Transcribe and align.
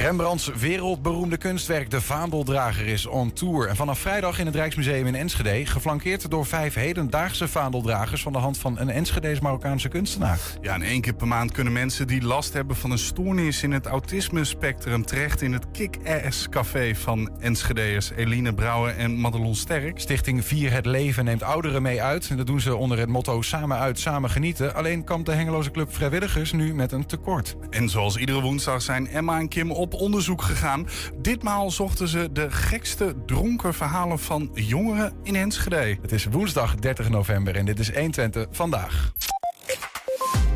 Rembrandts 0.00 0.46
wereldberoemde 0.46 1.36
kunstwerk 1.36 1.90
De 1.90 2.00
Vaandeldrager 2.00 2.86
is 2.86 3.06
on 3.06 3.32
tour. 3.32 3.68
En 3.68 3.76
vanaf 3.76 3.98
vrijdag 3.98 4.38
in 4.38 4.46
het 4.46 4.54
Rijksmuseum 4.54 5.06
in 5.06 5.14
Enschede... 5.14 5.66
geflankeerd 5.66 6.30
door 6.30 6.46
vijf 6.46 6.74
hedendaagse 6.74 7.48
vaandeldragers... 7.48 8.22
van 8.22 8.32
de 8.32 8.38
hand 8.38 8.58
van 8.58 8.78
een 8.78 8.90
Enschedees 8.90 9.40
Marokkaanse 9.40 9.88
kunstenaar. 9.88 10.38
Ja, 10.60 10.74
en 10.74 10.82
één 10.82 11.00
keer 11.00 11.14
per 11.14 11.28
maand 11.28 11.52
kunnen 11.52 11.72
mensen 11.72 12.06
die 12.06 12.22
last 12.22 12.52
hebben 12.52 12.76
van 12.76 12.90
een 12.90 12.98
stoornis... 12.98 13.62
in 13.62 13.72
het 13.72 13.86
autisme-spectrum 13.86 15.04
terecht 15.04 15.42
in 15.42 15.52
het 15.52 15.70
Kick-Ass 15.72 16.48
Café 16.48 16.94
van 16.94 17.30
Enschedeers... 17.40 18.10
Eline 18.10 18.54
Brouwer 18.54 18.96
en 18.96 19.20
Madelon 19.20 19.54
Sterk. 19.54 20.00
Stichting 20.00 20.44
Vier 20.44 20.72
het 20.72 20.86
Leven 20.86 21.24
neemt 21.24 21.42
ouderen 21.42 21.82
mee 21.82 22.02
uit. 22.02 22.28
En 22.30 22.36
dat 22.36 22.46
doen 22.46 22.60
ze 22.60 22.76
onder 22.76 22.98
het 22.98 23.08
motto 23.08 23.42
Samen 23.42 23.78
uit, 23.78 23.98
samen 23.98 24.30
genieten. 24.30 24.74
Alleen 24.74 25.04
kampt 25.04 25.26
de 25.26 25.32
Hengeloze 25.32 25.70
Club 25.70 25.94
Vrijwilligers 25.94 26.52
nu 26.52 26.74
met 26.74 26.92
een 26.92 27.06
tekort. 27.06 27.56
En 27.70 27.88
zoals 27.88 28.16
iedere 28.16 28.40
woensdag 28.40 28.82
zijn 28.82 29.08
Emma 29.08 29.38
en 29.38 29.48
Kim 29.48 29.70
op 29.70 29.88
onderzoek 29.94 30.42
gegaan. 30.42 30.88
Ditmaal 31.16 31.70
zochten 31.70 32.08
ze 32.08 32.28
de 32.32 32.50
gekste 32.50 33.14
dronken 33.26 33.74
verhalen 33.74 34.18
van 34.18 34.50
jongeren 34.54 35.12
in 35.22 35.36
Enschede. 35.36 35.98
Het 36.02 36.12
is 36.12 36.24
woensdag 36.24 36.74
30 36.74 37.08
november 37.08 37.56
en 37.56 37.64
dit 37.64 37.78
is 37.78 37.92
120 37.94 38.46
vandaag. 38.50 39.12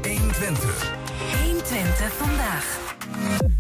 120. 0.03 0.93
120 1.43 2.13
vandaag. 2.13 3.54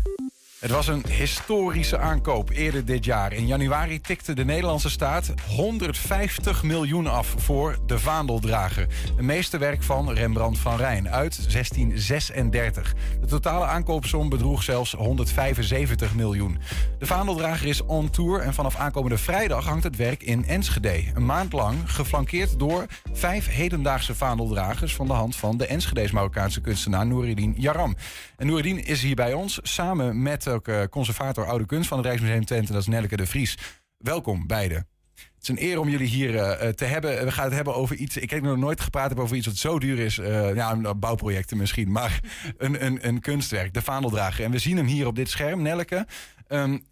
Het 0.64 0.72
was 0.72 0.86
een 0.86 1.04
historische 1.08 1.98
aankoop 1.98 2.50
eerder 2.50 2.84
dit 2.84 3.04
jaar. 3.04 3.32
In 3.32 3.46
januari 3.46 4.00
tikte 4.00 4.32
de 4.32 4.44
Nederlandse 4.44 4.90
staat 4.90 5.32
150 5.48 6.62
miljoen 6.62 7.06
af 7.06 7.34
voor 7.36 7.78
de 7.86 7.98
Vaandeldrager. 7.98 8.86
Een 9.16 9.24
meesterwerk 9.24 9.82
van 9.82 10.10
Rembrandt 10.10 10.58
van 10.58 10.76
Rijn 10.76 11.08
uit 11.08 11.52
1636. 11.52 12.94
De 13.20 13.26
totale 13.26 13.64
aankoopsom 13.64 14.28
bedroeg 14.28 14.62
zelfs 14.62 14.92
175 14.92 16.14
miljoen. 16.14 16.58
De 16.98 17.06
Vaandeldrager 17.06 17.68
is 17.68 17.82
on 17.82 18.10
tour 18.10 18.40
en 18.40 18.54
vanaf 18.54 18.76
aankomende 18.76 19.18
vrijdag 19.18 19.64
hangt 19.64 19.84
het 19.84 19.96
werk 19.96 20.22
in 20.22 20.46
Enschede. 20.46 21.04
Een 21.14 21.26
maand 21.26 21.52
lang 21.52 21.76
geflankeerd 21.86 22.58
door 22.58 22.86
vijf 23.12 23.48
hedendaagse 23.48 24.14
vaandeldragers... 24.14 24.94
van 24.94 25.06
de 25.06 25.12
hand 25.12 25.36
van 25.36 25.56
de 25.56 25.66
Enschedees 25.66 26.10
Marokkaanse 26.10 26.60
kunstenaar 26.60 27.06
Noureddin 27.06 27.54
Yaram. 27.56 27.96
En 28.36 28.46
Noureddin 28.46 28.84
is 28.84 29.02
hier 29.02 29.14
bij 29.14 29.32
ons 29.32 29.58
samen 29.62 30.22
met 30.22 30.46
ook 30.54 30.68
uh, 30.68 30.82
conservator 30.90 31.46
oude 31.46 31.66
kunst 31.66 31.88
van 31.88 31.98
het 31.98 32.06
Rijksmuseum 32.06 32.44
Twente. 32.44 32.72
Dat 32.72 32.80
is 32.80 32.86
Nelleke 32.86 33.16
de 33.16 33.26
Vries. 33.26 33.58
Welkom 33.98 34.46
beiden. 34.46 34.88
Het 35.14 35.42
is 35.42 35.48
een 35.48 35.62
eer 35.62 35.80
om 35.80 35.88
jullie 35.88 36.08
hier 36.08 36.34
uh, 36.34 36.68
te 36.68 36.84
hebben. 36.84 37.24
We 37.24 37.32
gaan 37.32 37.44
het 37.44 37.54
hebben 37.54 37.74
over 37.74 37.96
iets. 37.96 38.16
Ik 38.16 38.30
heb 38.30 38.42
nog 38.42 38.56
nooit 38.56 38.80
gepraat 38.80 39.16
over 39.16 39.36
iets 39.36 39.46
wat 39.46 39.56
zo 39.56 39.78
duur 39.78 39.98
is. 39.98 40.14
Ja, 40.54 40.94
bouwprojecten 40.94 41.56
misschien. 41.56 41.92
Maar 41.92 42.20
een, 42.58 42.84
een, 42.84 43.08
een 43.08 43.20
kunstwerk, 43.20 43.74
de 43.74 43.82
Vaandeldrager. 43.82 44.44
En 44.44 44.50
we 44.50 44.58
zien 44.58 44.76
hem 44.76 44.86
hier 44.86 45.06
op 45.06 45.16
dit 45.16 45.30
scherm, 45.30 45.62
Nelleke. 45.62 46.06
Um, 46.48 46.84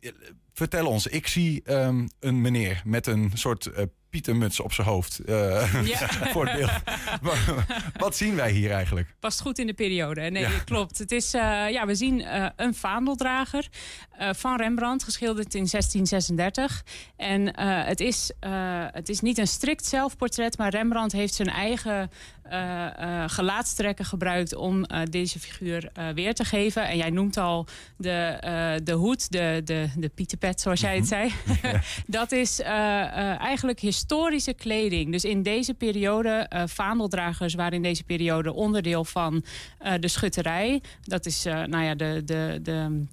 vertel 0.52 0.86
ons, 0.86 1.06
ik 1.06 1.26
zie 1.26 1.72
um, 1.72 2.08
een 2.20 2.40
meneer 2.40 2.82
met 2.84 3.06
een 3.06 3.30
soort 3.34 3.70
pietermuts 4.12 4.60
op 4.60 4.72
zijn 4.72 4.86
hoofd. 4.86 5.20
Uh, 5.26 5.84
ja. 5.98 6.08
voor 6.32 6.46
het 6.46 6.58
beeld. 6.58 6.70
Wat 7.96 8.16
zien 8.16 8.34
wij 8.34 8.50
hier 8.50 8.70
eigenlijk? 8.70 9.14
Past 9.20 9.40
goed 9.40 9.58
in 9.58 9.66
de 9.66 9.72
periode. 9.72 10.20
Nee, 10.20 10.42
ja. 10.42 10.50
klopt. 10.64 10.98
Het 10.98 11.12
is, 11.12 11.34
uh, 11.34 11.70
ja, 11.70 11.86
we 11.86 11.94
zien 11.94 12.20
uh, 12.20 12.46
een 12.56 12.74
vaandeldrager 12.74 13.68
van 14.18 14.56
Rembrandt, 14.56 15.04
geschilderd 15.04 15.54
in 15.54 15.66
1636. 15.70 16.84
En 17.16 17.58
het, 17.86 18.00
is, 18.00 18.32
het 18.92 19.08
is 19.08 19.20
niet 19.20 19.38
een 19.38 19.46
strikt 19.46 19.86
zelfportret, 19.86 20.58
maar 20.58 20.70
Rembrandt 20.70 21.12
heeft 21.12 21.34
zijn 21.34 21.48
eigen 21.48 22.10
gelaatstrekken 23.26 24.04
gebruikt 24.04 24.54
om 24.54 24.86
deze 25.10 25.38
figuur 25.38 25.90
weer 26.14 26.34
te 26.34 26.44
geven. 26.44 26.88
En 26.88 26.96
jij 26.96 27.10
noemt 27.10 27.36
al 27.36 27.66
de, 27.96 28.80
de 28.84 28.92
hoed, 28.92 29.32
de, 29.32 29.60
de, 29.64 29.88
de 29.96 30.08
pieterpet, 30.08 30.60
zoals 30.60 30.80
jij 30.80 30.96
het 30.96 31.06
zei. 31.06 31.32
Dat 32.06 32.32
is 32.32 32.60
eigenlijk 32.60 33.80
historische 33.80 34.54
kleding. 34.54 35.12
Dus 35.12 35.24
in 35.24 35.42
deze 35.42 35.74
periode, 35.74 36.50
vaandeldragers 36.66 37.54
waren 37.54 37.72
in 37.72 37.82
deze 37.82 38.04
periode 38.04 38.52
onderdeel 38.52 39.04
van 39.04 39.44
de 40.00 40.08
schutterij. 40.08 40.82
Dat 41.02 41.26
is 41.26 41.44
nou 41.44 41.82
ja, 41.82 41.94
de, 41.94 42.22
de, 42.24 42.58
de 42.62 43.04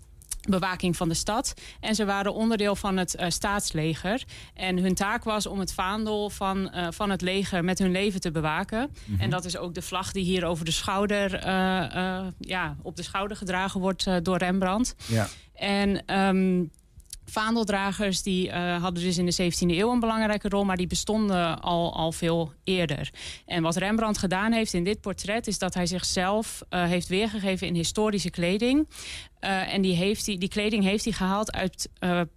bewaking 0.49 0.97
van 0.97 1.09
de 1.09 1.15
stad. 1.15 1.53
En 1.79 1.95
ze 1.95 2.05
waren 2.05 2.33
onderdeel 2.33 2.75
van 2.75 2.97
het 2.97 3.15
uh, 3.19 3.29
staatsleger. 3.29 4.23
En 4.53 4.77
hun 4.77 4.95
taak 4.95 5.23
was 5.23 5.45
om 5.45 5.59
het 5.59 5.73
vaandel 5.73 6.29
van, 6.29 6.71
uh, 6.75 6.87
van 6.91 7.09
het 7.09 7.21
leger 7.21 7.63
met 7.63 7.79
hun 7.79 7.91
leven 7.91 8.21
te 8.21 8.31
bewaken. 8.31 8.79
Mm 8.79 9.13
-hmm. 9.13 9.21
En 9.23 9.29
dat 9.29 9.45
is 9.45 9.57
ook 9.57 9.73
de 9.73 9.81
vlag 9.81 10.11
die 10.11 10.23
hier 10.23 10.45
over 10.45 10.65
de 10.65 10.71
schouder, 10.71 11.33
uh, 11.33 12.27
ja, 12.39 12.75
op 12.81 12.95
de 12.95 13.03
schouder 13.03 13.37
gedragen 13.37 13.79
wordt 13.79 14.07
door 14.23 14.37
Rembrandt. 14.37 14.95
Ja. 15.07 15.27
En 15.53 16.19
um, 16.19 16.71
Vaandeldragers 17.29 18.21
die 18.21 18.47
uh, 18.47 18.81
hadden 18.81 19.03
dus 19.03 19.17
in 19.17 19.25
de 19.25 19.51
17e 19.51 19.77
eeuw 19.77 19.91
een 19.91 19.99
belangrijke 19.99 20.49
rol, 20.49 20.63
maar 20.63 20.77
die 20.77 20.87
bestonden 20.87 21.61
al, 21.61 21.95
al 21.95 22.11
veel 22.11 22.53
eerder. 22.63 23.09
En 23.45 23.63
wat 23.63 23.75
Rembrandt 23.75 24.17
gedaan 24.17 24.51
heeft 24.51 24.73
in 24.73 24.83
dit 24.83 25.01
portret 25.01 25.47
is 25.47 25.57
dat 25.57 25.73
hij 25.73 25.85
zichzelf 25.85 26.61
uh, 26.69 26.83
heeft 26.83 27.07
weergegeven 27.07 27.67
in 27.67 27.75
historische 27.75 28.29
kleding. 28.29 28.87
Uh, 29.41 29.73
en 29.73 29.81
die, 29.81 29.95
heeft 29.95 30.25
die, 30.25 30.37
die 30.37 30.49
kleding 30.49 30.83
heeft 30.83 31.03
hij 31.03 31.13
gehaald 31.13 31.51
uit 31.51 31.89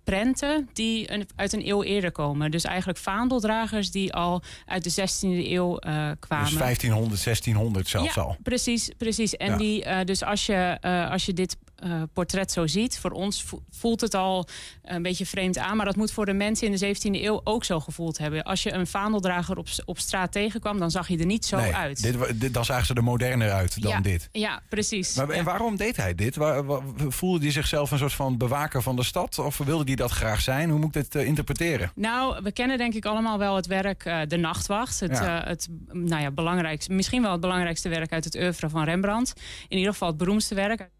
prenten 0.04 0.68
die 0.72 1.12
een, 1.12 1.26
uit 1.36 1.52
een 1.52 1.68
eeuw 1.68 1.82
eerder 1.82 2.12
komen. 2.12 2.50
Dus 2.50 2.64
eigenlijk 2.64 2.98
vaandeldragers 2.98 3.90
die 3.90 4.12
al 4.12 4.42
uit 4.66 4.84
de 4.84 4.90
16e 4.90 5.50
eeuw 5.50 5.78
kwamen. 6.18 6.48
Dus 6.48 6.58
1500, 6.58 7.24
1600 7.24 7.88
zelfs 7.88 8.14
ja, 8.14 8.22
al. 8.22 8.36
Precies, 8.42 8.90
precies. 8.98 9.36
En 9.36 9.50
Ja. 9.50 9.56
die, 9.56 10.04
dus 10.04 10.22
als 10.22 10.46
je, 10.46 10.78
als 11.10 11.26
je 11.26 11.32
dit 11.32 11.56
uh, 11.84 12.02
portret 12.12 12.52
zo 12.52 12.66
ziet. 12.66 12.98
Voor 12.98 13.10
ons 13.10 13.44
voelt 13.70 14.00
het 14.00 14.14
al 14.14 14.48
een 14.82 15.02
beetje 15.02 15.26
vreemd 15.26 15.58
aan. 15.58 15.76
Maar 15.76 15.86
dat 15.86 15.96
moet 15.96 16.12
voor 16.12 16.26
de 16.26 16.32
mensen 16.32 16.66
in 16.66 16.76
de 16.76 16.96
17e 16.96 17.22
eeuw 17.24 17.40
ook 17.44 17.64
zo 17.64 17.80
gevoeld 17.80 18.18
hebben. 18.18 18.42
Als 18.42 18.62
je 18.62 18.72
een 18.72 18.86
vaandeldrager 18.86 19.56
op, 19.56 19.66
op 19.84 19.98
straat 19.98 20.32
tegenkwam, 20.32 20.78
dan 20.78 20.90
zag 20.90 21.06
hij 21.06 21.18
er 21.18 21.26
niet 21.26 21.44
zo 21.44 21.56
nee, 21.56 21.74
uit. 21.74 22.02
Dit, 22.40 22.54
dan 22.54 22.64
zagen 22.64 22.86
ze 22.86 22.94
er 22.94 23.02
moderner 23.04 23.50
uit 23.50 23.82
dan 23.82 23.90
ja, 23.90 24.00
dit. 24.00 24.28
Ja, 24.32 24.62
precies. 24.68 25.14
Maar, 25.14 25.28
en 25.28 25.36
Ja. 25.36 25.42
waarom 25.42 25.76
deed 25.76 25.96
hij 25.96 26.14
dit? 26.14 26.36
Waar, 26.36 26.64
waar- 26.64 26.82
voelde 27.08 27.40
hij 27.42 27.52
zichzelf 27.52 27.90
een 27.90 27.98
soort 27.98 28.12
van 28.12 28.36
bewaker 28.36 28.82
van 28.82 28.96
de 28.96 29.04
stad? 29.04 29.38
Of 29.38 29.58
wilde 29.58 29.84
hij 29.84 29.94
dat 29.94 30.10
graag 30.10 30.40
zijn? 30.40 30.70
Hoe 30.70 30.78
moet 30.78 30.96
ik 30.96 31.02
dit 31.02 31.14
eh, 31.14 31.26
interpreteren? 31.26 31.92
Nou, 31.94 32.42
we 32.42 32.52
kennen 32.52 32.78
denk 32.78 32.94
ik 32.94 33.04
allemaal 33.04 33.38
wel 33.38 33.56
het 33.56 33.66
werk 33.66 34.04
uh, 34.04 34.20
De 34.28 34.36
Nachtwacht. 34.36 35.00
Het, 35.00 35.18
Ja. 35.18 35.42
het 35.44 35.68
nou 35.92 36.22
ja, 36.22 36.30
belangrijkste, 36.30 36.92
misschien 36.92 37.22
wel 37.22 37.32
het 37.32 37.40
belangrijkste 37.40 37.88
werk 37.88 38.12
uit 38.12 38.24
het 38.24 38.34
oeuvre 38.36 38.68
van 38.68 38.84
Rembrandt. 38.84 39.32
In 39.68 39.76
ieder 39.76 39.92
geval 39.92 40.08
het 40.08 40.16
beroemdste 40.16 40.54
werk. 40.54 40.90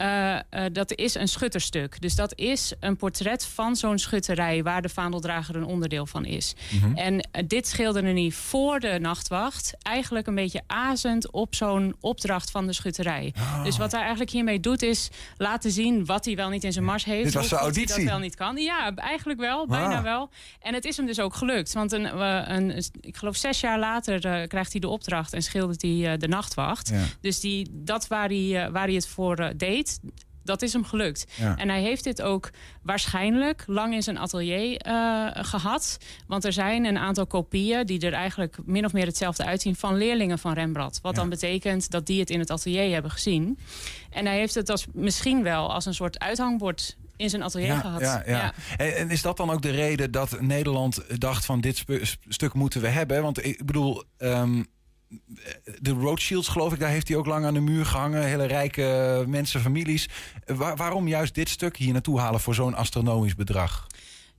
Uh, 0.00 0.34
uh, 0.34 0.64
dat 0.72 0.94
is 0.94 1.14
een 1.14 1.28
schutterstuk. 1.28 2.00
Dus 2.00 2.14
dat 2.14 2.32
is 2.38 2.72
een 2.80 2.96
portret 2.96 3.46
van 3.46 3.76
zo'n 3.76 3.98
schutterij... 3.98 4.62
waar 4.62 4.82
de 4.82 4.88
vaandeldrager 4.88 5.56
een 5.56 5.64
onderdeel 5.64 6.06
van 6.06 6.24
is. 6.24 6.54
Mhm. 6.70 6.96
En 6.96 7.14
uh, 7.14 7.42
dit 7.46 7.68
schilderde 7.68 8.12
hij 8.12 8.30
voor 8.30 8.80
de 8.80 8.98
nachtwacht... 9.00 9.74
eigenlijk 9.82 10.26
een 10.26 10.34
beetje 10.34 10.62
azend 10.66 11.30
op 11.30 11.54
zo'n 11.54 11.96
opdracht 12.00 12.50
van 12.50 12.66
de 12.66 12.72
schutterij. 12.72 13.34
Ah. 13.36 13.64
Dus 13.64 13.76
wat 13.76 13.90
hij 13.90 14.00
eigenlijk 14.00 14.30
hiermee 14.30 14.60
doet 14.60 14.82
is 14.82 15.08
laten 15.36 15.70
zien... 15.70 16.04
wat 16.04 16.24
hij 16.24 16.36
wel 16.36 16.48
niet 16.48 16.64
in 16.64 16.72
zijn 16.72 16.84
mars 16.84 17.04
heeft. 17.04 17.24
Dit 17.24 17.34
was 17.34 17.48
zijn 17.48 17.60
goed 17.60 17.74
hij 17.74 17.76
auditie. 17.76 18.04
dat 18.04 18.12
wel 18.12 18.22
niet 18.22 18.36
kan. 18.36 18.56
Ja, 18.56 18.94
eigenlijk 18.94 19.40
wel, 19.40 19.66
bijna 19.66 19.96
Ah. 19.96 20.02
wel. 20.02 20.30
En 20.60 20.74
het 20.74 20.84
is 20.84 20.96
hem 20.96 21.06
dus 21.06 21.20
ook 21.20 21.34
gelukt. 21.34 21.72
Want 21.72 21.92
een, 21.92 22.20
een, 22.54 22.84
ik 23.00 23.16
geloof 23.16 23.36
zes 23.36 23.60
jaar 23.60 23.78
later 23.78 24.46
krijgt 24.46 24.72
hij 24.72 24.80
de 24.80 24.88
opdracht... 24.88 25.32
en 25.32 25.42
schildert 25.42 25.82
hij 25.82 26.16
de 26.16 26.28
nachtwacht. 26.28 26.88
Ja. 26.88 27.04
Dus 27.20 27.40
die, 27.40 27.68
dat 27.72 28.06
waar 28.06 28.28
hij, 28.28 28.70
waar 28.72 28.86
hij 28.86 28.94
het 28.94 29.08
voor 29.08 29.52
deed... 29.60 30.00
Dat 30.44 30.62
is 30.62 30.72
hem 30.72 30.84
gelukt. 30.84 31.26
Ja. 31.36 31.56
En 31.56 31.68
hij 31.68 31.82
heeft 31.82 32.04
dit 32.04 32.22
ook 32.22 32.50
waarschijnlijk 32.82 33.64
lang 33.66 33.94
in 33.94 34.02
zijn 34.02 34.18
atelier 34.18 34.86
uh, 34.86 35.26
gehad. 35.32 35.98
Want 36.26 36.44
er 36.44 36.52
zijn 36.52 36.84
een 36.84 36.98
aantal 36.98 37.26
kopieën 37.26 37.86
die 37.86 38.00
er 38.00 38.12
eigenlijk 38.12 38.56
min 38.64 38.84
of 38.84 38.92
meer 38.92 39.06
hetzelfde 39.06 39.44
uitzien 39.44 39.76
van 39.76 39.96
leerlingen 39.96 40.38
van 40.38 40.52
Rembrandt. 40.52 41.00
Wat 41.02 41.14
Ja. 41.14 41.20
dan 41.20 41.28
betekent 41.28 41.90
dat 41.90 42.06
die 42.06 42.20
het 42.20 42.30
in 42.30 42.38
het 42.38 42.50
atelier 42.50 42.92
hebben 42.92 43.10
gezien. 43.10 43.58
En 44.10 44.26
hij 44.26 44.36
heeft 44.38 44.54
het 44.54 44.70
als, 44.70 44.86
misschien 44.92 45.42
wel 45.42 45.72
als 45.72 45.86
een 45.86 45.94
soort 45.94 46.18
uithangbord 46.18 46.96
in 47.16 47.30
zijn 47.30 47.42
atelier 47.42 47.66
Ja, 47.66 47.80
gehad. 47.80 48.00
ja, 48.00 48.22
ja. 48.26 48.52
En, 48.76 48.96
en 48.96 49.10
is 49.10 49.22
dat 49.22 49.36
dan 49.36 49.50
ook 49.50 49.62
de 49.62 49.70
reden 49.70 50.10
dat 50.10 50.40
Nederland 50.40 51.20
dacht 51.20 51.44
van 51.44 51.60
dit 51.60 51.76
sp- 51.76 52.16
stuk 52.28 52.54
moeten 52.54 52.80
we 52.80 52.88
hebben? 52.88 53.22
Want 53.22 53.44
ik 53.44 53.66
bedoel, 53.66 54.02
ehm, 54.16 54.62
de 55.80 55.90
Rothschilds, 55.90 56.48
geloof 56.48 56.72
ik, 56.72 56.78
daar 56.78 56.90
heeft 56.90 57.08
hij 57.08 57.16
ook 57.16 57.26
lang 57.26 57.44
aan 57.44 57.54
de 57.54 57.60
muur 57.60 57.86
gehangen. 57.86 58.24
Hele 58.24 58.44
rijke 58.44 59.24
mensen, 59.26 59.60
families. 59.60 60.08
waarom 60.76 61.08
juist 61.08 61.34
dit 61.34 61.48
stuk 61.48 61.76
hier 61.76 61.92
naartoe 61.92 62.20
halen 62.20 62.40
voor 62.40 62.54
zo'n 62.54 62.74
astronomisch 62.74 63.34
bedrag? 63.34 63.86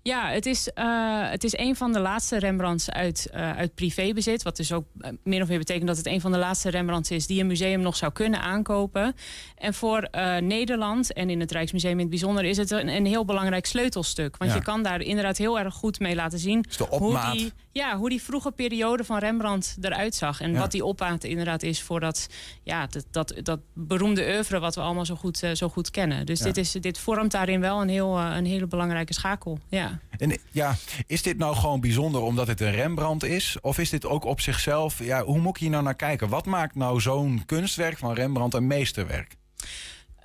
Ja, 0.03 0.29
het 0.29 0.45
is, 0.45 0.69
uh, 0.75 1.29
het 1.29 1.43
is 1.43 1.57
een 1.57 1.75
van 1.75 1.93
de 1.93 1.99
laatste 1.99 2.39
Rembrandts 2.39 2.89
uit, 2.89 3.29
uh, 3.33 3.57
uit 3.57 3.75
privébezit. 3.75 4.43
Wat 4.43 4.55
dus 4.55 4.71
ook 4.71 4.85
uh, 4.97 5.09
meer 5.23 5.41
of 5.41 5.47
meer 5.47 5.57
betekent 5.57 5.87
dat 5.87 5.97
het 5.97 6.05
een 6.05 6.21
van 6.21 6.31
de 6.31 6.37
laatste 6.37 6.69
Rembrandts 6.69 7.11
is... 7.11 7.27
die 7.27 7.39
een 7.41 7.47
museum 7.47 7.81
nog 7.81 7.95
zou 7.95 8.11
kunnen 8.11 8.41
aankopen. 8.41 9.15
En 9.55 9.73
voor 9.73 10.07
Nederland 10.39 11.13
en 11.13 11.29
in 11.29 11.39
het 11.39 11.51
Rijksmuseum 11.51 11.91
in 11.91 11.99
het 11.99 12.09
bijzonder... 12.09 12.43
is 12.43 12.57
het 12.57 12.71
een, 12.71 12.87
een 12.87 13.05
heel 13.05 13.25
belangrijk 13.25 13.65
sleutelstuk. 13.65 14.37
Want 14.37 14.51
ja. 14.51 14.57
je 14.57 14.63
kan 14.63 14.83
daar 14.83 15.01
inderdaad 15.01 15.37
heel 15.37 15.59
erg 15.59 15.73
goed 15.73 15.99
mee 15.99 16.15
laten 16.15 16.39
zien... 16.39 16.65
hoe 16.89 17.19
die, 17.31 17.51
ja, 17.71 17.97
hoe 17.97 18.09
die 18.09 18.21
vroege 18.21 18.51
periode 18.51 19.03
van 19.03 19.17
Rembrandt 19.17 19.77
eruit 19.81 20.15
zag. 20.15 20.41
En 20.41 20.51
ja. 20.51 20.59
wat 20.59 20.71
die 20.71 20.85
opmaat 20.85 21.23
inderdaad 21.23 21.63
is 21.63 21.81
voor 21.81 21.99
dat, 21.99 22.27
ja, 22.63 22.87
dat, 22.87 23.05
dat, 23.11 23.33
dat 23.43 23.59
beroemde 23.73 24.33
oeuvre... 24.33 24.59
wat 24.59 24.75
we 24.75 24.81
allemaal 24.81 25.05
zo 25.05 25.15
goed, 25.15 25.43
zo 25.53 25.69
goed 25.69 25.91
kennen. 25.91 26.25
Dus 26.25 26.39
dit, 26.39 26.57
is, 26.57 26.71
dit 26.71 26.99
vormt 26.99 27.31
daarin 27.31 27.59
wel 27.59 27.81
een, 27.81 27.89
heel, 27.89 28.19
een 28.19 28.45
hele 28.45 28.67
belangrijke 28.67 29.13
schakel. 29.13 29.59
Ja. 29.69 29.90
En 30.17 30.37
ja, 30.51 30.75
is 31.07 31.21
dit 31.21 31.37
nou 31.37 31.55
gewoon 31.55 31.81
bijzonder 31.81 32.21
omdat 32.21 32.47
het 32.47 32.61
een 32.61 32.71
Rembrandt 32.71 33.23
is? 33.23 33.57
Of 33.61 33.77
is 33.77 33.89
dit 33.89 34.05
ook 34.05 34.23
op 34.23 34.41
zichzelf, 34.41 35.03
ja, 35.03 35.23
hoe 35.23 35.39
moet 35.39 35.55
ik 35.55 35.61
hier 35.61 35.69
nou 35.69 35.83
naar 35.83 35.95
kijken? 35.95 36.29
Wat 36.29 36.45
maakt 36.45 36.75
nou 36.75 37.01
zo'n 37.01 37.43
kunstwerk 37.45 37.97
van 37.97 38.13
Rembrandt 38.13 38.55
een 38.55 38.67
meesterwerk? 38.67 39.35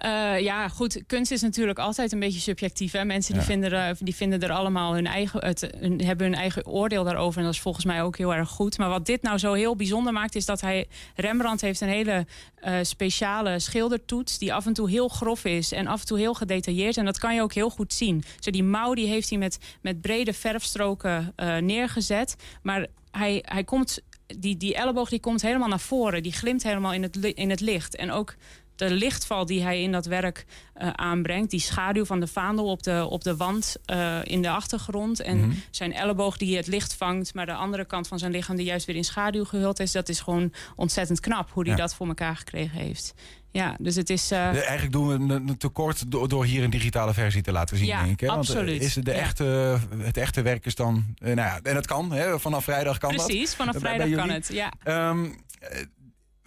Uh, 0.07 0.41
ja, 0.41 0.69
goed. 0.69 1.03
Kunst 1.07 1.31
is 1.33 1.41
natuurlijk 1.41 1.79
altijd 1.79 2.13
een 2.13 2.19
beetje 2.19 2.41
subjectief. 2.41 2.93
Hè? 2.93 3.05
Mensen 3.05 3.35
die, 3.35 3.43
vinden 3.43 3.73
er, 3.73 3.97
die 4.01 4.15
vinden 4.15 4.41
er 4.41 4.51
allemaal 4.51 4.95
hun 4.95 5.07
eigen, 5.07 5.45
het, 5.45 5.69
hun, 5.79 6.05
hebben 6.05 6.27
hun 6.27 6.35
eigen 6.35 6.67
oordeel 6.67 7.05
daarover. 7.05 7.39
En 7.39 7.45
dat 7.45 7.55
is 7.55 7.61
volgens 7.61 7.85
mij 7.85 8.03
ook 8.03 8.17
heel 8.17 8.35
erg 8.35 8.49
goed. 8.49 8.79
Maar 8.79 8.89
wat 8.89 9.07
dit 9.07 9.23
nou 9.23 9.39
zo 9.39 9.53
heel 9.53 9.77
bijzonder 9.77 10.13
maakt, 10.13 10.35
is 10.35 10.45
dat 10.45 10.61
hij. 10.61 10.89
Rembrandt 11.15 11.61
heeft 11.61 11.81
een 11.81 11.89
hele 11.89 12.27
uh, 12.65 12.79
speciale 12.83 13.59
schildertoets. 13.59 14.39
Die 14.39 14.55
af 14.55 14.67
en 14.67 14.73
toe 14.73 14.91
heel 14.91 15.09
grof 15.09 15.45
is 15.45 15.73
en 15.73 15.87
af 15.87 16.01
en 16.01 16.07
toe 16.07 16.19
heel 16.19 16.35
gedetailleerd. 16.35 16.97
En 16.97 17.05
dat 17.05 17.19
kan 17.19 17.35
je 17.35 17.43
ook 17.43 17.55
heel 17.55 17.71
goed 17.71 17.93
zien. 17.93 18.25
Zo 18.39 18.51
die 18.51 18.65
mouw 18.65 18.95
die 18.95 19.07
heeft 19.07 19.29
hij 19.29 19.39
met, 19.39 19.59
met 19.81 20.01
brede 20.01 20.33
verfstroken 20.33 21.33
uh, 21.37 21.57
neergezet. 21.57 22.37
Maar 22.63 22.87
hij, 23.11 23.43
hij 23.47 23.65
komt. 23.65 24.01
Die, 24.39 24.57
die 24.57 24.75
elleboog 24.75 25.09
die 25.09 25.21
komt 25.21 25.43
helemaal 25.43 25.69
naar 25.69 25.81
voren. 25.81 26.23
Die 26.23 26.33
glimt 26.33 26.63
helemaal 26.63 26.93
in 26.93 27.03
het, 27.03 27.17
in 27.17 27.51
het 27.51 27.61
licht. 27.61 27.97
En 27.97 28.11
ook 28.11 28.35
de 28.77 28.91
lichtval 28.91 29.47
die 29.47 29.63
hij 29.63 29.83
in 29.83 29.93
dat 29.93 30.07
werk 30.07 30.47
uh, 30.83 30.91
aanbrengt. 30.91 31.51
Die 31.51 31.61
schaduw 31.61 32.05
van 32.05 32.21
de 32.21 32.27
vaandel 32.27 32.71
op 32.71 32.83
de, 32.83 33.07
op 33.11 33.25
de 33.25 33.37
wand 33.37 33.77
uh, 33.87 34.19
in 34.23 34.43
de 34.43 34.51
achtergrond. 34.51 35.21
En 35.21 35.37
mm 35.37 35.43
-hmm. 35.43 35.63
zijn 35.71 35.93
elleboog 35.93 36.37
die 36.37 36.57
het 36.57 36.67
licht 36.67 36.95
vangt. 36.95 37.35
Maar 37.35 37.47
de 37.47 37.55
andere 37.55 37.85
kant 37.85 38.09
van 38.09 38.19
zijn 38.19 38.33
lichaam 38.33 38.57
die 38.57 38.67
juist 38.67 38.87
weer 38.87 38.97
in 38.97 39.05
schaduw 39.05 39.45
gehuld 39.45 39.81
is. 39.81 39.93
Dat 39.93 40.09
is 40.09 40.21
gewoon 40.21 40.53
ontzettend 40.77 41.21
knap 41.21 41.51
hoe 41.51 41.63
hij 41.63 41.73
ja. 41.73 41.79
dat 41.79 41.95
voor 41.95 42.07
elkaar 42.07 42.37
gekregen 42.37 42.79
heeft. 42.79 43.15
Ja, 43.57 43.77
dus 43.79 43.95
het 43.95 44.11
is... 44.11 44.33
Uh... 44.33 44.39
Eigenlijk 44.39 44.93
doen 44.93 45.29
we 45.29 45.35
een 45.35 45.57
tekort 45.57 46.11
door, 46.11 46.29
door 46.29 46.45
hier 46.45 46.65
een 46.65 46.71
digitale 46.71 47.15
versie 47.15 47.43
te 47.43 47.53
laten 47.53 47.77
zien, 47.77 47.87
ja, 47.87 48.01
denk 48.01 48.13
ik. 48.13 48.21
Hè? 48.21 48.29
absoluut. 48.29 48.69
Want 48.69 48.83
is 48.83 48.95
de 48.95 49.11
ja. 49.11 49.17
echte, 49.17 49.79
het 49.99 50.17
echte 50.17 50.43
werk 50.43 50.67
is 50.67 50.75
dan... 50.75 51.05
Nou 51.19 51.37
ja, 51.37 51.61
en 51.63 51.77
het 51.77 51.87
kan, 51.87 52.13
hè? 52.13 52.39
vanaf 52.39 52.65
vrijdag 52.65 52.99
kan 52.99 53.09
Precies, 53.09 53.27
dat. 53.27 53.37
Precies, 53.37 53.55
vanaf 53.55 53.77
vrijdag 53.79 54.11
kan 54.11 54.31
het, 54.31 54.49
ja. 54.53 54.73
Um, 55.09 55.37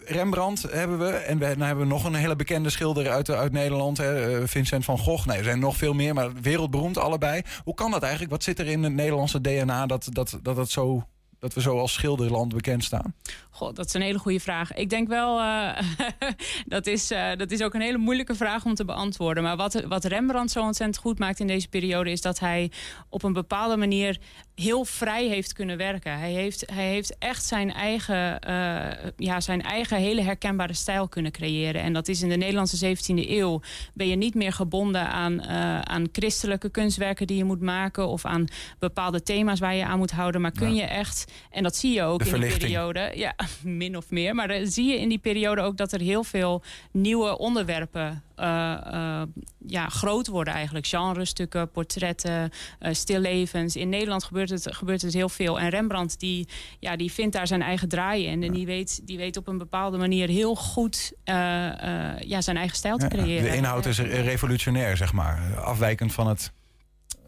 Rembrandt 0.04 0.62
hebben 0.62 0.98
we. 0.98 1.10
En 1.10 1.38
we, 1.38 1.48
dan 1.48 1.66
hebben 1.66 1.84
we 1.84 1.92
nog 1.92 2.04
een 2.04 2.14
hele 2.14 2.36
bekende 2.36 2.70
schilder 2.70 3.10
uit, 3.10 3.30
uit 3.30 3.52
Nederland. 3.52 3.96
Hè, 3.96 4.48
Vincent 4.48 4.84
van 4.84 4.98
Gogh. 4.98 5.26
Nee, 5.26 5.38
er 5.38 5.44
zijn 5.44 5.58
nog 5.58 5.76
veel 5.76 5.92
meer, 5.92 6.14
maar 6.14 6.32
wereldberoemd 6.42 6.98
allebei. 6.98 7.42
Hoe 7.64 7.74
kan 7.74 7.90
dat 7.90 8.02
eigenlijk? 8.02 8.32
Wat 8.32 8.42
zit 8.42 8.58
er 8.58 8.66
in 8.66 8.82
het 8.82 8.92
Nederlandse 8.92 9.40
DNA 9.40 9.86
dat, 9.86 10.08
dat, 10.12 10.38
dat, 10.42 10.56
dat, 10.56 10.70
zo, 10.70 11.04
dat 11.40 11.54
we 11.54 11.60
zo 11.60 11.78
als 11.78 11.92
schilderland 11.92 12.54
bekend 12.54 12.84
staan? 12.84 13.14
God, 13.50 13.76
dat 13.76 13.86
is 13.86 13.94
een 13.94 14.02
hele 14.02 14.18
goede 14.18 14.40
vraag. 14.40 14.74
Ik 14.74 14.90
denk 14.90 15.08
wel, 15.08 15.38
uh, 15.38 15.78
dat, 16.66 16.86
is, 16.86 17.10
uh, 17.10 17.30
dat 17.36 17.50
is 17.50 17.62
ook 17.62 17.74
een 17.74 17.80
hele 17.80 17.98
moeilijke 17.98 18.34
vraag 18.34 18.64
om 18.64 18.74
te 18.74 18.84
beantwoorden. 18.84 19.42
Maar 19.42 19.56
wat, 19.56 19.82
wat 19.88 20.04
Rembrandt 20.04 20.52
zo 20.52 20.62
ontzettend 20.62 20.98
goed 20.98 21.18
maakt 21.18 21.40
in 21.40 21.46
deze 21.46 21.68
periode... 21.68 22.10
is 22.10 22.20
dat 22.20 22.38
hij 22.38 22.70
op 23.08 23.22
een 23.22 23.32
bepaalde 23.32 23.76
manier 23.76 24.18
heel 24.54 24.84
vrij 24.84 25.26
heeft 25.26 25.52
kunnen 25.52 25.76
werken. 25.76 26.18
Hij 26.18 26.32
heeft, 26.32 26.70
hij 26.72 26.88
heeft 26.88 27.18
echt 27.18 27.44
zijn 27.44 27.72
eigen, 27.72 28.38
uh, 28.48 29.10
ja, 29.16 29.40
zijn 29.40 29.62
eigen 29.62 29.96
hele 29.96 30.22
herkenbare 30.22 30.74
stijl 30.74 31.08
kunnen 31.08 31.32
creëren. 31.32 31.82
En 31.82 31.92
dat 31.92 32.08
is 32.08 32.22
in 32.22 32.28
de 32.28 32.36
Nederlandse 32.36 32.96
17e 32.96 33.28
eeuw. 33.28 33.60
Ben 33.94 34.08
je 34.08 34.16
niet 34.16 34.34
meer 34.34 34.52
gebonden 34.52 35.08
aan, 35.08 35.42
aan 35.86 36.08
christelijke 36.12 36.70
kunstwerken 36.70 37.26
die 37.26 37.36
je 37.36 37.44
moet 37.44 37.60
maken... 37.60 38.08
of 38.08 38.24
aan 38.24 38.44
bepaalde 38.78 39.22
thema's 39.22 39.60
waar 39.60 39.74
je 39.74 39.84
aan 39.84 39.98
moet 39.98 40.10
houden. 40.10 40.40
Maar 40.40 40.52
kun 40.52 40.74
je 40.74 40.82
echt, 40.82 41.29
en 41.50 41.62
dat 41.62 41.76
zie 41.76 41.92
je 41.92 42.02
ook 42.02 42.24
in 42.24 42.40
die 42.40 42.58
periode... 42.58 43.12
Ja, 43.14 43.34
min 43.62 43.96
of 43.96 44.10
meer. 44.10 44.34
Maar 44.34 44.48
dan 44.48 44.66
zie 44.66 44.86
je 44.86 45.00
in 45.00 45.08
die 45.08 45.18
periode 45.18 45.60
ook 45.60 45.76
dat 45.76 45.92
er 45.92 46.00
heel 46.00 46.24
veel 46.24 46.62
nieuwe 46.90 47.38
onderwerpen 47.38 48.22
uh, 48.40 48.76
uh, 48.92 49.22
ja, 49.66 49.88
groot 49.88 50.26
worden 50.26 50.54
eigenlijk. 50.54 50.86
Genrestukken, 50.86 51.70
portretten, 51.70 52.50
uh, 52.80 52.92
stillevens. 52.92 53.76
In 53.76 53.88
Nederland 53.88 54.24
gebeurt 54.24 54.50
het, 54.50 54.66
gebeurt 54.70 55.02
het 55.02 55.12
heel 55.12 55.28
veel. 55.28 55.60
En 55.60 55.68
Rembrandt 55.68 56.20
die, 56.20 56.48
ja, 56.78 56.96
die 56.96 57.12
vindt 57.12 57.32
daar 57.32 57.46
zijn 57.46 57.62
eigen 57.62 57.88
draai 57.88 58.26
in. 58.26 58.42
En 58.42 58.52
die 58.52 58.66
weet, 58.66 59.00
die 59.06 59.16
weet 59.16 59.36
op 59.36 59.48
een 59.48 59.58
bepaalde 59.58 59.98
manier 59.98 60.28
heel 60.28 60.54
goed 60.54 61.12
ja, 61.24 62.40
zijn 62.40 62.56
eigen 62.56 62.76
stijl 62.76 62.96
te 62.96 63.08
creëren. 63.08 63.50
De 63.50 63.56
inhoud 63.56 63.86
is 63.86 63.98
revolutionair, 63.98 64.96
zeg 64.96 65.12
maar. 65.12 65.56
Afwijkend 65.56 66.12
van 66.12 66.26
het 66.26 66.52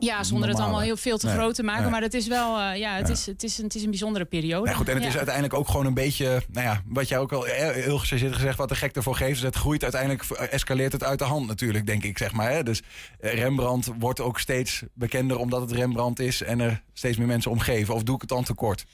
ja, 0.04 0.24
zonder 0.24 0.48
het 0.48 0.58
allemaal 0.58 0.80
heel 0.80 0.96
veel 0.96 1.18
te 1.18 1.26
nee, 1.26 1.34
groot 1.34 1.54
te 1.54 1.62
maken. 1.62 1.82
Nee. 1.82 1.90
Maar 1.90 2.02
het 2.02 2.14
is 2.14 2.26
wel, 2.26 2.58
uh, 2.58 2.76
ja, 2.76 2.96
het, 2.96 3.06
ja. 3.06 3.12
Is, 3.12 3.26
het, 3.26 3.42
is 3.42 3.58
een, 3.58 3.64
het 3.64 3.74
is 3.74 3.82
een 3.82 3.90
bijzondere 3.90 4.24
periode. 4.24 4.70
Ja, 4.70 4.76
goed, 4.76 4.88
en 4.88 4.94
het 4.94 5.02
ja. 5.02 5.08
is 5.08 5.16
uiteindelijk 5.16 5.54
ook 5.54 5.68
gewoon 5.68 5.86
een 5.86 5.94
beetje, 5.94 6.42
nou 6.50 6.66
ja, 6.66 6.82
wat 6.86 7.08
jij 7.08 7.18
ook 7.18 7.32
al 7.32 7.44
heel 7.44 7.98
gezegd 7.98 8.34
gezegd, 8.34 8.58
wat 8.58 8.68
de 8.68 8.74
gek 8.74 8.96
ervoor 8.96 9.16
geeft, 9.16 9.36
is 9.36 9.42
het 9.42 9.56
groeit 9.56 9.82
uiteindelijk, 9.82 10.22
escaleert 10.30 10.92
het 10.92 11.04
uit 11.04 11.18
de 11.18 11.24
hand 11.24 11.46
natuurlijk, 11.46 11.86
denk 11.86 12.04
ik, 12.04 12.18
zeg 12.18 12.32
maar. 12.32 12.50
Hè? 12.50 12.62
Dus 12.62 12.82
Rembrandt 13.20 13.90
wordt 13.98 14.20
ook 14.20 14.38
steeds 14.38 14.82
bekender 14.94 15.38
omdat 15.38 15.60
het 15.60 15.72
Rembrandt 15.72 16.20
is 16.20 16.42
en 16.42 16.60
er 16.60 16.82
steeds 16.92 17.16
meer 17.16 17.26
mensen 17.26 17.50
omgeven. 17.50 17.94
Of 17.94 18.02
doe 18.02 18.14
ik 18.14 18.20
het 18.20 18.30
dan 18.30 18.44
tekort? 18.44 18.84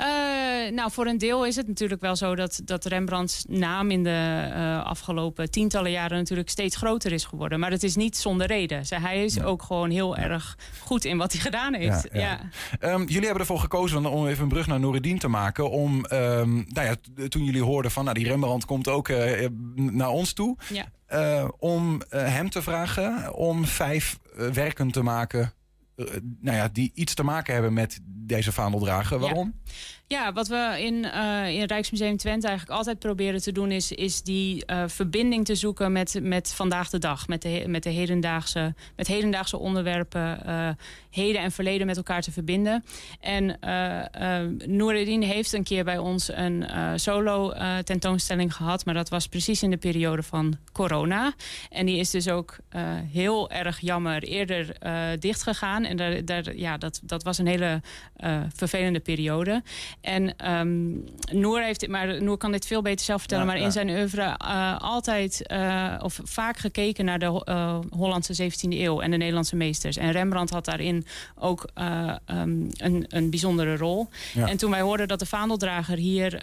Uh, 0.00 0.72
nou, 0.72 0.90
voor 0.92 1.06
een 1.06 1.18
deel 1.18 1.46
is 1.46 1.56
het 1.56 1.68
natuurlijk 1.68 2.00
wel 2.00 2.16
zo 2.16 2.34
dat, 2.34 2.60
dat 2.64 2.84
Rembrandts 2.84 3.44
naam 3.48 3.90
in 3.90 4.02
de 4.02 4.50
uh, 4.50 4.84
afgelopen 4.84 5.50
tientallen 5.50 5.90
jaren 5.90 6.18
natuurlijk 6.18 6.48
steeds 6.48 6.76
groter 6.76 7.12
is 7.12 7.24
geworden. 7.24 7.60
Maar 7.60 7.70
dat 7.70 7.82
is 7.82 7.96
niet 7.96 8.16
zonder 8.16 8.46
reden. 8.46 8.86
Zij, 8.86 8.98
hij 8.98 9.24
is 9.24 9.34
ja. 9.34 9.44
ook 9.44 9.62
gewoon 9.62 9.90
heel 9.90 10.16
ja. 10.16 10.22
erg 10.22 10.58
goed 10.80 11.04
in 11.04 11.16
wat 11.16 11.32
hij 11.32 11.40
gedaan 11.40 11.74
heeft. 11.74 12.08
Ja, 12.12 12.40
um, 12.80 13.06
jullie 13.06 13.24
hebben 13.24 13.40
ervoor 13.40 13.58
gekozen 13.58 14.06
om 14.06 14.26
even 14.26 14.42
een 14.42 14.48
brug 14.48 14.66
naar 14.66 14.80
Noureddin 14.80 15.18
te 15.18 15.28
maken. 15.28 15.70
Om, 15.70 16.06
um, 16.12 16.64
nou 16.68 16.86
ja, 16.86 16.94
toen 17.28 17.44
jullie 17.44 17.62
hoorden 17.62 17.90
van 17.90 18.04
nou, 18.04 18.16
die 18.16 18.28
Rembrandt 18.28 18.64
komt 18.64 18.88
ook 18.88 19.08
uh, 19.08 19.48
naar 19.74 20.10
ons 20.10 20.32
toe. 20.32 20.56
om 21.58 22.02
hem 22.08 22.50
te 22.50 22.62
vragen 22.62 23.34
om 23.34 23.64
vijf 23.64 24.18
werken 24.52 24.90
te 24.90 25.02
maken 25.02 25.52
nou 26.40 26.56
ja, 26.56 26.68
die 26.68 26.92
iets 26.94 27.14
te 27.14 27.22
maken 27.22 27.54
hebben 27.54 27.72
met 27.72 28.00
deze 28.04 28.52
vaandeldrager. 28.52 29.18
Waarom? 29.18 29.54
Ja. 29.64 29.72
Ja, 30.06 30.32
wat 30.32 30.48
we 30.48 30.76
in, 30.78 30.94
uh, 30.94 31.48
in 31.48 31.64
Rijksmuseum 31.64 32.16
Twente 32.16 32.46
eigenlijk 32.46 32.78
altijd 32.78 32.98
proberen 32.98 33.42
te 33.42 33.52
doen... 33.52 33.70
is, 33.70 33.92
is 33.92 34.22
die 34.22 34.64
uh, 34.66 34.82
verbinding 34.86 35.44
te 35.44 35.54
zoeken 35.54 35.92
met, 35.92 36.18
met 36.22 36.52
vandaag 36.52 36.90
de 36.90 36.98
dag. 36.98 37.28
Met, 37.28 37.42
de, 37.42 37.64
met, 37.66 37.82
de 37.82 37.90
hedendaagse, 37.90 38.74
met 38.96 39.06
hedendaagse 39.06 39.58
onderwerpen. 39.58 40.40
Uh, 40.46 40.68
heden 41.10 41.40
en 41.42 41.52
verleden 41.52 41.86
met 41.86 41.96
elkaar 41.96 42.22
te 42.22 42.32
verbinden. 42.32 42.84
En 43.20 43.58
Noureddin 44.66 45.22
heeft 45.22 45.52
een 45.52 45.62
keer 45.62 45.84
bij 45.84 45.98
ons 45.98 46.28
een 46.32 46.64
solo 47.00 47.52
tentoonstelling 47.84 48.54
gehad. 48.54 48.84
Maar 48.84 48.94
dat 48.94 49.08
was 49.08 49.26
precies 49.26 49.62
in 49.62 49.70
de 49.70 49.76
periode 49.76 50.22
van 50.22 50.58
corona. 50.72 51.34
En 51.70 51.86
die 51.86 51.98
is 51.98 52.10
dus 52.10 52.28
ook 52.28 52.56
heel 53.12 53.50
erg 53.50 53.80
jammer 53.80 54.22
eerder 54.22 54.76
dichtgegaan. 55.18 55.84
En 55.84 55.96
daar, 55.96 56.24
daar, 56.24 56.56
ja, 56.56 56.76
dat, 56.78 57.00
dat 57.02 57.22
was 57.22 57.38
een 57.38 57.46
hele 57.46 57.80
vervelende 58.54 59.00
periode. 59.00 59.62
En 60.04 60.50
um, 60.50 61.04
Noor 61.32 61.60
heeft, 61.60 61.88
maar 61.88 62.22
Noor 62.22 62.36
kan 62.36 62.52
dit 62.52 62.66
veel 62.66 62.82
beter 62.82 63.04
zelf 63.04 63.20
vertellen, 63.20 63.44
ja, 63.44 63.50
maar 63.50 63.60
ja. 63.60 63.66
in 63.66 63.72
zijn 63.72 63.88
oeuvre 63.88 64.38
uh, 64.44 64.78
altijd 64.78 65.42
uh, 65.52 65.94
of 66.02 66.20
vaak 66.22 66.56
gekeken 66.56 67.04
naar 67.04 67.18
de 67.18 67.42
uh, 67.48 67.78
Hollandse 67.90 68.42
17e 68.42 68.68
eeuw 68.68 69.00
en 69.00 69.10
de 69.10 69.16
Nederlandse 69.16 69.56
meesters. 69.56 69.96
En 69.96 70.12
Rembrandt 70.12 70.50
had 70.50 70.64
daarin 70.64 71.06
ook 71.34 71.68
um, 72.30 72.68
een, 72.76 73.04
een 73.08 73.30
bijzondere 73.30 73.76
rol. 73.76 74.08
Ja. 74.34 74.48
En 74.48 74.56
toen 74.56 74.70
wij 74.70 74.80
hoorden 74.80 75.08
dat 75.08 75.18
de 75.18 75.26
vaandeldrager 75.26 75.96
hier 75.96 76.38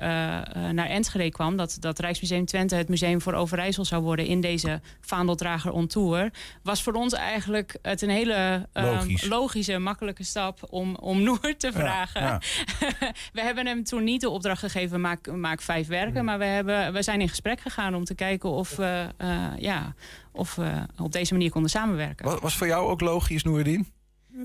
naar 0.71 0.87
Enschede 0.87 1.29
kwam, 1.29 1.57
dat, 1.57 1.77
dat 1.79 1.99
Rijksmuseum 1.99 2.45
Twente 2.45 2.75
het 2.75 2.89
museum 2.89 3.21
voor 3.21 3.33
Overijssel 3.33 3.85
zou 3.85 4.03
worden 4.03 4.25
in 4.25 4.41
deze 4.41 4.81
vaandeldrager 5.01 5.71
on 5.71 5.87
tour, 5.87 6.31
was 6.63 6.83
voor 6.83 6.93
ons 6.93 7.13
eigenlijk 7.13 7.77
het 7.81 8.01
een 8.01 8.09
hele 8.09 8.67
Logisch. 8.73 9.25
logische, 9.25 9.77
makkelijke 9.77 10.23
stap 10.23 10.59
om, 10.69 10.95
om 10.95 11.23
Noor 11.23 11.55
te 11.57 11.71
vragen. 11.71 12.39
we 13.33 13.41
hebben 13.55 13.73
hem 13.73 13.83
toen 13.83 14.03
niet 14.03 14.21
de 14.21 14.29
opdracht 14.29 14.59
gegeven, 14.59 15.01
maak, 15.01 15.31
maak 15.31 15.61
vijf 15.61 15.87
werken. 15.87 16.15
Hmm. 16.15 16.25
Maar 16.25 16.37
we, 16.37 16.45
hebben, 16.45 16.93
we 16.93 17.01
zijn 17.01 17.21
in 17.21 17.29
gesprek 17.29 17.59
gegaan 17.59 17.95
om 17.95 18.03
te 18.03 18.15
kijken 18.15 18.49
of 18.49 18.75
we, 18.75 19.09
uh, 19.17 19.53
ja, 19.57 19.95
of 20.31 20.55
we 20.55 20.85
op 20.97 21.11
deze 21.11 21.33
manier 21.33 21.51
konden 21.51 21.69
samenwerken. 21.69 22.25
Was, 22.25 22.39
was 22.39 22.57
voor 22.57 22.67
jou 22.67 22.89
ook 22.89 23.01
logisch, 23.01 23.43
Noerdien? 23.43 23.87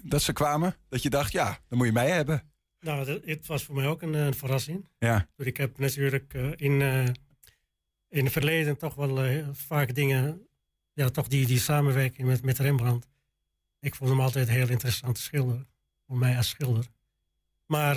Dat 0.02 0.22
ze 0.22 0.32
kwamen? 0.32 0.74
Dat 0.88 1.02
je 1.02 1.10
dacht, 1.10 1.32
ja, 1.32 1.58
dan 1.68 1.78
moet 1.78 1.86
je 1.86 1.92
mij 1.92 2.10
hebben. 2.10 2.42
Nou, 2.80 3.20
het 3.24 3.46
was 3.46 3.64
voor 3.64 3.74
mij 3.74 3.86
ook 3.86 4.02
een, 4.02 4.14
een 4.14 4.34
verrassing. 4.34 4.88
Ja. 4.98 5.28
Ik 5.36 5.56
heb 5.56 5.78
natuurlijk 5.78 6.34
uh, 6.34 6.50
in, 6.56 6.80
uh, 6.80 7.04
in 8.08 8.24
het 8.24 8.32
verleden 8.32 8.78
toch 8.78 8.94
wel 8.94 9.44
vaak 9.52 9.94
dingen, 9.94 10.46
ja, 10.92 11.08
toch 11.08 11.28
die, 11.28 11.46
die 11.46 11.58
samenwerking 11.58 12.28
met, 12.28 12.42
met 12.42 12.58
Rembrandt. 12.58 13.06
Ik 13.80 13.94
vond 13.94 14.10
hem 14.10 14.20
altijd 14.20 14.48
heel 14.48 14.68
interessant 14.68 15.14
te 15.14 15.22
schilderen, 15.22 15.68
voor 16.06 16.16
mij 16.16 16.36
als 16.36 16.48
schilder. 16.48 16.86
Maar 17.66 17.96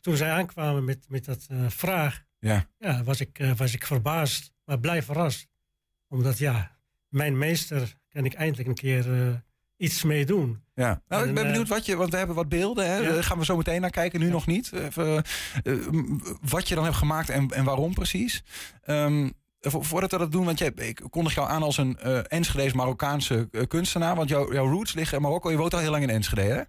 toen 0.00 0.16
zij 0.16 0.30
aankwamen 0.30 0.84
met, 0.84 1.04
met 1.08 1.24
dat 1.24 1.46
vraag, 1.68 2.22
ja. 2.38 2.66
Ja, 2.78 3.02
was, 3.04 3.20
ik, 3.20 3.54
was 3.56 3.74
ik 3.74 3.86
verbaasd, 3.86 4.52
maar 4.64 4.78
blij 4.80 5.02
verrast. 5.02 5.46
Omdat 6.08 6.38
ja, 6.38 6.76
mijn 7.08 7.38
meester 7.38 7.94
kan 8.08 8.24
ik 8.24 8.34
eindelijk 8.34 8.68
een 8.68 8.74
keer 8.74 9.42
iets 9.76 10.02
mee 10.02 10.26
doen. 10.26 10.62
Ja, 10.74 11.02
nou, 11.08 11.22
En, 11.22 11.28
ik 11.28 11.34
ben 11.34 11.44
eh, 11.44 11.50
benieuwd 11.50 11.68
wat 11.68 11.86
je, 11.86 11.96
want 11.96 12.10
we 12.10 12.16
hebben 12.16 12.36
wat 12.36 12.48
beelden. 12.48 12.86
Hè? 12.86 12.96
Ja. 12.96 13.12
Daar 13.12 13.24
gaan 13.24 13.38
we 13.38 13.44
zo 13.44 13.56
meteen 13.56 13.80
naar 13.80 13.90
kijken, 13.90 14.20
nu 14.20 14.30
nog 14.30 14.46
niet. 14.46 14.72
Even, 14.72 15.22
eh, 15.64 15.74
wat 16.40 16.68
je 16.68 16.74
dan 16.74 16.84
hebt 16.84 16.96
gemaakt 16.96 17.28
en, 17.28 17.48
en 17.50 17.64
waarom 17.64 17.94
precies. 17.94 18.42
Ehm, 18.82 19.30
vo- 19.60 19.82
voordat 19.82 20.10
we 20.10 20.18
dat 20.18 20.32
doen, 20.32 20.44
want 20.44 20.58
jij, 20.58 20.72
ik 20.74 21.02
kondig 21.10 21.34
jou 21.34 21.48
aan 21.48 21.62
als 21.62 21.76
een 21.76 21.98
eh 21.98 22.20
Enschede's 22.32 22.72
Marokkaanse 22.72 23.48
eh, 23.50 23.62
kunstenaar. 23.68 24.16
Want 24.16 24.28
jouw 24.28 24.52
jouw 24.52 24.70
roots 24.70 24.94
liggen 24.94 25.16
in 25.16 25.22
Marokko. 25.22 25.50
Je 25.50 25.56
woont 25.56 25.74
al 25.74 25.80
heel 25.80 25.90
lang 25.90 26.02
in 26.02 26.10
Enschede, 26.10 26.42
hè? 26.42 26.62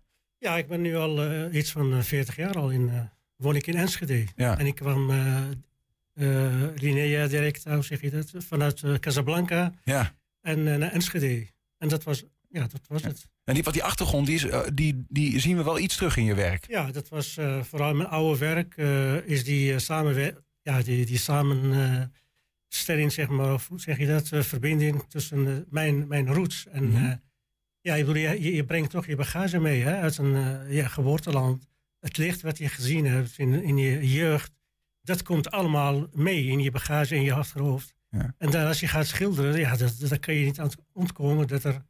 Ja, 0.45 0.57
ik 0.57 0.67
ben 0.67 0.81
nu 0.81 0.95
al 0.95 1.23
eh, 1.23 1.53
iets 1.53 1.71
van 1.71 1.93
eh, 1.93 2.01
40 2.01 2.35
jaar 2.35 2.53
al 2.57 2.69
in, 2.69 2.89
eh, 2.89 2.99
woon 3.35 3.55
ik 3.55 3.67
in 3.67 3.75
Enschede. 3.75 4.23
Ja. 4.35 4.57
En 4.59 4.65
ik 4.65 4.75
kwam 4.75 5.09
uh, 5.09 6.63
Linea 6.75 7.27
direct, 7.27 7.63
hoe 7.63 7.83
zeg 7.83 8.01
je 8.01 8.09
dat, 8.09 8.31
vanuit 8.37 8.83
eh, 8.83 8.93
Casablanca 8.93 9.73
Ja. 9.83 10.15
en 10.41 10.67
eh, 10.67 10.75
naar 10.75 10.91
Enschede. 10.91 11.47
En 11.77 11.87
dat 11.87 12.03
was, 12.03 12.23
ja, 12.49 12.67
dat 12.67 12.81
was 12.87 13.03
het. 13.03 13.27
En 13.43 13.53
die, 13.53 13.63
wat 13.63 13.73
die 13.73 13.83
achtergrond, 13.83 14.25
die, 14.25 14.35
is, 14.35 14.43
eh, 14.45 14.61
die, 14.73 15.05
die 15.09 15.39
zien 15.39 15.57
we 15.57 15.63
wel 15.63 15.79
iets 15.79 15.95
terug 15.95 16.17
in 16.17 16.23
je 16.23 16.35
werk. 16.35 16.67
Ja, 16.67 16.91
dat 16.91 17.09
was 17.09 17.37
eh, 17.37 17.63
vooral 17.63 17.93
mijn 17.93 18.09
oude 18.09 18.39
werk, 18.39 18.77
eh, 18.77 19.27
is 19.27 19.43
die 19.43 19.71
uh, 19.71 19.77
samenwer 19.77 20.43
ja, 20.61 20.81
die, 20.81 21.05
die 21.05 21.17
samenstelling, 21.17 23.11
zeg 23.11 23.27
maar, 23.27 23.53
of 23.53 23.67
hoe 23.67 23.79
zeg 23.79 23.97
je 23.97 24.07
dat, 24.07 24.27
verbinding 24.27 25.03
tussen 25.09 25.65
mijn, 25.69 26.07
mijn 26.07 26.33
roots 26.33 26.67
en... 26.71 26.89
Mhm. 26.89 27.15
Ja, 27.85 27.95
ik 27.95 28.05
bedoel, 28.05 28.21
je, 28.21 28.55
je 28.55 28.65
brengt 28.65 28.89
toch 28.89 29.05
je 29.05 29.15
bagage 29.15 29.59
mee 29.59 29.81
hè, 29.81 29.95
uit 29.95 30.17
een 30.17 30.35
uh, 30.35 30.73
ja, 30.73 30.87
geboorteland. 30.87 31.67
Het 31.99 32.17
licht 32.17 32.41
wat 32.41 32.57
je 32.57 32.69
gezien 32.69 33.05
hebt 33.05 33.37
in, 33.37 33.63
in 33.63 33.77
je 33.77 34.11
jeugd, 34.11 34.51
dat 35.01 35.23
komt 35.23 35.51
allemaal 35.51 36.07
mee 36.13 36.45
in 36.45 36.59
je 36.59 36.71
bagage, 36.71 37.15
in 37.15 37.21
je 37.21 37.33
achterhoofd. 37.33 37.93
Ja. 38.09 38.33
En 38.37 38.51
dan 38.51 38.67
als 38.67 38.79
je 38.79 38.87
gaat 38.87 39.07
schilderen, 39.07 39.59
ja, 39.59 39.75
dat, 39.75 39.99
dat 39.99 40.19
kan 40.19 40.33
je 40.33 40.45
niet 40.45 40.59
aan 40.59 40.69
ontkomen 40.91 41.47
dat 41.47 41.63
er 41.63 41.81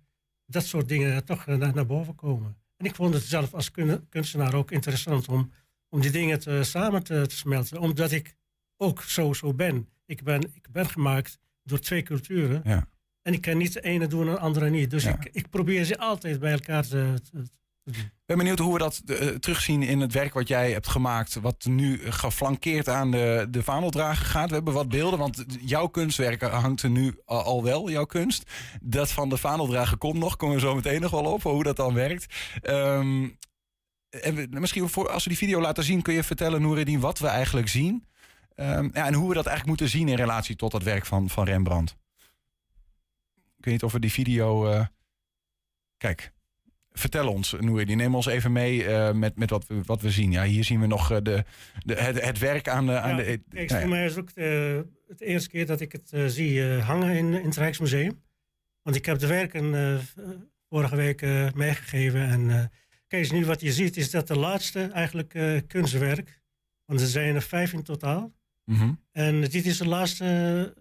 dat 0.46 0.66
soort 0.66 0.88
dingen 0.88 1.26
toch 1.26 1.46
naar, 1.46 1.74
naar 1.74 1.86
boven 1.86 2.16
komen. 2.16 2.58
En 2.78 2.86
ik 2.86 2.96
vond 2.96 3.14
het 3.14 3.24
zelf 3.24 3.54
als 3.54 3.72
kun, 3.72 4.10
kunstenaar 4.10 4.54
ook 4.54 4.72
interessant 4.72 5.28
om, 5.28 5.52
om 5.90 6.02
die 6.02 6.12
dingen 6.12 6.40
te, 6.40 6.64
samen 6.64 7.04
te, 7.04 7.26
te, 7.28 7.36
smelten. 7.36 7.80
Omdat 7.80 8.12
ik 8.12 8.36
ook 8.78 9.02
zo, 9.02 9.34
zo 9.34 9.54
ben. 9.54 9.90
Ik, 10.06 10.24
ben. 10.24 10.42
ik 10.54 10.72
ben 10.72 10.90
gemaakt 10.90 11.40
door 11.64 11.80
twee 11.80 12.04
culturen. 12.04 12.62
Ja. 12.64 12.88
En 13.26 13.34
ik 13.34 13.42
kan 13.42 13.58
niet 13.58 13.74
de 13.74 13.82
ene 13.82 14.08
doen 14.08 14.28
en 14.28 14.34
de 14.34 14.40
andere 14.40 14.70
niet. 14.70 14.90
Dus 14.90 15.04
Ja. 15.04 15.10
ik, 15.12 15.30
ik 15.32 15.50
probeer 15.50 15.84
ze 15.84 15.98
altijd 15.98 16.40
bij 16.40 16.52
elkaar 16.52 16.88
te, 16.88 17.14
doen. 17.32 17.50
Ik 17.84 18.12
ben 18.26 18.38
benieuwd 18.38 18.60
hoe 18.60 18.74
we 18.74 18.80
dat 18.80 19.02
eh, 19.06 19.28
terugzien 19.28 19.84
in 19.84 20.00
het 20.00 20.14
werk 20.14 20.34
wat 20.34 20.48
jij 20.48 20.72
hebt 20.72 20.88
gemaakt. 20.88 21.36
Wat 21.36 21.66
nu 21.66 22.12
geflankeerd 22.12 22.90
aan 22.90 23.12
de, 23.12 23.48
de 23.50 23.64
vaandeldrager 23.64 24.26
gaat. 24.26 24.50
We 24.50 24.56
hebben 24.56 24.74
wat 24.74 24.90
beelden, 24.90 25.20
want 25.20 25.46
jouw 25.60 25.88
kunstwerk 25.88 26.42
hangt 26.42 26.82
er 26.82 26.90
nu 26.90 27.20
al, 27.26 27.44
al 27.44 27.64
wel, 27.64 27.90
jouw 27.90 28.06
kunst. 28.06 28.52
Dat 28.82 29.12
van 29.12 29.30
de 29.30 29.38
vaandeldrager 29.38 29.98
komt 29.98 30.20
nog, 30.20 30.36
komen 30.36 30.56
we 30.56 30.62
zo 30.62 30.76
meteen 30.76 31.02
nog 31.02 31.12
wel 31.12 31.34
op, 31.34 31.44
hoe 31.44 31.64
dat 31.64 31.76
dan 31.76 31.94
werkt. 31.94 32.34
Ehm, 32.62 33.30
en 34.10 34.36
we, 34.36 34.48
misschien 34.50 34.90
voor, 34.90 35.10
als 35.10 35.24
we 35.24 35.30
die 35.30 35.38
video 35.38 35.62
laten 35.62 35.84
zien, 35.84 36.02
kun 36.02 36.14
je 36.14 36.24
vertellen, 36.24 36.62
Noureddin, 36.62 37.00
wat 37.00 37.20
we 37.20 37.28
eigenlijk 37.28 37.68
zien. 37.68 38.06
Ehm, 38.56 38.90
ja, 38.94 39.06
en 39.06 39.14
hoe 39.14 39.28
we 39.28 39.36
dat 39.36 39.46
eigenlijk 39.46 39.68
moeten 39.80 39.98
zien 40.00 40.08
in 40.08 40.16
relatie 40.16 40.56
tot 40.56 40.72
dat 40.72 40.84
werk 40.84 41.06
van, 41.06 41.30
van 41.30 41.46
Rembrandt. 41.46 41.96
Ik 43.66 43.72
weet 43.72 43.82
niet 43.82 43.92
of 43.92 44.00
we 44.00 44.08
die 44.08 44.26
video... 44.26 44.68
eh, 44.68 44.86
Kijk, 45.98 46.32
vertel 46.92 47.32
ons, 47.32 47.56
Noureddin. 47.60 47.98
Neem 47.98 48.16
ons 48.16 48.26
even 48.26 48.52
mee 48.52 48.84
uh, 48.84 49.12
met, 49.12 49.38
met 49.38 49.50
wat, 49.50 49.68
we, 49.68 49.82
wat 49.86 50.02
we 50.02 50.12
zien. 50.12 50.32
Ja, 50.32 50.44
hier 50.44 50.64
zien 50.64 50.80
we 50.80 50.88
nog 50.88 51.12
uh, 51.12 51.18
de, 51.22 51.44
de, 51.86 51.96
het, 51.96 52.22
het 52.22 52.40
werk 52.40 52.68
aan 52.68 52.86
de... 52.86 53.00
Aan 53.00 53.10
ja, 53.10 53.24
de 53.24 53.44
kijk, 53.50 53.72
voor 53.72 53.88
mij 53.88 54.06
is 54.06 54.16
het 54.16 54.20
ook 54.20 54.34
de, 54.34 54.86
het 55.08 55.22
eerste 55.22 55.50
keer 55.50 55.66
dat 55.66 55.82
ik 55.82 55.92
het 55.92 56.12
uh, 56.14 56.26
zie 56.26 56.64
hangen 56.64 57.16
in, 57.16 57.34
in 57.34 57.46
het 57.46 57.58
Rijksmuseum. 57.58 58.24
Want 58.82 58.96
ik 58.96 59.06
heb 59.06 59.20
de 59.20 59.28
werken 59.28 60.00
vorige 60.70 60.96
week 60.96 61.22
meegegeven. 61.56 62.22
En 62.22 62.72
kijk, 63.08 63.32
nu 63.32 63.46
wat 63.46 63.62
je 63.62 63.72
ziet 63.72 63.98
is 63.98 64.12
dat 64.12 64.28
de 64.28 64.38
laatste 64.38 64.90
eigenlijk 64.94 65.64
kunstwerk. 65.68 66.42
Want 66.86 67.02
er 67.02 67.08
zijn 67.08 67.36
er 67.36 67.42
vijf 67.42 67.74
in 67.74 67.84
totaal. 67.84 68.34
Mm 68.66 68.76
-hmm. 68.76 69.00
En 69.12 69.42
dit 69.42 69.66
is 69.66 69.80
het 69.80 69.88
laatste 69.88 70.74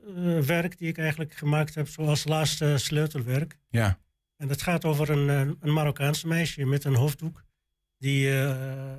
werk 0.46 0.78
die 0.78 0.88
ik 0.88 0.98
eigenlijk 0.98 1.34
gemaakt 1.34 1.74
heb 1.74 1.88
zoals 1.88 2.24
laatste 2.24 2.78
sleutelwerk. 2.78 3.58
Ja. 3.68 3.98
En 4.36 4.48
dat 4.48 4.62
gaat 4.62 4.84
over 4.84 5.10
een, 5.10 5.56
een 5.60 5.72
Marokkaanse 5.72 6.26
meisje 6.26 6.64
met 6.64 6.84
een 6.84 6.94
hoofddoek. 6.94 7.44
Die, 7.98 8.32
uh, 8.32 8.92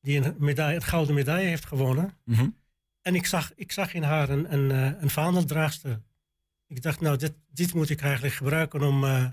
die 0.00 0.24
een, 0.24 0.34
medaille, 0.38 0.74
een 0.74 0.82
gouden 0.82 1.14
medaille 1.14 1.48
heeft 1.48 1.66
gewonnen. 1.66 2.18
Mm 2.24 2.34
-hmm. 2.34 2.56
En 3.02 3.14
ik 3.14 3.26
zag, 3.26 3.52
ik 3.54 3.72
zag 3.72 3.94
in 3.94 4.02
haar 4.02 4.28
een, 4.28 4.52
een, 4.52 4.70
een 5.02 5.10
vaandeldraagster. 5.10 6.02
Ik 6.66 6.82
dacht, 6.82 7.00
nou, 7.00 7.16
dit, 7.16 7.32
dit 7.48 7.74
moet 7.74 7.90
ik 7.90 8.00
eigenlijk 8.00 8.34
gebruiken 8.34 8.82
om, 8.82 9.04
uh, 9.04 9.26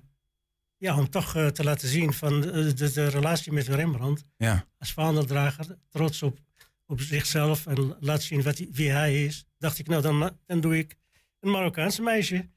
ja, 0.77 0.97
om 0.97 1.09
toch 1.09 1.31
te 1.31 1.63
laten 1.63 1.87
zien 1.87 2.13
van 2.13 2.41
de, 2.41 2.73
de, 2.73 2.91
de, 2.91 3.07
relatie 3.07 3.51
met 3.51 3.67
Rembrandt. 3.67 4.25
Ja. 4.37 4.65
Als 4.77 4.93
vaandeldrager, 4.93 5.77
trots 5.89 6.23
op, 6.23 6.39
op 6.87 7.01
zichzelf 7.01 7.65
en 7.65 7.95
laat 7.99 8.21
zien 8.21 8.41
wat 8.41 8.57
hij, 8.57 8.67
wie 8.71 8.89
hij 8.89 9.25
is. 9.25 9.45
Dacht 9.57 9.79
ik, 9.79 9.87
nou, 9.87 10.01
dan, 10.01 10.37
dan 10.45 10.61
doe 10.61 10.77
ik 10.77 10.95
een 11.39 11.51
Marokkaanse 11.51 12.01
meisje. 12.01 12.49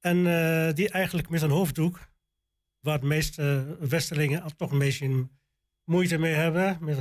En 0.00 0.24
die 0.74 0.88
eigenlijk 0.88 1.28
met 1.28 1.42
een 1.42 1.50
hoofddoek 1.50 2.00
waar 2.80 3.00
de 3.00 3.06
meeste 3.06 3.76
Westerlingen 3.80 4.56
toch 4.56 4.70
een 4.70 4.78
beetje 4.78 5.28
moeite 5.84 6.18
mee 6.18 6.34
hebben. 6.34 6.78
Met 6.80 6.98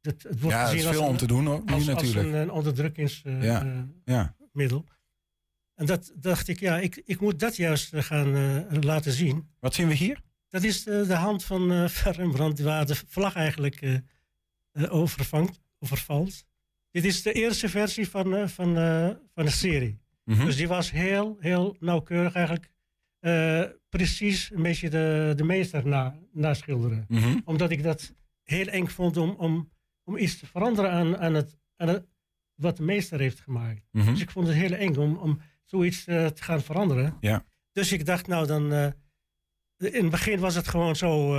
het, 0.00 0.22
het 0.22 0.40
wordt 0.40 0.56
ja, 0.56 0.60
het 0.60 0.70
gezien 0.70 0.84
is 0.84 0.96
veel 0.96 1.00
als 1.00 1.10
om 1.10 1.16
te 1.16 1.26
doen 1.26 1.46
hoor, 1.46 1.62
nu 1.64 1.72
als, 1.72 1.84
natuurlijk. 1.84 2.16
Als 2.16 2.26
een, 2.26 2.40
een 2.40 2.50
onderdrukkingsmiddel. 2.50 3.48
ja. 3.48 3.64
Uh, 3.64 4.34
ja. 4.54 4.74
En 5.74 5.86
dat 5.86 6.12
dacht 6.16 6.48
ik, 6.48 6.60
ja, 6.60 6.78
ik, 6.78 7.02
ik 7.04 7.20
moet 7.20 7.38
dat 7.38 7.56
juist 7.56 7.90
gaan 7.94 8.36
uh, 8.36 8.80
laten 8.80 9.12
zien. 9.12 9.48
Wat 9.60 9.74
zien 9.74 9.88
we 9.88 9.94
hier? 9.94 10.20
Dat 10.48 10.62
is 10.62 10.82
de, 10.82 11.04
de 11.06 11.14
hand 11.14 11.44
van 11.44 11.72
uh, 11.72 11.88
Rembrandt, 11.88 12.60
waar 12.60 12.86
de 12.86 12.96
vlag 13.06 13.34
eigenlijk 13.34 14.02
overvangt, 14.88 15.60
overvalt. 15.78 16.46
Dit 16.90 17.04
is 17.04 17.22
de 17.22 17.32
eerste 17.32 17.68
versie 17.68 18.08
van, 18.08 18.48
van, 18.48 18.74
van 19.34 19.44
de 19.44 19.50
serie. 19.50 19.98
Mhm. 19.98 20.00
Mm 20.24 20.36
-hmm. 20.36 20.46
Dus 20.46 20.56
die 20.56 20.68
was 20.68 20.90
heel, 20.90 21.36
heel 21.40 21.76
nauwkeurig 21.80 22.34
eigenlijk 22.34 22.70
uh, 23.20 23.62
precies 23.88 24.50
een 24.50 24.62
beetje 24.62 24.90
de, 24.90 25.32
de 25.36 25.44
meester 25.44 25.86
na, 25.86 26.18
naschilderen. 26.32 27.04
Mm 27.08 27.18
-hmm. 27.18 27.42
Omdat 27.44 27.70
ik 27.70 27.82
dat 27.82 28.14
heel 28.42 28.66
eng 28.66 28.86
vond 28.86 29.16
om, 29.16 29.30
om, 29.30 29.72
om 30.04 30.16
iets 30.16 30.38
te 30.38 30.46
veranderen 30.46 30.90
aan, 30.90 31.18
aan, 31.18 31.34
het, 31.34 31.58
aan 31.76 31.88
het, 31.88 32.06
wat 32.54 32.76
de 32.76 32.82
meester 32.82 33.20
heeft 33.20 33.40
gemaakt. 33.40 33.88
Mm 33.90 34.02
-hmm. 34.02 34.12
Dus 34.12 34.22
ik 34.22 34.30
vond 34.30 34.46
het 34.46 34.56
heel 34.56 34.72
eng 34.72 34.96
om, 34.96 35.16
om 35.16 35.40
zoiets 35.64 36.06
uh, 36.06 36.26
te 36.26 36.42
gaan 36.42 36.62
veranderen. 36.62 37.16
Ja. 37.20 37.44
Dus 37.72 37.92
ik 37.92 38.06
dacht, 38.06 38.26
nou 38.26 38.46
dan. 38.46 38.72
Uh, 38.72 38.86
in 39.76 40.02
het 40.02 40.10
begin 40.10 40.38
was 40.38 40.54
het 40.54 40.68
gewoon 40.68 40.96
zo 40.96 41.34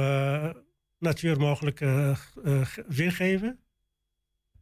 natuur 0.97 1.39
mogelijk 1.39 1.79
weergeven. 2.87 3.59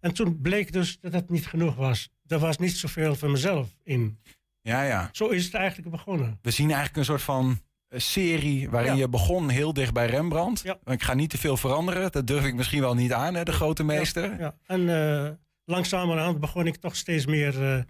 En 0.06 0.14
toen 0.14 0.42
bleek 0.42 0.72
dus 0.72 0.98
dat 1.02 1.14
het 1.14 1.30
niet 1.30 1.48
genoeg 1.48 1.76
was. 1.76 2.10
Er 2.28 2.40
was 2.40 2.58
niet 2.58 2.78
zoveel 2.78 3.16
van 3.16 3.32
mezelf 3.32 3.68
in. 3.84 4.20
Ja, 4.62 4.84
ja. 4.84 5.10
Zo 5.12 5.28
is 5.28 5.46
het 5.46 5.54
eigenlijk 5.54 5.90
begonnen. 5.90 6.40
We 6.42 6.52
zien 6.52 6.68
eigenlijk 6.68 6.98
een 6.98 7.06
soort 7.06 7.22
van 7.22 7.60
eh, 7.88 8.00
serie 8.00 8.70
waarin 8.70 8.92
ja. 8.92 8.98
je 8.98 9.10
begon 9.10 9.50
heel 9.50 9.74
dicht 9.74 9.94
bij 9.94 10.06
Rembrandt. 10.06 10.62
Ja. 10.62 10.78
Ik 10.86 11.04
ga 11.04 11.14
niet 11.14 11.30
te 11.30 11.38
veel 11.38 11.58
veranderen. 11.58 12.12
Dat 12.12 12.28
durf 12.28 12.46
ik 12.46 12.56
misschien 12.56 12.82
wel 12.82 12.96
niet 12.96 13.14
aan, 13.14 13.34
hè, 13.34 13.44
de 13.44 13.52
grote 13.52 13.84
meester. 13.84 14.24
Ja, 14.24 14.38
ja. 14.38 14.56
En 14.66 14.82
uh, 14.82 15.30
langzamerhand 15.64 16.40
begon 16.40 16.68
ik 16.68 16.76
toch 16.76 16.96
steeds 16.96 17.26
meer 17.26 17.62
uh, 17.62 17.82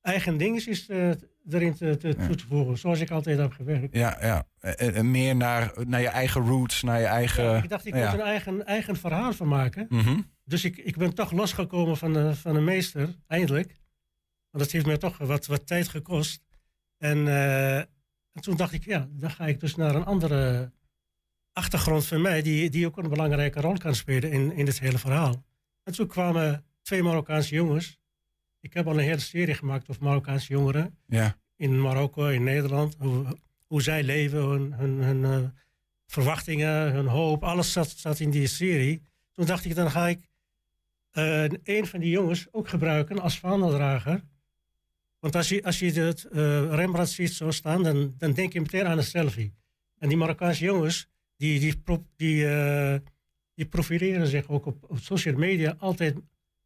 eigen 0.00 0.36
dingetjes 0.36 0.88
uh, 0.88 1.10
erin 1.48 1.74
te, 1.74 1.96
te, 1.96 2.14
toe 2.26 2.34
te 2.34 2.46
voegen. 2.46 2.78
Zoals 2.78 3.00
ik 3.00 3.10
altijd 3.10 3.38
heb 3.38 3.52
gewerkt. 3.52 3.94
Ja, 3.94 4.18
ja. 4.20 4.46
En, 4.60 4.94
en 4.94 5.10
meer 5.10 5.36
naar, 5.36 5.72
naar 5.86 6.00
je 6.00 6.08
eigen 6.08 6.46
roots, 6.46 6.82
naar 6.82 7.00
je 7.00 7.06
eigen... 7.06 7.62
ik 7.62 7.68
dacht, 7.68 7.86
ik 7.86 7.94
moet 7.94 8.12
een 8.12 8.20
eigen, 8.20 8.66
eigen 8.66 8.96
verhaal 8.96 9.32
van 9.32 9.48
maken. 9.48 9.86
Mm 9.88 10.00
-hmm. 10.00 10.32
Dus 10.44 10.64
ik, 10.64 10.76
ik 10.76 10.96
ben 10.96 11.14
toch 11.14 11.32
losgekomen 11.32 11.96
van 11.96 12.12
de, 12.12 12.36
van 12.36 12.54
de 12.54 12.60
meester, 12.60 13.14
eindelijk. 13.26 13.82
Want 14.50 14.64
dat 14.64 14.70
heeft 14.70 14.86
me 14.86 14.96
toch 14.96 15.18
wat, 15.18 15.46
wat 15.46 15.66
tijd 15.66 15.88
gekost. 15.88 16.44
En, 16.98 17.18
uh, 17.18 17.78
en, 17.78 18.40
toen 18.40 18.56
dacht 18.56 18.72
ik, 18.72 18.84
ja, 18.84 19.08
dan 19.10 19.30
ga 19.30 19.46
ik 19.46 19.60
dus 19.60 19.74
naar 19.74 19.94
een 19.94 20.04
andere 20.04 20.72
achtergrond 21.52 22.06
van 22.06 22.20
mij, 22.20 22.42
die, 22.42 22.70
die 22.70 22.86
ook 22.86 22.96
een 22.96 23.08
belangrijke 23.08 23.60
rol 23.60 23.78
kan 23.78 23.94
spelen 23.94 24.30
in, 24.30 24.52
in 24.52 24.64
dit 24.64 24.80
hele 24.80 24.98
verhaal. 24.98 25.44
En 25.82 25.92
toen 25.92 26.06
kwamen 26.06 26.64
twee 26.82 27.02
Marokkaanse 27.02 27.54
jongens. 27.54 27.98
Ik 28.60 28.74
heb 28.74 28.86
al 28.86 28.92
een 28.92 29.04
hele 29.04 29.18
serie 29.18 29.54
gemaakt 29.54 29.88
over 29.88 30.02
Marokkaanse 30.02 30.52
jongeren. 30.52 30.98
Ja. 31.06 31.36
In 31.56 31.80
Marokko, 31.80 32.26
in 32.26 32.42
Nederland. 32.42 32.96
Hoe, 32.98 33.38
hoe 33.66 33.82
zij 33.82 34.02
leven, 34.02 34.38
hun, 34.38 34.72
hun, 34.72 35.02
hun 35.02 35.42
uh, 35.42 35.48
verwachtingen, 36.06 36.92
hun 36.92 37.06
hoop. 37.06 37.44
Alles 37.44 37.72
zat, 37.72 37.88
zat 37.88 38.20
in 38.20 38.30
die 38.30 38.46
serie. 38.46 39.02
Toen 39.32 39.46
dacht 39.46 39.64
ik, 39.64 39.74
dan 39.74 39.90
ga 39.90 40.08
ik 40.08 40.28
uh, 41.14 41.44
een 41.62 41.86
van 41.86 42.00
die 42.00 42.10
jongens 42.10 42.46
ook 42.50 42.68
gebruiken 42.68 43.20
als 43.20 43.38
vaandeldrager. 43.38 44.22
Want 45.18 45.36
als 45.36 45.48
je, 45.48 45.62
als 45.62 45.78
je 45.78 45.92
het 45.92 46.26
uh, 46.32 46.38
Rembrandt 46.74 47.10
ziet 47.10 47.32
zo 47.32 47.50
staan, 47.50 47.82
dan, 47.82 48.14
dan 48.18 48.32
denk 48.32 48.52
je 48.52 48.60
meteen 48.60 48.86
aan 48.86 48.98
een 48.98 49.04
selfie. 49.04 49.54
En 49.98 50.08
die 50.08 50.18
Marokkaanse 50.18 50.64
jongens, 50.64 51.08
die, 51.36 51.60
die, 51.60 51.82
die, 52.16 52.44
uh, 52.44 52.96
die 53.54 53.66
profileren 53.66 54.26
zich 54.26 54.48
ook 54.48 54.66
op, 54.66 54.84
op 54.90 54.98
social 54.98 55.34
media 55.34 55.74
altijd 55.78 56.16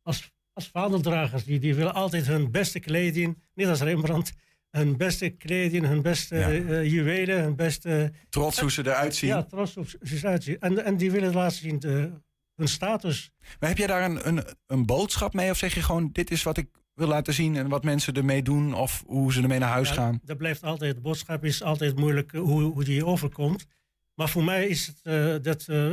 als, 0.03 0.33
als 0.53 0.69
vaandeldragers. 0.69 1.45
Die, 1.45 1.59
die 1.59 1.75
willen 1.75 1.95
altijd 1.95 2.27
hun 2.27 2.51
beste 2.51 2.81
kleding, 2.81 3.43
niet 3.55 3.67
als 3.67 3.81
Rembrandt, 3.81 4.33
hun 4.71 4.97
beste 4.97 5.29
kleding, 5.29 5.87
hun 5.87 6.03
beste 6.03 6.37
ja. 6.37 6.83
juwelen, 6.83 7.43
hun 7.43 7.57
beste... 7.57 8.13
Trots 8.29 8.61
hoe 8.61 8.71
ze 8.71 8.81
eruit 8.81 9.15
zien. 9.15 9.29
Ja, 9.29 9.43
trots 9.43 9.75
hoe 9.75 9.85
ze 10.03 10.17
eruit 10.17 10.43
zien. 10.43 10.59
En, 10.61 10.85
en 10.85 10.97
die 10.97 11.11
willen 11.11 11.33
laten 11.33 11.57
zien 11.57 11.79
de, 11.79 12.13
hun 12.59 12.69
status. 12.69 13.31
Maar 13.61 13.69
heb 13.69 13.79
jij 13.79 13.87
daar 13.87 14.05
een, 14.05 14.29
een, 14.29 14.45
een 14.67 14.87
boodschap 14.87 15.35
mee? 15.35 15.51
Of 15.51 15.59
zeg 15.59 15.75
je 15.75 15.83
gewoon, 15.83 16.11
dit 16.13 16.31
is 16.31 16.43
wat 16.43 16.57
ik 16.57 16.69
wil 16.95 17.09
laten 17.09 17.35
zien 17.35 17.57
en 17.57 17.69
wat 17.69 17.85
mensen 17.85 18.15
ermee 18.15 18.43
doen 18.43 18.75
of 18.75 19.05
hoe 19.07 19.33
ze 19.33 19.43
ermee 19.43 19.59
naar 19.59 19.69
huis 19.69 19.91
gaan? 19.91 20.21
Dat 20.23 20.37
blijft 20.37 20.63
altijd, 20.63 20.95
de 20.95 21.01
boodschap 21.01 21.45
is 21.45 21.63
altijd 21.63 21.97
moeilijk 21.97 22.33
hoe, 22.33 22.63
hoe 22.63 22.85
die 22.85 23.05
overkomt. 23.05 23.67
Maar 24.15 24.29
voor 24.29 24.45
mij 24.45 24.67
is 24.67 24.87
het 24.87 25.01
uh, 25.03 25.37
dat 25.43 25.67
uh, 25.71 25.93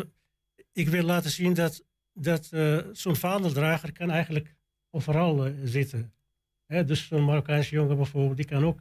ik 0.72 0.90
wil 0.90 1.04
laten 1.04 1.32
zien 1.32 1.54
dat, 1.54 1.86
dat 2.14 2.50
uh, 2.52 2.80
zo'n 2.92 3.16
vaandeldrager 3.16 3.92
kan 3.92 4.10
eigenlijk 4.10 4.56
overal 4.90 5.52
zitten. 5.64 6.14
Hè, 6.66 6.86
dus 6.86 7.08
zo'n 7.08 7.26
Marokkaanse 7.26 7.76
jongen 7.76 7.96
bijvoorbeeld, 7.96 8.38
die 8.38 8.46
kan 8.46 8.66
ook. 8.66 8.80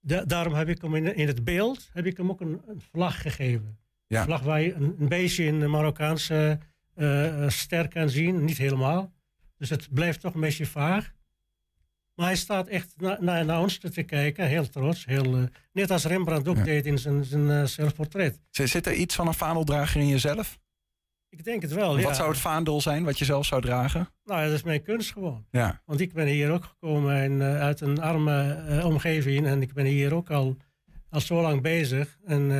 Da 0.00 0.24
daarom 0.24 0.54
heb 0.54 0.68
ik 0.68 0.82
hem 0.82 0.94
in, 0.94 1.16
in, 1.16 1.26
het 1.26 1.44
beeld 1.44 1.88
heb 1.92 2.06
ik 2.06 2.16
hem 2.16 2.30
ook 2.30 2.40
een, 2.40 2.62
een 2.66 2.80
vlag 2.80 3.22
gegeven. 3.22 3.78
Ja. 4.06 4.18
Een 4.18 4.24
vlag 4.24 4.42
waar 4.42 4.60
je 4.60 4.74
een, 4.74 4.96
een 4.98 5.08
beetje 5.08 5.44
in 5.44 5.60
de 5.60 5.66
Marokkaanse 5.66 6.58
ster 7.48 7.88
kan 7.88 8.08
zien, 8.08 8.44
niet 8.44 8.58
helemaal. 8.58 9.12
Dus 9.56 9.70
het 9.70 9.92
blijft 9.92 10.20
toch 10.20 10.34
een 10.34 10.40
beetje 10.40 10.66
vaag. 10.66 11.14
Maar 12.16 12.26
hij 12.26 12.36
staat 12.36 12.68
echt 12.68 12.94
naar 12.96 13.16
na, 13.20 13.42
na 13.42 13.60
ons 13.60 13.78
te 13.78 14.02
kijken, 14.02 14.46
heel 14.46 14.68
trots. 14.68 15.04
Heel, 15.04 15.38
uh, 15.38 15.44
net 15.72 15.90
als 15.90 16.04
Rembrandt 16.04 16.48
ook 16.48 16.56
ja. 16.56 16.62
deed 16.62 16.86
in 16.86 16.98
zijn, 16.98 17.24
zijn 17.24 17.48
uh, 17.48 17.64
zelfportret. 17.64 18.40
Zit 18.50 18.86
er 18.86 18.92
iets 18.92 19.14
van 19.14 19.26
een 19.26 19.34
vaandeldrager 19.34 20.00
in 20.00 20.08
jezelf? 20.08 20.58
Ik 21.28 21.44
denk 21.44 21.62
het 21.62 21.72
wel, 21.72 21.94
Wat 21.94 22.02
ja. 22.02 22.14
zou 22.14 22.28
het 22.28 22.38
vaandel 22.38 22.80
zijn 22.80 23.04
wat 23.04 23.18
je 23.18 23.24
zelf 23.24 23.46
zou 23.46 23.60
dragen? 23.60 24.08
Nou, 24.24 24.44
dat 24.44 24.52
is 24.52 24.62
mijn 24.62 24.82
kunst 24.82 25.12
gewoon. 25.12 25.46
Ja. 25.50 25.82
Want 25.84 26.00
ik 26.00 26.12
ben 26.12 26.26
hier 26.26 26.50
ook 26.50 26.64
gekomen 26.64 27.16
en, 27.16 27.32
uh, 27.32 27.60
uit 27.60 27.80
een 27.80 28.00
arme 28.00 28.80
omgeving. 28.84 29.46
En 29.46 29.62
ik 29.62 29.72
ben 29.72 29.84
hier 29.84 30.14
ook 30.14 30.30
al, 30.30 30.56
al 31.10 31.20
zo 31.20 31.42
lang 31.42 31.62
bezig. 31.62 32.18
En, 32.24 32.50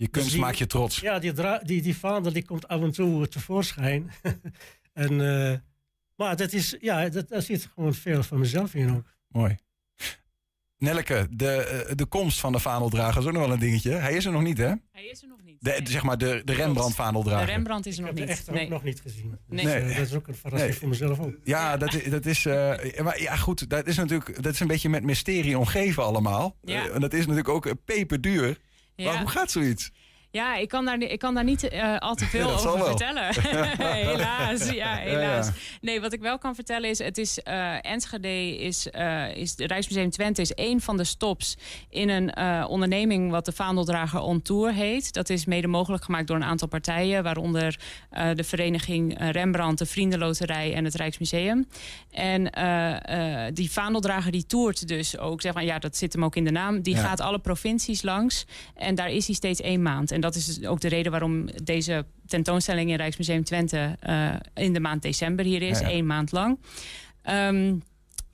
je 0.00 0.08
kunst 0.08 0.26
dus 0.28 0.30
die, 0.36 0.40
maakt 0.40 0.58
je 0.58 0.66
trots. 0.66 1.00
Ja, 1.00 1.18
die, 1.18 1.32
die, 1.64 1.82
die 1.82 1.96
vaandel 1.96 2.32
die 2.32 2.44
komt 2.44 2.68
af 2.68 2.80
en 2.82 2.92
toe 2.92 3.28
tevoorschijn. 3.28 4.10
en... 4.92 5.16
Maar 6.16 6.36
dat, 6.36 6.52
is, 6.52 6.76
ja, 6.80 7.08
dat, 7.08 7.28
daar 7.28 7.42
zit 7.42 7.68
gewoon 7.74 7.94
veel 7.94 8.22
van 8.22 8.38
mezelf 8.38 8.74
in 8.74 8.90
ook. 8.96 9.16
Mooi. 9.28 9.56
Nelleke, 10.76 11.26
de, 11.30 11.90
de 11.94 12.06
komst 12.06 12.40
van 12.40 12.52
de 12.52 12.58
vaandeldrager 12.58 13.20
is 13.20 13.26
ook 13.26 13.32
nog 13.32 13.42
wel 13.42 13.52
een 13.52 13.58
dingetje. 13.58 13.90
Hij 13.90 14.14
is 14.14 14.24
er 14.26 14.32
nog 14.32 14.42
niet, 14.42 14.58
hè? 14.58 14.72
Hij 14.92 15.04
is 15.04 15.22
er 15.22 15.28
nog 15.28 15.42
niet. 15.44 15.56
De, 15.60 15.70
nee. 15.70 15.80
Zeg 15.88 16.02
maar 16.02 16.18
de, 16.18 16.42
de 16.44 16.52
Rembrandt-vaandeldrager. 16.52 17.46
De 17.46 17.52
Rembrandt 17.52 17.86
is 17.86 17.96
er 17.96 18.02
nog 18.02 18.10
Ik 18.10 18.18
heb 18.18 18.28
niet. 18.28 18.36
echte 18.36 18.50
nee. 18.50 18.64
ook 18.64 18.70
nog 18.70 18.82
niet 18.82 19.00
gezien. 19.00 19.38
Nee. 19.46 19.64
Dus, 19.64 19.74
Nee. 19.74 19.84
uh, 19.90 19.96
dat 19.96 20.06
is 20.06 20.14
ook 20.14 20.28
een 20.28 20.34
verrassing 20.34 20.70
Nee. 20.70 20.78
voor 20.80 20.88
mezelf 20.88 21.20
ook. 21.20 21.34
Ja, 21.44 21.76
dat, 21.76 21.94
is- 21.94 22.10
dat 22.10 22.26
is. 22.26 22.46
eh, 22.46 23.00
maar 23.02 23.20
ja, 23.20 23.36
goed, 23.36 23.68
dat 23.70 23.86
is 23.86 23.96
natuurlijk. 23.96 24.42
Dat 24.42 24.52
is 24.52 24.60
een 24.60 24.66
beetje 24.66 24.88
met 24.88 25.02
mysterie 25.02 25.58
omgeven 25.58 26.02
allemaal. 26.04 26.56
Ja. 26.62 26.86
Eh, 26.88 26.94
en 26.94 27.00
dat 27.00 27.12
is 27.12 27.20
natuurlijk 27.20 27.48
ook 27.48 27.66
eh, 27.66 27.72
Maar 29.04 29.18
hoe 29.18 29.28
gaat 29.28 29.50
zoiets? 29.50 29.90
Ja, 30.32 30.56
ik 30.56 30.68
kan 30.68 30.84
daar, 30.84 31.00
ik 31.00 31.18
kan 31.18 31.34
daar 31.34 31.44
niet 31.44 31.68
eh, 31.68 31.96
al 31.96 32.14
te 32.14 32.24
veel 32.24 32.48
Ja, 32.48 32.54
over 32.54 32.84
vertellen. 32.84 33.34
helaas, 34.06 34.70
ja, 34.70 34.94
helaas. 34.94 35.46
ja. 35.46 35.52
Nee, 35.80 36.00
wat 36.00 36.12
ik 36.12 36.20
wel 36.20 36.38
kan 36.38 36.54
vertellen 36.54 36.90
is, 36.90 36.98
het 36.98 37.18
is 37.18 37.38
eh, 37.42 37.84
Enschede 37.84 38.56
is, 38.58 38.90
eh 38.90 39.36
is 39.36 39.54
de 39.54 39.66
Rijksmuseum 39.66 40.10
Twente 40.10 40.40
is 40.40 40.52
een 40.54 40.80
van 40.80 40.96
de 40.96 41.04
stops 41.04 41.56
in 41.88 42.08
een 42.08 42.36
onderneming 42.66 43.30
wat 43.30 43.44
de 43.44 43.52
Vaandeldrager 43.52 44.20
on 44.20 44.42
Tour 44.42 44.72
heet. 44.72 45.12
Dat 45.12 45.28
is 45.30 45.44
mede 45.44 45.66
mogelijk 45.66 46.04
gemaakt 46.04 46.26
door 46.26 46.36
een 46.36 46.44
aantal 46.44 46.68
partijen, 46.68 47.22
waaronder 47.22 47.78
de 48.34 48.44
vereniging 48.44 49.30
Rembrandt, 49.30 49.78
de 49.78 49.86
Vriendenloterij 49.86 50.74
en 50.74 50.84
het 50.84 50.94
Rijksmuseum. 50.94 51.68
En 52.10 52.42
die 53.54 53.70
Vaandeldrager 53.70 54.32
die 54.32 54.46
toert 54.46 54.88
dus 54.88 55.18
ook, 55.18 55.40
zeg 55.40 55.54
maar, 55.54 55.64
ja, 55.64 55.78
dat 55.78 55.96
zit 55.96 56.12
hem 56.12 56.24
ook 56.24 56.36
in 56.36 56.44
de 56.44 56.50
naam. 56.50 56.80
Die 56.80 56.96
gaat 56.96 57.20
alle 57.20 57.38
provincies 57.38 58.02
langs 58.02 58.46
en 58.74 58.94
daar 58.94 59.10
is 59.10 59.26
hij 59.26 59.34
steeds 59.34 59.60
één 59.60 59.82
maand. 59.82 60.10
En 60.10 60.19
dat 60.20 60.34
is 60.34 60.46
dus 60.46 60.66
ook 60.66 60.80
de 60.80 60.88
reden 60.88 61.10
waarom 61.10 61.48
deze 61.62 62.04
tentoonstelling 62.26 62.90
in 62.90 62.96
Rijksmuseum 62.96 63.44
Twente 63.44 63.96
eh, 64.00 64.34
in 64.54 64.72
de 64.72 64.80
maand 64.80 65.02
december 65.02 65.44
hier 65.44 65.62
is, 65.62 65.78
Ja, 65.78 65.86
ja. 65.86 65.92
één 65.92 66.06
maand 66.06 66.32
lang. 66.32 66.58
Ehm, 67.22 67.74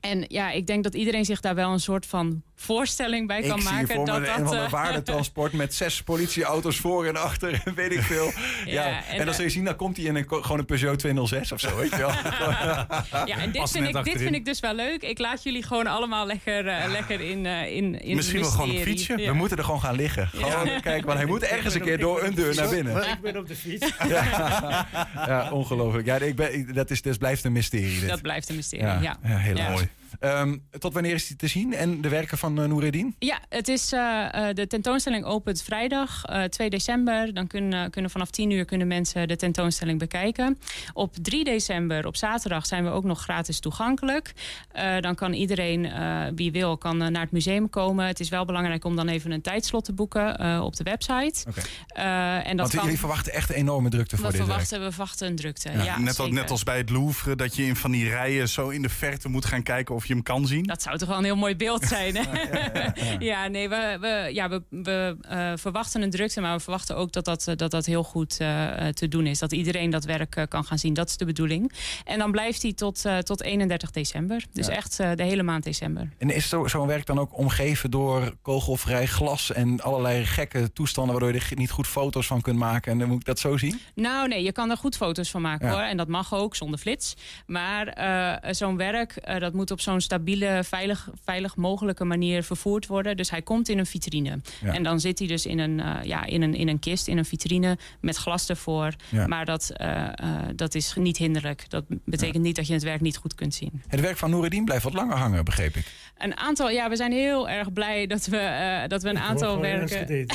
en 0.01 0.25
ja, 0.29 0.51
ik 0.51 0.67
denk 0.67 0.85
dat 0.85 0.95
iedereen 0.95 1.25
zich 1.25 1.41
daar 1.41 1.55
wel 1.55 1.73
een 1.73 1.81
soort 1.81 2.07
van 2.07 2.43
voorstelling 2.57 3.27
bij 3.27 3.43
kan 3.43 3.57
ik 3.57 3.63
zie 3.63 3.73
maken. 3.73 3.95
voor 3.95 4.05
dat 4.07 4.21
me 4.21 4.27
dat, 4.27 4.39
een 4.39 4.47
van 4.47 4.57
de 4.57 4.63
eh, 4.63 4.71
waardetransport 4.71 5.53
met 5.53 5.75
zes 5.85 6.03
politieauto's 6.03 6.77
voor 6.77 7.07
en 7.07 7.17
achter 7.17 7.61
en 7.65 7.75
weet 7.83 7.93
ik 7.93 8.03
veel. 8.03 8.33
Ja, 8.65 8.87
Ja, 8.87 9.05
en, 9.09 9.19
en, 9.19 9.25
dan 9.27 9.35
zul 9.35 9.45
je 9.45 9.51
zien, 9.51 9.65
dan 9.65 9.77
komt 9.77 9.97
hij 9.97 10.07
in 10.07 10.15
een, 10.17 10.25
gewoon 10.29 10.59
een 10.59 10.65
Peugeot 10.65 10.99
206 10.99 11.53
of 11.53 11.61
zo, 11.61 11.77
weet 11.77 11.91
je 11.91 11.97
wel. 11.97 12.11
ja, 13.27 13.37
en 13.39 13.51
dit, 13.51 13.61
Pas 13.61 13.71
vind 13.73 13.89
ik, 13.97 14.05
dit 14.05 14.19
vind 14.19 14.35
ik 14.35 14.45
dus 14.45 14.61
wel 14.61 14.75
leuk. 14.75 15.03
Ik 15.03 15.19
laat 15.19 15.43
jullie 15.43 15.63
gewoon 15.63 15.87
allemaal 15.87 16.27
lekker, 16.27 16.67
eh, 16.67 16.91
lekker 16.91 17.21
in, 17.21 17.47
eh, 17.47 17.77
in, 17.77 18.01
in 18.01 18.17
Misschien 18.17 18.41
wel 18.41 18.51
gewoon 18.51 18.77
fietsje? 18.77 19.19
Ja. 19.19 19.31
We 19.31 19.37
moeten 19.37 19.59
er 19.59 19.65
gewoon 19.65 19.81
gaan 19.81 19.97
liggen. 19.97 20.29
Gewoon 20.29 20.81
kijken, 20.81 21.07
want 21.07 21.19
hij 21.19 21.27
moet 21.27 21.43
ergens 21.43 21.75
een 21.75 21.81
keer 21.83 21.99
door 21.99 22.23
een 22.23 22.35
deur 22.35 22.55
naar 22.55 22.69
binnen. 22.69 23.09
Ik 23.09 23.21
ben 23.23 23.37
op 23.37 23.49
de 23.49 23.55
fiets. 23.57 23.93
Ja, 24.09 24.87
ja 25.27 25.51
ongelooflijk. 25.51 26.07
Ja, 26.07 26.17
ik 26.17 26.37
ben, 26.37 26.55
ik- 26.55 26.75
dat, 26.75 26.91
is, 26.91 27.03
dat 27.03 27.19
blijft 27.19 27.45
een 27.45 27.53
mysterie. 27.53 28.01
Dit. 28.01 28.09
Dat 28.09 28.23
blijft 28.23 28.49
een 28.49 28.57
mysterie, 28.57 28.85
ja, 28.87 28.99
ja. 29.01 29.19
ja, 29.23 29.37
heel 29.37 29.57
Ja. 29.57 29.71
mooi. 29.71 29.89
Ehm, 30.21 30.57
tot 30.79 30.93
wanneer 30.93 31.15
is 31.15 31.27
die 31.27 31.37
te 31.37 31.47
zien? 31.47 31.75
En 31.75 32.01
de 32.01 32.09
werken 32.09 32.39
van 32.39 32.61
uh, 32.61 32.67
Noureddin? 32.67 33.17
Ja, 33.19 33.39
het 33.49 33.69
is, 33.69 33.93
eh, 33.93 34.49
eh, 34.49 34.55
de 34.55 34.67
tentoonstelling 34.67 35.25
opent 35.25 35.63
vrijdag 35.63 36.25
eh 36.25 36.45
2 36.45 36.71
december. 36.71 37.35
Dan 37.35 37.47
kunnen, 37.47 37.91
kunnen 37.91 38.11
vanaf 38.11 38.31
10 38.31 38.51
uur 38.51 38.65
kunnen 38.65 38.87
mensen 38.87 39.29
de 39.29 39.37
tentoonstelling 39.37 39.99
bekijken. 39.99 40.59
Op 40.93 41.15
3 41.23 41.45
december, 41.45 42.07
op 42.07 42.17
zaterdag, 42.17 42.67
zijn 42.67 42.85
we 42.85 42.91
ook 42.91 43.05
nog 43.05 43.23
gratis 43.23 43.61
toegankelijk. 43.61 44.33
Eh, 44.73 45.01
dan 45.01 45.15
kan 45.15 45.33
iedereen, 45.33 45.85
eh, 45.85 46.27
wie 46.35 46.53
wil, 46.53 46.79
kan 46.79 46.97
naar 46.97 47.21
het 47.21 47.31
museum 47.31 47.71
komen. 47.71 48.07
Het 48.07 48.21
is 48.21 48.29
wel 48.29 48.45
belangrijk 48.45 48.85
om 48.85 48.97
dan 48.97 49.09
even 49.09 49.31
een 49.31 49.43
tijdslot 49.43 49.85
te 49.85 49.93
boeken 49.93 50.39
eh, 50.39 50.61
op 50.65 50.77
de 50.77 50.85
website. 50.85 51.45
Oké. 51.49 51.61
Eh, 51.89 52.35
en 52.35 52.57
dat 52.57 52.57
Want 52.57 52.71
kan, 52.71 52.83
jullie 52.83 52.99
verwachten 52.99 53.33
echt 53.33 53.51
enorme 53.51 53.89
drukte 53.89 54.17
voor 54.17 54.25
we 54.25 54.31
dit 54.31 54.41
werk. 54.41 54.53
verwachten, 54.53 54.81
we 54.81 54.91
verwachten 54.93 55.27
een 55.27 55.37
drukte. 55.37 55.71
Ja, 55.71 55.99
net, 55.99 56.31
net 56.31 56.51
als 56.51 56.63
bij 56.63 56.77
het 56.77 56.91
Louvre, 56.91 57.37
dat 57.37 57.57
je 57.57 57.65
in 57.65 57.77
van 57.77 57.91
die 57.91 58.09
rijen 58.09 58.49
zo 58.49 58.69
in 58.69 58.83
de 58.83 58.89
verte 58.89 59.29
moet 59.29 59.45
gaan 59.45 59.63
kijken 59.63 59.95
of 59.97 60.07
je 60.07 60.13
hem 60.13 60.23
kan 60.23 60.47
zien. 60.47 60.63
Dat 60.63 60.83
zou 60.83 60.99
toch 60.99 61.09
wel 61.09 61.19
een 61.19 61.25
heel 61.25 61.37
mooi 61.37 61.57
beeld 61.57 61.85
zijn. 61.85 62.17
Hè? 62.17 62.25
ja, 63.33 63.47
nee, 63.49 63.69
we, 63.69 63.97
we, 64.01 64.31
ja, 64.33 64.49
we, 64.49 64.63
we 64.71 65.17
eh, 65.21 65.53
verwachten 65.55 66.03
een 66.03 66.11
drukte, 66.11 66.41
maar 66.41 66.57
we 66.57 66.63
verwachten 66.63 66.97
ook 66.97 67.13
dat 67.13 67.25
dat, 67.25 67.49
eh, 67.49 67.57
dat, 67.57 67.71
dat 67.71 67.87
heel 67.87 68.03
goed 68.05 68.41
eh, 68.41 68.87
te 68.89 69.09
doen 69.09 69.27
is. 69.27 69.39
Dat 69.39 69.53
iedereen 69.53 69.91
dat 69.91 70.05
werk 70.05 70.47
kan 70.49 70.65
gaan 70.65 70.79
zien. 70.79 70.95
Dat 70.95 71.09
is 71.09 71.17
de 71.17 71.25
bedoeling. 71.25 71.73
En 72.05 72.19
dan 72.19 72.31
blijft 72.31 72.63
hij 72.63 72.73
tot, 72.73 73.05
eh, 73.05 73.19
tot 73.19 73.43
31 73.43 73.91
december. 73.91 74.45
Dus 74.53 74.67
Ja. 74.67 74.73
echt 74.73 74.97
de 74.97 75.23
hele 75.23 75.43
maand 75.43 75.65
december. 75.65 76.09
En 76.19 76.31
is 76.31 76.49
zo- 76.49 76.67
zo'n 76.67 76.87
werk 76.87 77.07
dan 77.07 77.19
ook 77.19 77.39
omgeven 77.39 77.91
door 77.91 78.35
kogelvrij 78.43 79.07
glas 79.07 79.53
en 79.53 79.81
allerlei 79.81 80.25
gekke 80.25 80.73
toestanden 80.73 81.13
waardoor 81.15 81.35
je 81.35 81.47
er 81.51 81.57
niet 81.57 81.71
goed 81.71 81.87
foto's 81.87 82.27
van 82.27 82.41
kunt 82.41 82.59
maken? 82.59 82.93
En 82.93 82.99
dan 82.99 83.09
moet 83.09 83.21
ik 83.21 83.25
dat 83.27 83.39
zo 83.39 83.57
zien? 83.57 83.81
Nou 83.95 84.29
nee, 84.29 84.43
je 84.43 84.53
kan 84.53 84.71
er 84.71 84.77
goed 84.77 84.97
foto's 84.97 85.31
van 85.31 85.43
maken 85.43 85.67
Ja. 85.67 85.73
hoor. 85.73 85.83
En 85.83 85.97
dat 85.97 86.09
mag 86.09 86.35
ook 86.35 86.57
zonder 86.57 86.79
flits. 86.79 87.15
Maar 87.47 87.87
eh, 87.89 88.53
zo'n 88.55 88.77
werk, 88.77 89.17
eh, 89.17 89.41
dat 89.41 89.53
moet 89.53 89.71
op 89.71 89.81
zo'n 89.87 90.01
stabiele, 90.01 90.65
veilig, 90.65 91.09
veilig 91.25 91.57
mogelijke 91.57 92.05
manier 92.05 92.43
vervoerd 92.43 92.87
worden. 92.87 93.17
Dus 93.17 93.31
hij 93.31 93.43
komt 93.43 93.69
in 93.69 93.79
een 93.79 93.87
vitrine. 93.87 94.41
Ja. 94.65 94.73
En 94.73 94.83
dan 94.83 95.01
zit 95.01 95.19
hij 95.19 95.29
dus 95.29 95.47
in 95.47 95.59
een, 95.59 95.81
eh, 95.81 96.03
ja, 96.03 96.25
in, 96.25 96.43
een, 96.43 96.55
in 96.55 96.69
een 96.69 96.79
kist, 96.79 97.09
in 97.09 97.19
een 97.19 97.25
vitrine 97.25 97.79
met 98.01 98.17
glas 98.17 98.49
ervoor. 98.49 98.95
Ja. 99.09 99.27
Maar 99.27 99.45
dat, 99.45 99.71
eh, 99.71 100.05
eh, 100.05 100.13
dat 100.55 100.75
is 100.75 100.95
niet 100.97 101.17
hinderlijk. 101.17 101.71
Dat 101.71 101.85
betekent 102.05 102.43
niet 102.43 102.57
dat 102.57 102.67
je 102.67 102.73
het 102.73 102.83
werk 102.83 103.01
niet 103.01 103.17
goed 103.17 103.35
kunt 103.35 103.55
zien. 103.55 103.83
Het 103.89 104.01
werk 104.01 104.17
van 104.17 104.31
Noureddin 104.31 104.65
blijft 104.65 104.85
wat 104.85 104.95
langer 104.95 105.17
hangen, 105.17 105.45
begreep 105.45 105.77
ik. 105.77 105.87
Een 106.19 106.37
aantal, 106.37 106.71
ja, 106.71 106.89
we 106.89 106.97
zijn 106.97 107.13
heel 107.13 107.49
erg 107.49 107.73
blij 107.73 108.07
dat 108.07 108.27
we, 108.27 108.37
eh, 108.37 108.89
dat 108.89 109.03
we 109.03 109.09
een 109.09 109.19
aantal 109.19 109.61
werken. 109.61 110.07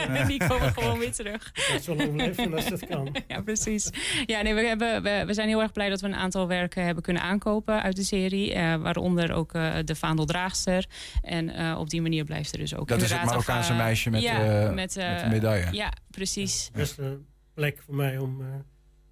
Die 0.26 0.46
komen 0.48 0.72
gewoon 0.72 0.98
weer 0.98 1.12
terug. 1.12 1.52
Dat 1.72 1.82
zo 1.82 1.94
lang 1.96 2.12
blijven 2.12 2.54
als 2.54 2.68
dat 2.68 2.86
kan. 2.86 3.08
Ja, 3.28 3.40
precies. 3.40 3.90
Ja, 4.26 4.42
nee, 4.42 4.54
we, 4.54 4.60
hebben, 4.60 5.02
we, 5.02 5.22
we 5.26 5.34
zijn 5.34 5.48
heel 5.48 5.62
erg 5.62 5.72
blij 5.72 5.88
dat 5.88 6.00
we 6.00 6.06
een 6.06 6.14
aantal 6.14 6.46
werken 6.48 6.84
hebben 6.84 7.02
kunnen 7.02 7.22
aankopen 7.22 7.82
uit 7.82 7.96
de 7.96 8.02
serie. 8.02 8.52
eh, 8.52 8.74
waaronder 9.00 9.32
ook 9.32 9.52
eh, 9.52 9.74
de 9.84 9.94
Vaandeldraagster. 9.94 10.86
En 11.22 11.48
eh, 11.50 11.78
op 11.78 11.90
die 11.90 12.02
manier 12.02 12.24
blijft 12.24 12.52
er 12.52 12.58
dus 12.58 12.74
ook 12.74 12.88
Dat 12.88 13.02
is 13.02 13.10
het 13.10 13.20
nog, 13.20 13.28
Marokkaanse 13.30 13.72
eh, 13.72 13.78
meisje 13.78 14.10
met, 14.10 14.22
ja, 14.22 14.64
eh, 14.64 14.72
met, 14.74 14.96
eh, 14.96 15.10
met 15.12 15.20
de 15.22 15.28
medaille. 15.28 15.66
Ja, 15.72 15.92
precies. 16.10 16.70
Beste 16.72 17.18
plek 17.54 17.78
voor 17.86 17.94
mij 17.94 18.18
om... 18.18 18.40
eh, 18.40 18.46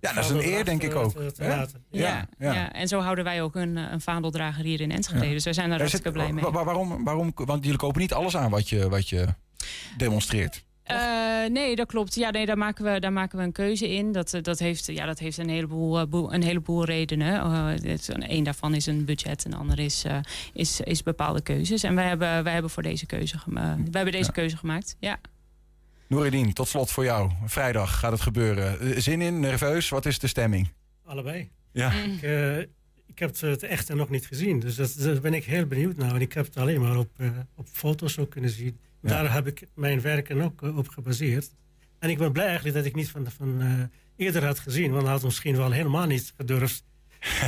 Ja, 0.00 0.12
dat 0.12 0.24
is 0.24 0.30
een 0.30 0.42
eer, 0.42 0.64
denk 0.64 0.82
ik 0.82 0.94
ook. 0.94 1.12
te- 1.12 1.32
te 1.32 1.42
hè? 1.42 1.56
laten. 1.56 1.84
Ja, 1.90 2.00
Ja, 2.08 2.28
ja. 2.38 2.52
ja. 2.54 2.72
en 2.72 2.88
zo 2.88 3.00
houden 3.00 3.24
wij 3.24 3.42
ook 3.42 3.54
een, 3.54 3.76
eh, 3.76 3.84
een 3.90 4.00
vaandeldrager 4.00 4.64
hier 4.64 4.80
in 4.80 4.90
Enschede. 4.92 5.26
Ja. 5.26 5.32
Dus 5.32 5.44
wij 5.44 5.52
zijn 5.52 5.68
daar 5.68 5.78
zit- 5.78 5.88
hartstikke 5.90 6.18
blij 6.18 6.32
mee. 6.32 6.44
wa- 6.44 6.50
wa- 6.50 6.64
waarom, 6.64 7.04
waarom, 7.04 7.32
want 7.34 7.64
jullie 7.64 7.78
kopen 7.78 8.00
niet 8.00 8.12
alles 8.12 8.36
aan 8.36 8.50
wat 8.50 8.68
je, 8.68 8.88
wat 8.88 9.08
je 9.08 9.26
demonstreert. 9.96 10.64
Uh, 10.90 11.50
nee, 11.50 11.76
dat 11.76 11.86
klopt. 11.86 12.14
Ja, 12.14 12.30
nee, 12.30 12.46
daar, 12.46 12.58
maken 12.58 12.84
we, 12.84 13.00
daar 13.00 13.12
maken 13.12 13.38
we 13.38 13.44
een 13.44 13.52
keuze 13.52 13.88
in. 13.88 14.12
Dat, 14.12 14.34
eh, 14.34 14.42
dat, 14.42 14.58
heeft, 14.58 14.86
ja, 14.86 15.06
dat 15.06 15.18
heeft 15.18 15.38
een 15.38 15.48
heleboel, 15.48 16.00
uh, 16.00 16.32
een 16.32 16.42
heleboel 16.42 16.84
redenen. 16.84 17.34
Uh, 17.82 18.30
een 18.30 18.44
daarvan 18.44 18.74
is 18.74 18.86
een 18.86 19.04
budget, 19.04 19.44
een 19.44 19.54
ander 19.54 19.78
is, 19.78 20.04
is, 20.52 20.80
is 20.80 21.02
bepaalde 21.02 21.40
keuzes. 21.40 21.82
En 21.82 21.94
wij 21.94 22.08
hebben, 22.08 22.44
wij 22.44 22.52
hebben 22.52 22.70
voor 22.70 22.82
deze 22.82 23.06
keuze, 23.06 23.38
wij 23.46 23.76
hebben 23.90 24.12
deze 24.12 24.32
keuze 24.32 24.56
gemaakt. 24.56 24.96
Ja. 24.98 25.20
Noureddin, 26.06 26.52
tot 26.52 26.68
slot 26.68 26.90
voor 26.90 27.04
jou. 27.04 27.30
Vrijdag 27.44 27.98
gaat 27.98 28.12
het 28.12 28.20
gebeuren. 28.20 29.02
Zin 29.02 29.20
in, 29.20 29.40
nerveus? 29.40 29.88
Wat 29.88 30.06
is 30.06 30.18
de 30.18 30.26
stemming? 30.26 30.68
Allebei. 31.04 31.50
Ja. 31.72 31.90
Mm. 31.90 32.12
Ik, 32.12 32.68
ik 33.06 33.18
heb 33.18 33.40
het 33.40 33.62
echt 33.62 33.94
nog 33.94 34.10
niet 34.10 34.26
gezien. 34.26 34.60
Dus 34.60 34.74
dat, 34.74 34.94
daar 34.98 35.20
ben 35.20 35.34
ik 35.34 35.44
heel 35.44 35.66
benieuwd 35.66 35.96
naar. 35.96 36.14
En 36.14 36.20
ik 36.20 36.32
heb 36.32 36.44
het 36.44 36.56
alleen 36.56 36.80
maar 36.80 36.96
op, 36.96 37.10
op 37.54 37.66
foto's 37.72 38.18
ook 38.18 38.30
kunnen 38.30 38.50
zien. 38.50 38.78
Daar 39.00 39.32
heb 39.32 39.46
ik 39.46 39.66
mijn 39.74 40.00
werken 40.00 40.40
ook 40.40 40.62
eh, 40.62 40.76
op 40.76 40.88
gebaseerd. 40.88 41.50
En 41.98 42.10
ik 42.10 42.18
ben 42.18 42.32
blij 42.32 42.46
eigenlijk 42.46 42.76
dat 42.76 42.84
ik 42.84 42.94
niet 42.94 43.10
van, 43.10 43.30
van 43.30 43.62
uh, 43.62 43.82
eerder 44.16 44.44
had 44.44 44.58
gezien. 44.58 44.90
Want 44.90 45.02
dan 45.02 45.12
had 45.12 45.22
misschien 45.22 45.56
wel 45.56 45.70
helemaal 45.70 46.06
niet 46.06 46.32
gedurfd 46.36 46.84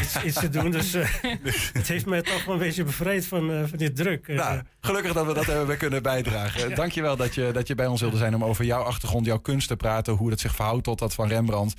iets, 0.00 0.22
iets, 0.22 0.40
te 0.40 0.48
doen. 0.48 0.70
Dus 0.70 0.94
uh, 0.94 1.06
het 1.72 1.88
heeft 1.88 2.06
mij 2.06 2.22
toch 2.22 2.44
wel 2.44 2.54
een 2.54 2.60
beetje 2.60 2.84
bevrijd 2.84 3.26
van, 3.26 3.50
uh, 3.50 3.62
van 3.66 3.78
dit 3.78 3.96
druk. 3.96 4.28
Nou, 4.28 4.62
gelukkig 4.80 5.12
dat 5.12 5.26
we 5.26 5.34
dat 5.34 5.46
hebben 5.46 5.76
kunnen 5.76 6.02
bijdragen. 6.02 6.48
Ja. 6.70 6.76
Dankjewel 6.76 7.16
dat 7.16 7.34
je, 7.34 7.50
dat 7.52 7.66
je 7.66 7.74
bij 7.74 7.86
ons 7.86 8.00
wilde 8.00 8.16
zijn 8.16 8.34
om 8.34 8.44
over 8.44 8.64
jouw 8.64 8.82
achtergrond, 8.82 9.26
jouw 9.26 9.38
kunst 9.38 9.68
te 9.68 9.76
praten. 9.76 10.14
Hoe 10.14 10.30
dat 10.30 10.40
zich 10.40 10.54
verhoudt 10.54 10.84
tot 10.84 10.98
dat 10.98 11.14
van 11.14 11.28
Rembrandt. 11.28 11.74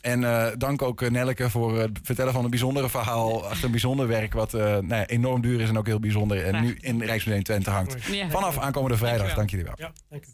En 0.00 0.20
uh, 0.20 0.46
dank 0.58 0.82
ook 0.82 1.10
Nelleke 1.10 1.50
voor 1.50 1.78
het 1.78 1.98
vertellen 2.02 2.32
van 2.32 2.44
een 2.44 2.50
bijzondere 2.50 2.88
verhaal. 2.88 3.46
Achter 3.46 3.64
een 3.64 3.70
bijzonder 3.70 4.06
werk 4.06 4.32
wat 4.32 4.52
nou 4.52 4.86
ja, 4.88 5.06
enorm 5.06 5.40
duur 5.40 5.60
is 5.60 5.68
en 5.68 5.78
ook 5.78 5.86
heel 5.86 6.00
bijzonder. 6.00 6.44
En 6.44 6.62
nu 6.62 6.76
in 6.80 7.02
Rijksmuseum 7.02 7.42
Twente 7.42 7.70
hangt. 7.70 7.96
Vanaf 8.30 8.58
aankomende 8.58 8.96
vrijdag. 8.96 9.34
Dank 9.34 9.50
jullie 9.50 9.64
wel. 9.64 9.74
Ja, 9.76 9.92
dank. 10.08 10.24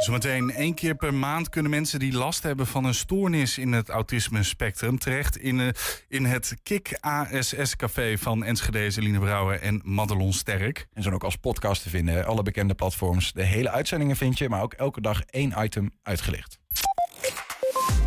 Zometeen 0.00 0.50
één 0.50 0.74
keer 0.74 0.94
per 0.94 1.14
maand 1.14 1.48
kunnen 1.48 1.70
mensen 1.70 1.98
die 1.98 2.12
last 2.12 2.42
hebben 2.42 2.66
van 2.66 2.84
een 2.84 2.94
stoornis 2.94 3.58
in 3.58 3.72
het 3.72 3.88
autisme-spectrum 3.88 4.98
terecht 4.98 5.36
in, 5.36 5.58
uh, 5.58 5.68
in 6.08 6.24
het 6.24 6.56
KIK 6.62 6.96
ASS 7.00 7.76
Café 7.76 8.18
van 8.18 8.44
Enschede, 8.44 8.78
Eline 8.78 9.18
Brouwer 9.18 9.60
en 9.60 9.80
Madelon 9.84 10.32
Sterk. 10.32 10.86
En 10.92 11.02
zijn 11.02 11.14
ook 11.14 11.24
als 11.24 11.36
podcast 11.36 11.82
te 11.82 11.88
vinden, 11.88 12.26
alle 12.26 12.42
bekende 12.42 12.74
platforms. 12.74 13.32
De 13.32 13.44
hele 13.44 13.70
uitzendingen 13.70 14.16
vind 14.16 14.38
je, 14.38 14.48
maar 14.48 14.62
ook 14.62 14.72
elke 14.72 15.00
dag 15.00 15.22
één 15.22 15.54
item 15.58 15.90
uitgelicht. 16.02 16.58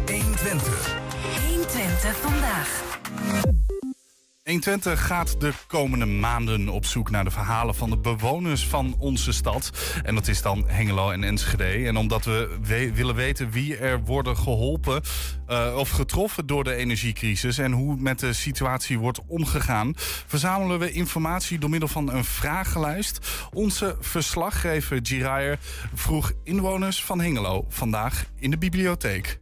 120. 0.06 0.96
120 1.48 2.18
vandaag. 2.18 3.63
120 4.44 5.06
gaat 5.06 5.40
de 5.40 5.54
komende 5.68 6.06
maanden 6.06 6.70
op 6.70 6.86
zoek 6.86 7.10
naar 7.10 7.24
de 7.24 7.32
verhalen 7.32 7.76
van 7.76 7.90
de 7.90 7.98
bewoners 7.98 8.68
van 8.68 8.96
onze 9.00 9.32
stad. 9.32 9.72
En 10.04 10.16
dat 10.16 10.28
is 10.28 10.42
dan 10.42 10.64
Hengelo 10.68 11.12
en 11.12 11.24
Enschede. 11.24 11.88
En 11.88 11.98
omdat 11.98 12.26
we 12.26 12.58
willen 12.94 13.16
weten 13.16 13.52
wie 13.52 13.78
er 13.78 14.04
worden 14.04 14.38
geholpen 14.38 15.02
uh, 15.50 15.76
of 15.78 15.90
getroffen 15.90 16.46
door 16.46 16.64
de 16.64 16.76
energiecrisis 16.76 17.58
en 17.58 17.72
hoe 17.72 17.96
met 17.96 18.20
de 18.20 18.34
situatie 18.34 19.00
wordt 19.00 19.20
omgegaan, 19.28 19.94
verzamelen 20.28 20.80
we 20.80 20.92
informatie 20.92 21.60
door 21.60 21.70
middel 21.70 21.90
van 21.90 22.12
een 22.12 22.26
vragenlijst. 22.26 23.48
Onze 23.54 23.98
verslaggever 24.00 25.00
Girayer 25.04 25.60
vroeg 25.94 26.32
inwoners 26.44 27.04
van 27.04 27.22
Hengelo 27.22 27.66
vandaag 27.70 28.26
in 28.40 28.52
de 28.52 28.58
bibliotheek. 28.58 29.42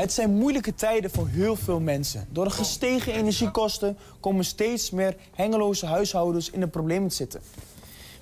Het 0.00 0.12
zijn 0.12 0.30
moeilijke 0.30 0.74
tijden 0.74 1.10
voor 1.10 1.28
heel 1.28 1.56
veel 1.56 1.80
mensen. 1.80 2.26
Door 2.30 2.44
de 2.44 2.50
gestegen 2.50 3.12
energiekosten 3.12 3.98
komen 4.20 4.44
steeds 4.44 4.90
meer 4.90 5.16
hengeloze 5.34 5.86
huishoudens 5.86 6.50
in 6.50 6.60
de 6.60 6.68
problemen 6.68 7.08
te 7.08 7.14
zitten. 7.14 7.40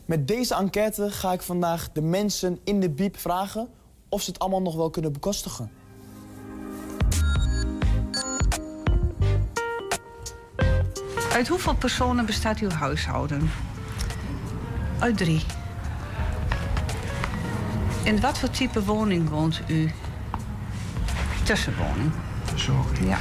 Met 0.04 0.28
deze 0.28 0.54
enquête 0.54 1.10
ga 1.10 1.32
ik 1.32 1.42
vandaag 1.42 1.92
de 1.92 2.00
mensen 2.00 2.58
in 2.64 2.80
de 2.80 2.90
biep 2.90 3.16
vragen 3.16 3.68
of 4.08 4.22
ze 4.22 4.30
het 4.30 4.38
allemaal 4.38 4.62
nog 4.62 4.74
wel 4.74 4.90
kunnen 4.90 5.12
bekostigen. 5.12 5.70
Uit 11.32 11.48
hoeveel 11.48 11.74
personen 11.74 12.26
bestaat 12.26 12.58
uw 12.58 12.70
huishouden? 12.70 13.50
Uit 14.98 15.16
drie. 15.16 15.42
In 18.04 18.20
wat 18.20 18.38
voor 18.38 18.50
type 18.50 18.84
woning 18.84 19.28
woont 19.28 19.60
u? 19.66 19.90
Tussenwoning. 21.48 22.12
Zo. 22.54 22.86
Ja. 23.06 23.18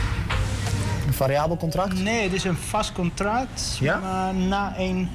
Een 1.07 1.13
variabel 1.13 1.57
contract? 1.57 1.99
Nee, 2.01 2.23
het 2.23 2.33
is 2.33 2.43
een 2.43 2.55
vast 2.55 2.91
contract. 2.91 3.77
Ja? 3.79 3.99
Maar 3.99 4.33
na 4.33 4.75
1 4.75 5.09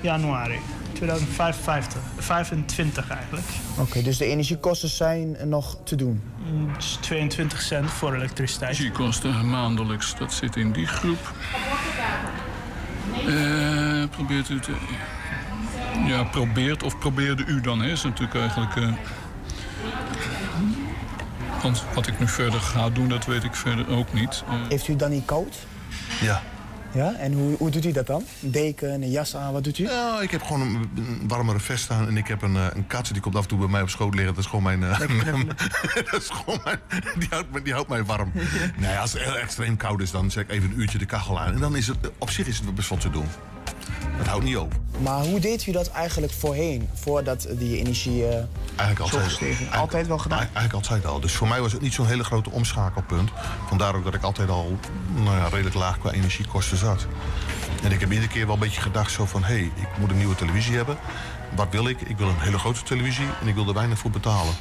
januari 0.00 0.58
2025. 0.92 2.02
25 2.18 3.10
eigenlijk. 3.10 3.46
Oké, 3.72 3.80
okay, 3.80 4.02
dus 4.02 4.18
de 4.18 4.24
energiekosten 4.24 4.88
zijn 4.88 5.36
nog 5.44 5.76
te 5.84 5.96
doen? 5.96 6.22
Mm, 6.52 6.70
22 7.00 7.62
cent 7.62 7.90
voor 7.90 8.14
elektriciteit. 8.14 8.70
Energiekosten 8.70 9.50
maandelijks, 9.50 10.14
dat 10.18 10.32
zit 10.32 10.56
in 10.56 10.72
die 10.72 10.86
groep. 10.86 11.32
Uh, 13.26 14.04
probeert 14.10 14.48
u 14.48 14.60
te... 14.60 14.72
Ja, 16.06 16.24
probeert 16.24 16.82
of 16.82 16.98
probeerde 16.98 17.44
u 17.44 17.60
dan, 17.60 17.82
hè? 17.82 17.90
is 17.90 18.02
natuurlijk 18.02 18.34
eigenlijk... 18.34 18.76
Uh... 18.76 18.92
Want 21.64 21.84
wat 21.94 22.06
ik 22.06 22.18
nu 22.18 22.28
verder 22.28 22.60
ga 22.60 22.90
doen, 22.90 23.08
dat 23.08 23.24
weet 23.24 23.44
ik 23.44 23.54
verder 23.54 23.88
ook 23.88 24.12
niet. 24.12 24.44
Uh... 24.48 24.54
Heeft 24.68 24.88
u 24.88 24.96
dan 24.96 25.10
niet 25.10 25.24
koud? 25.24 25.56
Ja. 26.20 26.42
Ja, 26.92 27.14
en 27.14 27.32
hoe, 27.32 27.56
hoe 27.58 27.70
doet 27.70 27.84
u 27.84 27.92
dat 27.92 28.06
dan? 28.06 28.24
Een 28.42 28.50
deken, 28.50 29.02
een 29.02 29.10
jas 29.10 29.36
aan, 29.36 29.52
wat 29.52 29.64
doet 29.64 29.78
u? 29.78 29.84
Nou, 29.84 30.22
ik 30.22 30.30
heb 30.30 30.42
gewoon 30.42 30.60
een, 30.60 30.90
een 30.96 31.28
warmere 31.28 31.60
vest 31.60 31.90
aan 31.90 32.06
en 32.06 32.16
ik 32.16 32.26
heb 32.26 32.42
een, 32.42 32.54
een 32.54 32.86
kat 32.86 33.08
die 33.12 33.20
komt 33.20 33.36
af 33.36 33.42
en 33.42 33.48
toe 33.48 33.58
bij 33.58 33.68
mij 33.68 33.82
op 33.82 33.88
schoot 33.88 34.14
liggen. 34.14 34.34
Dat 34.34 34.44
is 34.44 34.50
gewoon 34.50 34.64
mijn... 34.64 34.80
Uh, 34.80 34.98
dat 36.10 36.20
is 36.20 36.30
gewoon 36.30 36.60
mijn 36.64 36.80
die, 37.18 37.28
houdt, 37.30 37.64
die 37.64 37.72
houdt 37.72 37.88
mij 37.88 38.04
warm. 38.04 38.30
Ja. 38.34 38.42
Nee, 38.76 38.96
als 38.96 39.12
het 39.12 39.22
heel 39.22 39.36
extreem 39.36 39.76
koud 39.76 40.00
is, 40.00 40.10
dan 40.10 40.30
zet 40.30 40.44
ik 40.44 40.50
even 40.50 40.70
een 40.70 40.80
uurtje 40.80 40.98
de 40.98 41.06
kachel 41.06 41.40
aan. 41.40 41.52
En 41.52 41.60
dan 41.60 41.76
is 41.76 41.86
het, 41.86 41.96
op 42.18 42.30
zich 42.30 42.46
is 42.46 42.58
het 42.58 42.74
best 42.74 42.88
wat 42.88 43.00
te 43.00 43.10
doen. 43.10 43.26
Dat 44.18 44.26
houdt 44.26 44.44
niet 44.44 44.56
op. 44.56 44.72
Maar 44.98 45.24
hoe 45.24 45.40
deed 45.40 45.66
u 45.66 45.72
dat 45.72 45.90
eigenlijk 45.90 46.32
voorheen, 46.32 46.88
voordat 46.94 47.46
die 47.50 47.78
energie 47.78 48.20
uh, 48.20 48.28
eigenlijk 48.76 49.00
altijd, 49.00 49.40
eigenlijk, 49.40 49.74
altijd 49.74 50.06
wel 50.06 50.18
gedaan? 50.18 50.38
Eigenlijk 50.38 50.72
altijd 50.72 51.06
al. 51.06 51.20
Dus 51.20 51.32
voor 51.32 51.48
mij 51.48 51.60
was 51.60 51.72
het 51.72 51.80
niet 51.80 51.94
zo'n 51.94 52.06
hele 52.06 52.24
grote 52.24 52.50
omschakelpunt. 52.50 53.30
Vandaar 53.68 53.94
ook 53.94 54.04
dat 54.04 54.14
ik 54.14 54.22
altijd 54.22 54.48
al 54.48 54.78
nou 55.14 55.36
ja, 55.36 55.48
redelijk 55.48 55.74
laag 55.74 55.98
qua 55.98 56.10
energiekosten 56.10 56.76
zat. 56.76 57.06
En 57.82 57.92
ik 57.92 58.00
heb 58.00 58.10
iedere 58.10 58.28
keer 58.28 58.46
wel 58.46 58.54
een 58.54 58.60
beetje 58.60 58.80
gedacht 58.80 59.12
zo 59.12 59.26
van... 59.26 59.44
hé, 59.44 59.54
hey, 59.54 59.62
ik 59.74 59.88
moet 59.98 60.10
een 60.10 60.16
nieuwe 60.16 60.34
televisie 60.34 60.76
hebben. 60.76 60.96
Wat 61.56 61.68
wil 61.70 61.88
ik? 61.88 62.00
Ik 62.00 62.18
wil 62.18 62.28
een 62.28 62.40
hele 62.40 62.58
grote 62.58 62.82
televisie 62.82 63.26
en 63.40 63.48
ik 63.48 63.54
wil 63.54 63.68
er 63.68 63.74
weinig 63.74 63.98
voor 63.98 64.10
betalen. 64.10 64.54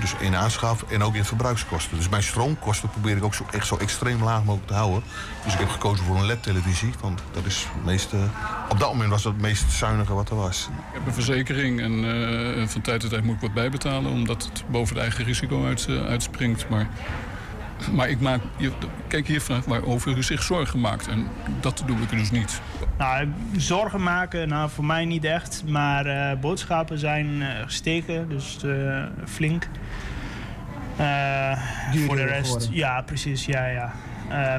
Dus 0.00 0.14
in 0.18 0.36
aanschaf 0.36 0.82
en 0.82 1.02
ook 1.02 1.14
in 1.14 1.24
verbruikskosten. 1.24 1.96
Dus 1.96 2.08
mijn 2.08 2.22
stroomkosten 2.22 2.90
probeer 2.90 3.16
ik 3.16 3.24
ook 3.24 3.34
zo, 3.34 3.46
echt 3.50 3.66
zo 3.66 3.76
extreem 3.76 4.22
laag 4.22 4.44
mogelijk 4.44 4.66
te 4.66 4.74
houden. 4.74 5.02
Dus 5.44 5.52
ik 5.52 5.58
heb 5.58 5.68
gekozen 5.68 6.04
voor 6.04 6.16
een 6.16 6.26
LED-televisie. 6.26 6.92
Want 7.00 7.22
dat 7.32 7.46
is 7.46 7.66
het 7.84 8.14
op 8.68 8.78
dat 8.78 8.92
moment 8.92 9.10
was 9.10 9.22
dat 9.22 9.32
het 9.32 9.42
meest 9.42 9.72
zuinige 9.72 10.14
wat 10.14 10.30
er 10.30 10.36
was. 10.36 10.68
Ik 10.68 10.92
heb 10.92 11.06
een 11.06 11.12
verzekering 11.12 11.80
en 11.80 11.92
uh, 11.92 12.66
van 12.66 12.80
tijd 12.80 13.00
tot 13.00 13.10
tijd 13.10 13.24
moet 13.24 13.34
ik 13.34 13.40
wat 13.40 13.54
bijbetalen. 13.54 14.10
Omdat 14.10 14.44
het 14.44 14.64
boven 14.70 14.94
het 14.94 15.04
eigen 15.04 15.24
risico 15.24 15.66
uit, 15.66 15.86
uh, 15.88 16.06
uitspringt. 16.06 16.68
Maar, 16.68 16.88
maar 17.92 18.08
ik 18.08 18.20
maak, 18.20 18.40
kijk 19.08 19.26
hier 19.26 19.40
vanaf 19.40 19.64
waarover 19.64 20.16
u 20.16 20.22
zich 20.22 20.42
zorgen 20.42 20.80
maakt. 20.80 21.08
En 21.08 21.26
dat 21.60 21.82
doe 21.86 21.96
ik 21.98 22.10
dus 22.10 22.30
niet. 22.30 22.60
Nou, 22.98 23.28
zorgen 23.56 24.02
maken, 24.02 24.48
nou 24.48 24.70
voor 24.70 24.84
mij 24.84 25.04
niet 25.04 25.24
echt. 25.24 25.62
Maar 25.66 26.06
uh, 26.06 26.40
boodschappen 26.40 26.98
zijn 26.98 27.26
uh, 27.26 27.48
gestegen, 27.64 28.28
dus 28.28 28.58
uh, 28.64 29.04
flink. 29.24 29.68
voor 32.06 32.16
de 32.16 32.24
rest, 32.24 32.52
geworden. 32.52 32.74
ja, 32.74 33.02
precies, 33.02 33.44
ja, 33.44 33.66
ja. 33.66 33.92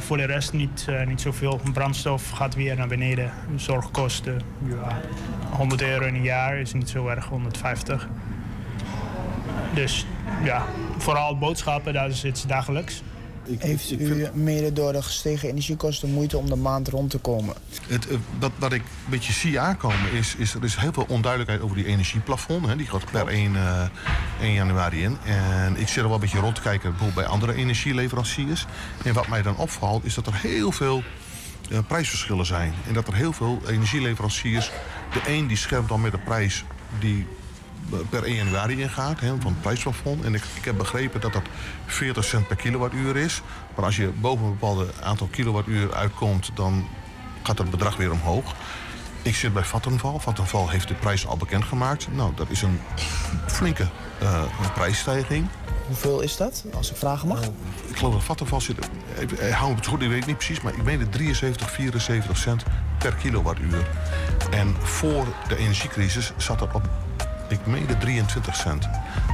voor 0.02 0.18
de 0.18 0.26
rest 0.26 0.54
niet, 0.54 0.88
niet 1.08 1.22
zoveel. 1.22 1.62
Brandstof 1.74 2.30
gaat 2.30 2.56
weer 2.56 2.76
naar 2.76 2.88
beneden. 2.88 3.32
Zorgkosten, 3.56 4.42
ja, 4.64 5.00
100 5.50 5.82
euro 5.82 6.06
in 6.06 6.16
een 6.16 6.24
jaar 6.24 6.58
is 6.58 6.74
niet 6.74 6.90
zo 6.90 7.08
erg, 7.08 7.26
150. 7.26 8.08
Dus 9.74 10.06
ja, 10.44 10.66
vooral 10.98 11.38
boodschappen, 11.38 11.94
dat 11.94 12.10
is 12.10 12.26
iets 12.26 12.46
dagelijks. 12.46 13.04
Ik, 13.46 13.62
Heeft 13.62 13.92
u 13.92 14.06
vind... 14.06 14.36
mede 14.36 14.74
door 14.74 14.92
de 14.92 15.02
gestegen 15.02 15.50
energiekosten 15.50 16.10
moeite 16.10 16.38
om 16.38 16.50
de 16.50 16.56
maand 16.56 16.88
rond 16.88 17.10
te 17.10 17.18
komen? 17.18 17.56
Het, 17.88 18.08
wat, 18.40 18.52
wat 18.58 18.74
ik 18.74 18.82
een 18.82 19.10
beetje 19.10 19.34
zie 19.34 19.60
aankomen 19.60 20.12
is, 20.12 20.36
is 20.36 20.54
er 20.54 20.64
is 20.64 20.76
heel 20.76 20.94
veel 20.94 21.06
onduidelijkheid 21.08 21.62
over 21.64 21.76
die 21.76 21.86
energieplafond. 21.86 22.68
Hè. 22.68 22.76
Die 22.76 22.88
gaat 22.88 23.12
per 23.12 23.28
1, 23.28 23.54
uh, 23.54 23.84
1 24.42 24.54
januari 24.54 25.04
in. 25.04 25.18
En 25.26 25.78
ik 25.78 25.88
zit 25.88 25.98
er 25.98 26.04
wel 26.04 26.14
een 26.14 26.20
beetje 26.20 26.40
rond 26.40 26.56
te 26.56 26.62
kijken 26.62 26.90
bijvoorbeeld 26.90 27.26
bij 27.26 27.34
andere 27.34 27.54
energieleveranciers. 27.54 28.66
En 29.04 29.14
wat 29.14 29.28
mij 29.28 29.42
dan 29.42 29.58
opvalt 29.58 30.06
is 30.06 30.14
dat 30.14 30.28
er 30.28 30.36
heel 30.36 30.72
veel 30.72 31.04
uh, 31.72 31.80
prijsverschillen 31.88 32.46
zijn. 32.46 32.74
En 32.88 32.94
dat 32.94 33.08
er 33.08 33.16
heel 33.16 33.34
veel 33.34 33.62
energieleveranciers... 33.68 34.72
De 35.14 35.32
een 35.32 35.48
die 35.48 35.58
schermt 35.58 35.90
dan 35.90 36.02
met 36.02 36.12
de 36.12 36.18
prijs 36.18 36.64
die 37.00 37.28
per 38.10 38.24
1 38.24 38.36
januari 38.36 38.82
ingaat, 38.82 39.20
hè, 39.20 39.28
van 39.28 39.52
het 39.52 39.62
prijsplafond. 39.62 40.24
En 40.24 40.34
ik, 40.34 40.44
ik, 40.56 40.66
heb 40.66 40.78
begrepen 40.78 41.22
dat 41.22 41.34
dat 41.34 41.44
40 41.86 42.24
cent 42.24 42.48
per 42.48 42.56
kilowattuur 42.56 43.18
is. 43.18 43.42
Maar 43.76 43.86
als 43.86 43.96
je 43.96 44.08
boven 44.08 44.46
een 44.46 44.52
bepaald 44.52 45.02
aantal 45.02 45.28
kilowattuur 45.28 45.94
uitkomt, 45.94 46.50
dan 46.54 46.88
gaat 47.44 47.58
dat 47.58 47.70
bedrag 47.70 47.98
weer 47.98 48.12
omhoog. 48.12 48.56
Ik 49.22 49.36
zit 49.36 49.54
bij 49.54 49.64
Vattenval. 49.64 50.20
Vattenval 50.20 50.70
heeft 50.70 50.88
de 50.88 50.94
prijs 50.94 51.28
al 51.28 51.38
bekendgemaakt. 51.38 52.08
Nou, 52.12 52.32
dat 52.36 52.50
is 52.50 52.62
een 52.62 52.80
flinke 53.48 53.88
uh, 54.22 54.44
prijsstijging. 54.74 55.48
Hoeveel 55.88 56.22
is 56.22 56.38
dat, 56.38 56.66
als 56.74 56.92
ik 56.92 56.98
vragen 56.98 57.28
mag? 57.28 57.42
ik 57.88 57.98
geloof 57.98 58.14
dat 58.14 58.24
Vattenval 58.24 58.62
zit... 58.62 58.78
Ik, 59.20 59.32
ik 59.32 59.52
hou 59.52 59.76
het 59.76 59.86
goed, 59.86 60.02
ik 60.02 60.10
weet 60.10 60.26
niet 60.26 60.38
precies... 60.38 60.62
maar 60.62 60.74
ik 60.74 60.84
meen 60.84 61.10
73, 61.10 61.72
74 61.72 62.38
cent 62.38 62.64
per 62.98 63.14
kilowattuur. 63.14 63.88
En 64.52 64.76
voor 64.80 65.26
de 65.48 65.58
energiecrisis 65.58 66.32
zat 66.38 66.60
dat 66.60 66.74
op, 66.74 66.90
ik 67.52 67.66
meende 67.66 67.98
23 67.98 68.56
cent. 68.56 68.90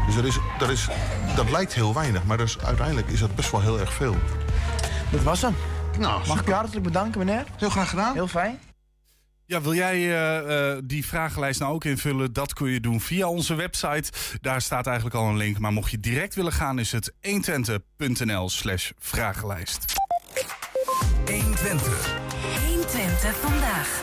Dus 0.06 0.16
dat, 0.16 0.26
is, 0.26 0.40
dat, 0.60 0.70
is, 0.70 0.88
dat 1.36 1.50
lijkt 1.50 1.74
heel 1.74 1.94
weinig, 1.94 2.24
maar 2.24 2.38
dus 2.38 2.60
uiteindelijk 2.60 3.08
is 3.08 3.20
dat 3.20 3.36
best 3.36 3.52
wel 3.52 3.62
heel 3.62 3.80
erg 3.80 3.94
veel. 3.94 4.16
Dat 5.12 5.24
was 5.24 5.42
hem. 5.42 5.56
Nou, 6.00 6.28
Mag 6.28 6.40
ik 6.40 6.48
u 6.48 6.52
hartelijk 6.52 6.84
bedanken, 6.84 7.26
meneer? 7.26 7.46
Heel 7.58 7.70
graag 7.70 7.90
gedaan. 7.90 8.14
Heel 8.14 8.28
fijn. 8.28 8.60
Ja, 9.46 9.62
wil 9.62 9.74
jij 9.74 9.98
uh, 9.98 10.72
uh, 10.72 10.78
die 10.84 11.06
vragenlijst 11.06 11.60
nou 11.60 11.74
ook 11.74 11.84
invullen? 11.84 12.34
Dat 12.34 12.54
kun 12.54 12.70
je 12.70 12.80
doen 12.80 13.02
via 13.02 13.28
onze 13.28 13.56
website. 13.56 14.12
Daar 14.42 14.62
staat 14.62 14.88
eigenlijk 14.88 15.16
al 15.16 15.28
een 15.28 15.38
link. 15.38 15.60
Maar 15.60 15.74
mocht 15.74 15.92
je 15.92 16.00
direct 16.00 16.36
willen 16.36 16.52
gaan, 16.52 16.80
is 16.80 16.92
het 16.92 17.14
120.nl 17.22 18.50
slash 18.50 18.92
vragenlijst. 19.00 19.94
120. 21.26 22.18
120 22.66 23.36
vandaag. 23.36 24.02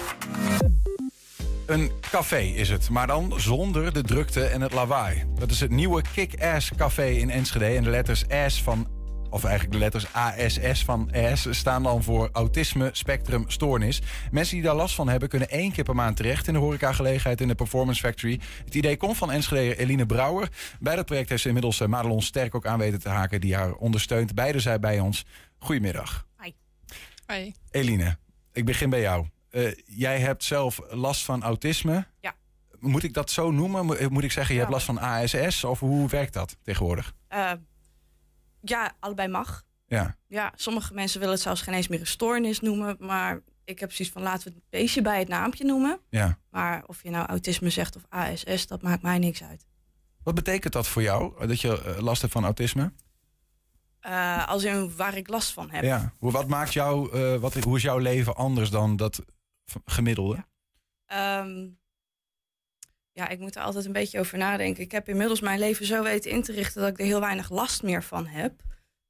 Een 1.66 1.90
café 2.00 2.40
is 2.40 2.68
het, 2.68 2.90
maar 2.90 3.06
dan 3.06 3.32
zonder 3.36 3.92
de 3.92 4.02
drukte 4.02 4.44
en 4.44 4.60
het 4.60 4.72
lawaai. 4.72 5.24
Dat 5.38 5.50
is 5.50 5.60
het 5.60 5.70
nieuwe 5.70 6.02
Kick-Ass 6.14 6.70
Café 6.76 7.06
in 7.06 7.30
Enschede. 7.30 7.64
En 7.64 7.82
de 7.82 7.90
letters 7.90 8.24
S 8.46 8.62
van 8.62 8.86
of 9.30 9.44
eigenlijk 9.44 9.72
de 9.72 9.78
letters 9.78 10.12
ASS 10.12 10.84
van 10.84 11.10
S, 11.34 11.46
staan 11.50 11.82
dan 11.82 12.02
voor 12.02 12.28
autisme 12.32 12.90
spectrum 12.92 13.44
stoornis. 13.46 14.02
Mensen 14.30 14.54
die 14.54 14.64
daar 14.64 14.74
last 14.74 14.94
van 14.94 15.08
hebben, 15.08 15.28
kunnen 15.28 15.50
één 15.50 15.72
keer 15.72 15.84
per 15.84 15.94
maand 15.94 16.16
terecht 16.16 16.46
in 16.46 16.52
de 16.52 16.58
horecagelegenheid 16.58 17.40
in 17.40 17.48
de 17.48 17.54
Performance 17.54 18.00
Factory. 18.00 18.40
Het 18.64 18.74
idee 18.74 18.96
komt 18.96 19.16
van 19.16 19.30
Enschede 19.30 19.76
Eline 19.76 20.06
Brouwer. 20.06 20.48
Bij 20.80 20.96
dat 20.96 21.06
project 21.06 21.28
heeft 21.28 21.42
ze 21.42 21.48
inmiddels 21.48 21.80
eh, 21.80 21.88
Madelon 21.88 22.22
Sterk 22.22 22.54
ook 22.54 22.66
aan 22.66 22.78
weten 22.78 23.00
te 23.00 23.08
haken, 23.08 23.40
die 23.40 23.54
haar 23.54 23.72
ondersteunt. 23.72 24.34
Beide 24.34 24.60
zijn 24.60 24.80
bij 24.80 25.00
ons. 25.00 25.24
Goedemiddag. 25.58 26.26
Hi. 26.42 26.50
Hi. 27.26 27.52
Eline, 27.70 28.16
ik 28.52 28.64
begin 28.64 28.90
bij 28.90 29.00
jou. 29.00 29.26
Uh, 29.54 29.72
jij 29.84 30.20
hebt 30.20 30.44
zelf 30.44 30.80
last 30.90 31.24
van 31.24 31.42
autisme. 31.42 32.06
Ja. 32.20 32.34
Moet 32.78 33.02
ik 33.02 33.14
dat 33.14 33.30
zo 33.30 33.50
noemen? 33.50 33.86
Moet 34.12 34.24
ik 34.24 34.32
zeggen, 34.32 34.54
je 34.54 34.60
hebt 34.60 34.72
last 34.72 34.86
van 34.86 34.98
ASS? 34.98 35.64
Of 35.64 35.80
hoe 35.80 36.08
werkt 36.08 36.32
dat 36.32 36.56
tegenwoordig? 36.62 37.14
Uh, 37.32 37.52
ja, 38.60 38.92
allebei 39.00 39.28
mag. 39.28 39.64
Ja. 39.86 40.16
Ja, 40.26 40.52
sommige 40.56 40.94
mensen 40.94 41.18
willen 41.18 41.34
het 41.34 41.42
zelfs 41.42 41.60
geen 41.60 41.74
eens 41.74 41.88
meer 41.88 42.00
een 42.00 42.06
stoornis 42.06 42.60
noemen. 42.60 42.96
Maar 42.98 43.40
ik 43.64 43.78
heb 43.78 43.88
precies 43.88 44.10
van 44.10 44.22
laten 44.22 44.48
we 44.48 44.54
het 44.54 44.70
beestje 44.70 45.02
bij 45.02 45.18
het 45.18 45.28
naampje 45.28 45.64
noemen. 45.64 46.00
Ja. 46.08 46.38
Maar 46.50 46.82
of 46.86 47.02
je 47.02 47.10
nou 47.10 47.26
autisme 47.26 47.70
zegt 47.70 47.96
of 47.96 48.02
ASS, 48.08 48.66
dat 48.66 48.82
maakt 48.82 49.02
mij 49.02 49.18
niks 49.18 49.42
uit. 49.42 49.66
Wat 50.22 50.34
betekent 50.34 50.72
dat 50.72 50.88
voor 50.88 51.02
jou, 51.02 51.46
dat 51.46 51.60
je 51.60 51.96
last 51.98 52.20
hebt 52.20 52.32
van 52.32 52.44
autisme? 52.44 52.92
Uh, 54.06 54.48
als 54.48 54.64
in 54.64 54.96
waar 54.96 55.16
ik 55.16 55.28
last 55.28 55.52
van 55.52 55.70
heb. 55.70 55.82
Ja. 55.82 56.12
Wat 56.18 56.48
maakt 56.48 56.72
jou, 56.72 57.18
uh, 57.18 57.36
wat, 57.36 57.54
hoe 57.54 57.76
is 57.76 57.82
jouw 57.82 57.98
leven 57.98 58.36
anders 58.36 58.70
dan 58.70 58.96
dat 58.96 59.22
gemiddelde? 59.84 60.44
Ja. 61.06 61.40
Um, 61.40 61.78
ja, 63.12 63.28
ik 63.28 63.38
moet 63.38 63.56
er 63.56 63.62
altijd 63.62 63.84
een 63.84 63.92
beetje 63.92 64.18
over 64.18 64.38
nadenken. 64.38 64.82
Ik 64.82 64.92
heb 64.92 65.08
inmiddels 65.08 65.40
mijn 65.40 65.58
leven 65.58 65.86
zo 65.86 66.02
weten 66.02 66.30
in 66.30 66.42
te 66.42 66.52
richten 66.52 66.80
dat 66.80 66.90
ik 66.90 66.98
er 66.98 67.04
heel 67.04 67.20
weinig 67.20 67.50
last 67.50 67.82
meer 67.82 68.02
van 68.02 68.26
heb. 68.26 68.62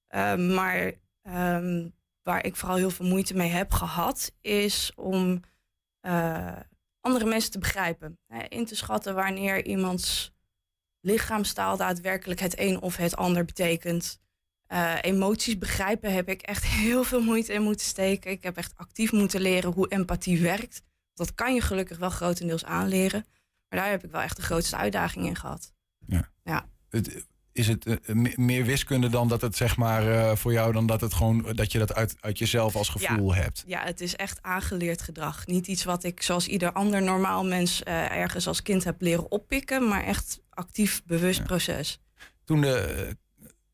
Um, 0.08 0.54
maar 0.54 0.92
um, 1.22 1.94
waar 2.22 2.44
ik 2.44 2.56
vooral 2.56 2.76
heel 2.76 2.90
veel 2.90 3.06
moeite 3.06 3.34
mee 3.34 3.50
heb 3.50 3.72
gehad, 3.72 4.32
is 4.40 4.92
om 4.94 5.40
uh, 6.06 6.60
andere 7.00 7.24
mensen 7.24 7.50
te 7.50 7.58
begrijpen. 7.58 8.18
Hè, 8.26 8.42
in 8.42 8.64
te 8.64 8.76
schatten 8.76 9.14
wanneer 9.14 9.66
iemands 9.66 10.32
lichaamstaal 11.00 11.76
daadwerkelijk 11.76 12.40
het 12.40 12.58
een 12.58 12.80
of 12.80 12.96
het 12.96 13.16
ander 13.16 13.44
betekent. 13.44 14.22
Uh, 14.68 14.94
emoties 15.00 15.58
begrijpen 15.58 16.12
heb 16.12 16.28
ik 16.28 16.42
echt 16.42 16.64
heel 16.82 17.04
veel 17.04 17.22
moeite 17.22 17.52
in 17.52 17.62
moeten 17.62 17.86
steken. 17.86 18.30
Ik 18.30 18.42
heb 18.42 18.56
echt 18.56 18.72
actief 18.76 19.12
moeten 19.12 19.40
leren 19.40 19.72
hoe 19.72 19.88
empathie 19.88 20.42
werkt. 20.42 20.82
Dat 21.14 21.34
kan 21.34 21.54
je 21.54 21.60
gelukkig 21.60 21.98
wel 21.98 22.10
grotendeels 22.10 22.64
aanleren. 22.64 23.26
Maar 23.68 23.80
daar 23.80 23.90
heb 23.90 24.04
ik 24.04 24.10
wel 24.10 24.20
echt 24.20 24.36
de 24.36 24.42
grootste 24.42 24.76
uitdaging 24.76 25.26
in 25.26 25.36
gehad. 25.36 25.72
Ja. 26.06 26.30
ja. 26.44 26.68
Het, 26.88 27.24
is 27.52 27.68
het 27.68 27.86
uh, 27.86 28.36
meer 28.36 28.64
wiskunde 28.64 29.08
dan 29.08 29.28
dat 29.28 29.40
het 29.40 29.56
zeg 29.56 29.76
maar 29.76 30.06
uh, 30.06 30.36
voor 30.36 30.52
jou 30.52 30.72
dan 30.72 30.86
dat 30.86 31.00
het 31.00 31.14
gewoon 31.14 31.52
dat 31.52 31.72
je 31.72 31.78
dat 31.78 31.94
uit, 31.94 32.16
uit 32.20 32.38
jezelf 32.38 32.76
als 32.76 32.88
gevoel 32.88 33.34
ja. 33.34 33.40
hebt? 33.40 33.64
Ja, 33.66 33.82
het 33.84 34.00
is 34.00 34.16
echt 34.16 34.42
aangeleerd 34.42 35.02
gedrag. 35.02 35.46
Niet 35.46 35.66
iets 35.66 35.84
wat 35.84 36.04
ik 36.04 36.22
zoals 36.22 36.48
ieder 36.48 36.72
ander 36.72 37.02
normaal 37.02 37.44
mens 37.44 37.82
ergens 37.82 38.46
als 38.46 38.62
kind 38.62 38.84
heb 38.84 39.00
leren 39.00 39.30
oppikken, 39.30 39.88
maar 39.88 40.04
echt 40.04 40.40
actief 40.50 41.02
bewust 41.04 41.38
ja. 41.38 41.44
proces. 41.44 42.00
Toen 42.44 42.60
de 42.60 43.16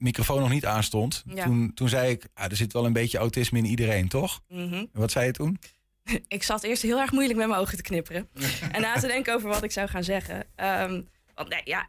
microfoon 0.01 0.41
nog 0.41 0.51
niet 0.51 0.67
aanstond, 0.67 1.25
ja. 1.27 1.45
toen, 1.45 1.75
toen 1.75 1.89
zei 1.89 2.11
ik, 2.11 2.29
ah, 2.35 2.45
er 2.45 2.57
zit 2.57 2.73
wel 2.73 2.87
een 2.87 2.93
beetje 2.93 3.19
autisme 3.19 3.59
in 3.59 3.65
iedereen, 3.65 4.09
toch? 4.09 4.43
Mm 4.49 4.69
-hmm. 4.69 4.89
Wat 4.93 5.11
zei 5.11 5.27
je 5.27 5.33
toen? 5.33 5.59
ik 6.29 6.43
zat 6.43 6.63
eerst 6.63 6.83
heel 6.83 7.01
erg 7.01 7.13
moeilijk 7.13 7.39
met 7.39 7.49
mijn 7.49 7.61
ogen 7.61 7.77
te 7.77 7.83
knipperen. 7.83 8.29
en 8.73 8.81
na 8.81 8.95
te 8.95 9.07
denken 9.07 9.35
over 9.35 9.49
wat 9.49 9.63
ik 9.63 9.73
zou 9.73 9.89
gaan 9.89 10.05
zeggen. 10.05 10.37
Um, 10.37 11.09
want 11.35 11.49
nee, 11.49 11.63
ja, 11.65 11.89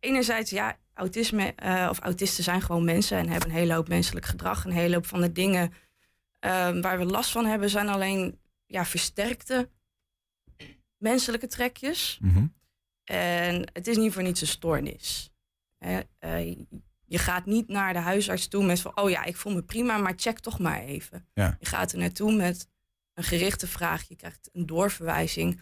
enerzijds, 0.00 0.50
ja, 0.50 0.78
autisme 0.94 1.54
uh, 1.64 1.86
of 1.90 1.98
autisten 1.98 2.44
zijn 2.44 2.62
gewoon 2.62 2.84
mensen 2.84 3.18
en 3.18 3.28
hebben 3.28 3.48
een 3.48 3.54
hele 3.54 3.74
hoop 3.74 3.88
menselijk 3.88 4.26
gedrag. 4.26 4.64
Een 4.64 4.72
hele 4.72 4.94
hoop 4.94 5.06
van 5.06 5.20
de 5.20 5.32
dingen 5.32 5.72
um, 6.40 6.80
waar 6.80 6.98
we 6.98 7.04
last 7.04 7.30
van 7.30 7.46
hebben, 7.46 7.70
zijn 7.70 7.88
alleen 7.88 8.38
ja, 8.66 8.84
versterkte 8.84 9.68
menselijke 10.96 11.46
trekjes. 11.46 12.18
Mm 12.20 12.32
-hmm. 12.32 12.54
En 13.04 13.70
het 13.72 13.86
is 13.86 13.96
niet 13.96 14.12
voor 14.12 14.22
niets 14.22 14.40
een 14.40 14.46
stoornis. 14.46 15.30
Uh, 15.78 15.98
je 17.10 17.18
gaat 17.18 17.46
niet 17.46 17.68
naar 17.68 17.92
de 17.92 17.98
huisarts 17.98 18.48
toe 18.48 18.64
met 18.64 18.80
van, 18.80 18.96
oh 18.96 19.10
ja, 19.10 19.24
ik 19.24 19.36
voel 19.36 19.52
me 19.52 19.62
prima, 19.62 19.96
maar 19.96 20.12
check 20.16 20.38
toch 20.38 20.58
maar 20.58 20.80
even. 20.80 21.26
Ja. 21.34 21.56
Je 21.60 21.66
gaat 21.66 21.92
er 21.92 21.98
naartoe 21.98 22.32
met 22.32 22.68
een 23.14 23.24
gerichte 23.24 23.66
vraag. 23.66 24.08
Je 24.08 24.16
krijgt 24.16 24.50
een 24.52 24.66
doorverwijzing 24.66 25.60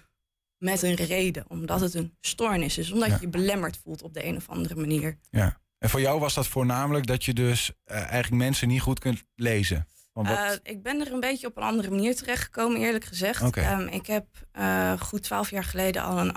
met 0.59 0.83
een 0.83 0.95
reden. 0.95 1.45
Omdat 1.49 1.81
het 1.81 1.95
een 1.95 2.17
stoornis 2.21 2.79
is. 2.79 2.93
Omdat 2.93 3.09
Ja. 3.09 3.15
je 3.15 3.21
je 3.21 3.29
belemmerd 3.29 3.77
voelt 3.77 4.03
op 4.03 4.15
de 4.15 4.25
een 4.25 4.37
of 4.37 4.49
andere 4.49 4.75
manier. 4.75 5.19
Ja. 5.31 5.61
En 5.79 5.91
voor 5.91 6.01
jou 6.01 6.21
was 6.21 6.35
dat 6.35 6.47
voornamelijk 6.47 7.07
dat 7.07 7.25
je 7.25 7.35
dus 7.35 7.71
uh, 7.87 7.97
eigenlijk 7.97 8.43
mensen 8.43 8.69
niet 8.69 8.81
goed 8.81 8.99
kunt 8.99 9.25
lezen. 9.35 9.89
Want 10.13 10.29
wat... 10.29 10.39
Uh, 10.39 10.53
ik 10.63 10.83
ben 10.83 11.01
er 11.01 11.13
een 11.13 11.21
beetje 11.21 11.47
op 11.47 11.57
een 11.57 11.63
andere 11.63 11.91
manier 11.91 12.17
terechtgekomen, 12.17 12.81
eerlijk 12.81 13.05
gezegd. 13.05 13.43
Okay. 13.43 13.81
Um, 13.81 13.89
ik 13.89 14.07
heb 14.07 14.27
uh, 14.59 15.01
goed 15.01 15.23
twaalf 15.23 15.51
jaar 15.51 15.65
geleden 15.65 16.03
al 16.03 16.19
een, 16.19 16.33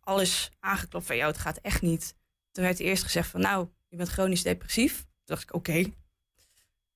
alles 0.00 0.50
aangeklopt 0.60 1.06
van 1.06 1.16
jou, 1.16 1.30
het 1.30 1.40
gaat 1.40 1.58
echt 1.58 1.82
niet. 1.82 2.14
Toen 2.52 2.64
werd 2.64 2.78
eerst 2.78 3.02
gezegd 3.02 3.28
van 3.28 3.40
nou, 3.40 3.68
je 3.94 4.00
bent 4.00 4.12
chronisch 4.12 4.42
depressief. 4.42 4.96
Toen 4.96 5.06
dacht 5.24 5.42
ik 5.42 5.54
oké. 5.54 5.70
Okay. 5.70 5.94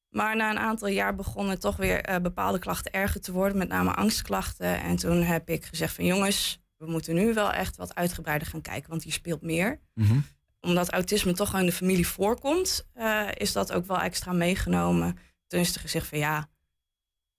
Maar 0.09 0.37
na 0.37 0.51
een 0.51 0.59
aantal 0.59 0.89
jaar 0.89 1.15
begonnen 1.15 1.61
toch 1.61 1.77
weer 1.77 2.11
uh, 2.11 2.17
bepaalde 2.17 2.59
klachten 2.59 2.93
erger 2.93 3.21
te 3.21 3.33
worden, 3.33 3.59
met 3.59 3.69
name 3.69 3.95
angstklachten. 3.95 4.81
En 4.81 4.97
toen 4.97 5.23
heb 5.23 5.49
ik 5.49 5.65
gezegd 5.65 5.95
van 5.95 6.05
jongens, 6.05 6.61
we 6.77 6.91
moeten 6.91 7.15
nu 7.15 7.35
wel 7.35 7.53
echt 7.53 7.77
wat 7.77 7.95
uitgebreider 7.95 8.49
gaan 8.49 8.61
kijken, 8.61 8.91
want 8.91 9.03
hier 9.03 9.13
speelt 9.13 9.43
meer. 9.43 9.81
Mm 9.95 10.07
-hmm. 10.07 10.25
Omdat 10.61 10.91
autisme 10.91 11.33
toch 11.33 11.59
in 11.59 11.67
de 11.67 11.73
familie 11.73 12.07
voorkomt, 12.07 12.89
uh, 12.97 13.29
is 13.35 13.53
dat 13.53 13.73
ook 13.73 13.87
wel 13.87 14.01
extra 14.01 14.33
meegenomen. 14.33 15.19
Toen 15.47 15.61
is 15.61 15.75
er 15.75 15.81
gezegd 15.81 16.07
van 16.07 16.19
ja, 16.19 16.49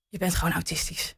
je 0.09 0.17
bent 0.17 0.35
gewoon 0.35 0.53
autistisch. 0.53 1.15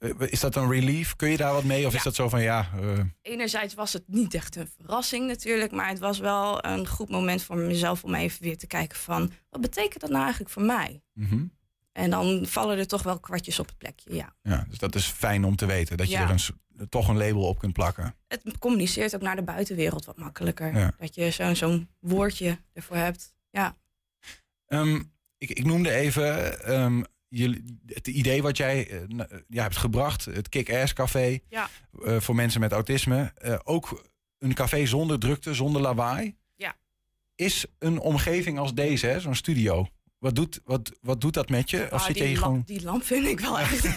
Uh, 0.00 0.10
is 0.18 0.40
dat 0.40 0.56
een 0.56 0.70
relief? 0.70 1.16
Kun 1.16 1.30
je 1.30 1.36
daar 1.36 1.52
wat 1.52 1.64
mee? 1.64 1.86
Of 1.86 1.92
ja. 1.92 1.98
is 1.98 2.04
dat 2.04 2.14
zo 2.14 2.28
van 2.28 2.42
ja... 2.42 2.70
Uh... 2.80 3.00
Enerzijds 3.22 3.74
was 3.74 3.92
het 3.92 4.02
niet 4.06 4.34
echt 4.34 4.56
een 4.56 4.68
verrassing 4.76 5.26
natuurlijk, 5.26 5.72
maar 5.72 5.88
het 5.88 5.98
was 5.98 6.18
wel 6.18 6.64
een 6.64 6.86
goed 6.86 7.08
moment 7.08 7.42
voor 7.42 7.56
mezelf 7.56 8.04
om 8.04 8.14
even 8.14 8.42
weer 8.42 8.58
te 8.58 8.66
kijken 8.66 8.98
van 8.98 9.32
wat 9.50 9.60
betekent 9.60 10.00
dat 10.00 10.10
nou 10.10 10.22
eigenlijk 10.22 10.52
voor 10.52 10.62
mij? 10.62 11.02
Mm 11.12 11.28
-hmm. 11.28 11.58
En 11.92 12.10
dan 12.10 12.46
vallen 12.46 12.78
er 12.78 12.86
toch 12.86 13.02
wel 13.02 13.20
kwartjes 13.20 13.58
op 13.58 13.66
het 13.66 13.78
plekje, 13.78 14.14
ja. 14.14 14.34
Ja, 14.42 14.66
dus 14.68 14.78
dat 14.78 14.94
is 14.94 15.06
fijn 15.06 15.44
om 15.44 15.56
te 15.56 15.66
weten, 15.66 15.96
dat 15.96 16.06
je 16.06 16.12
ja. 16.12 16.22
er 16.22 16.30
een, 16.30 16.88
toch 16.88 17.08
een 17.08 17.16
label 17.16 17.42
op 17.42 17.58
kunt 17.58 17.72
plakken. 17.72 18.14
Het 18.28 18.58
communiceert 18.58 19.14
ook 19.14 19.20
naar 19.20 19.36
de 19.36 19.42
buitenwereld 19.42 20.04
wat 20.04 20.18
makkelijker. 20.18 20.76
Ja. 20.76 20.94
Dat 20.98 21.14
je 21.14 21.30
zo'n 21.30 21.56
zo'n 21.56 21.88
woordje 21.98 22.58
ervoor 22.72 22.96
hebt, 22.96 23.34
ja. 23.50 23.76
Um, 24.66 25.12
ik, 25.38 25.50
ik, 25.50 25.64
noemde 25.64 25.90
even 25.90 26.72
um, 26.74 27.04
je, 27.30 27.62
het 27.86 28.06
idee 28.06 28.42
wat 28.42 28.56
jij 28.56 28.90
uh, 28.90 29.22
ja, 29.48 29.62
hebt 29.62 29.76
gebracht, 29.76 30.24
het 30.24 30.48
Kick-Ass 30.48 30.92
Café, 30.92 31.38
ja. 31.48 31.68
uh, 32.02 32.20
voor 32.20 32.34
mensen 32.34 32.60
met 32.60 32.72
autisme. 32.72 33.32
Uh, 33.44 33.58
ook 33.64 34.04
een 34.38 34.54
café 34.54 34.86
zonder 34.86 35.18
drukte, 35.18 35.54
zonder 35.54 35.82
lawaai. 35.82 36.36
Ja. 36.56 36.76
Is 37.34 37.64
een 37.78 37.98
omgeving 37.98 38.58
als 38.58 38.74
deze, 38.74 39.16
zo'n 39.20 39.34
studio, 39.34 39.86
wat 40.18 40.34
doet, 40.34 40.60
wat, 40.64 40.92
wat 41.00 41.20
doet 41.20 41.34
dat 41.34 41.48
met 41.48 41.70
je? 41.70 41.84
Of 41.84 41.90
ah, 41.90 42.04
zit 42.04 42.14
die, 42.14 42.22
je 42.22 42.28
hier 42.28 42.38
lamp, 42.38 42.50
gewoon... 42.50 42.62
die 42.66 42.82
lamp 42.82 43.04
vind 43.04 43.26
ik 43.26 43.40
wel 43.40 43.58
echt... 43.60 43.88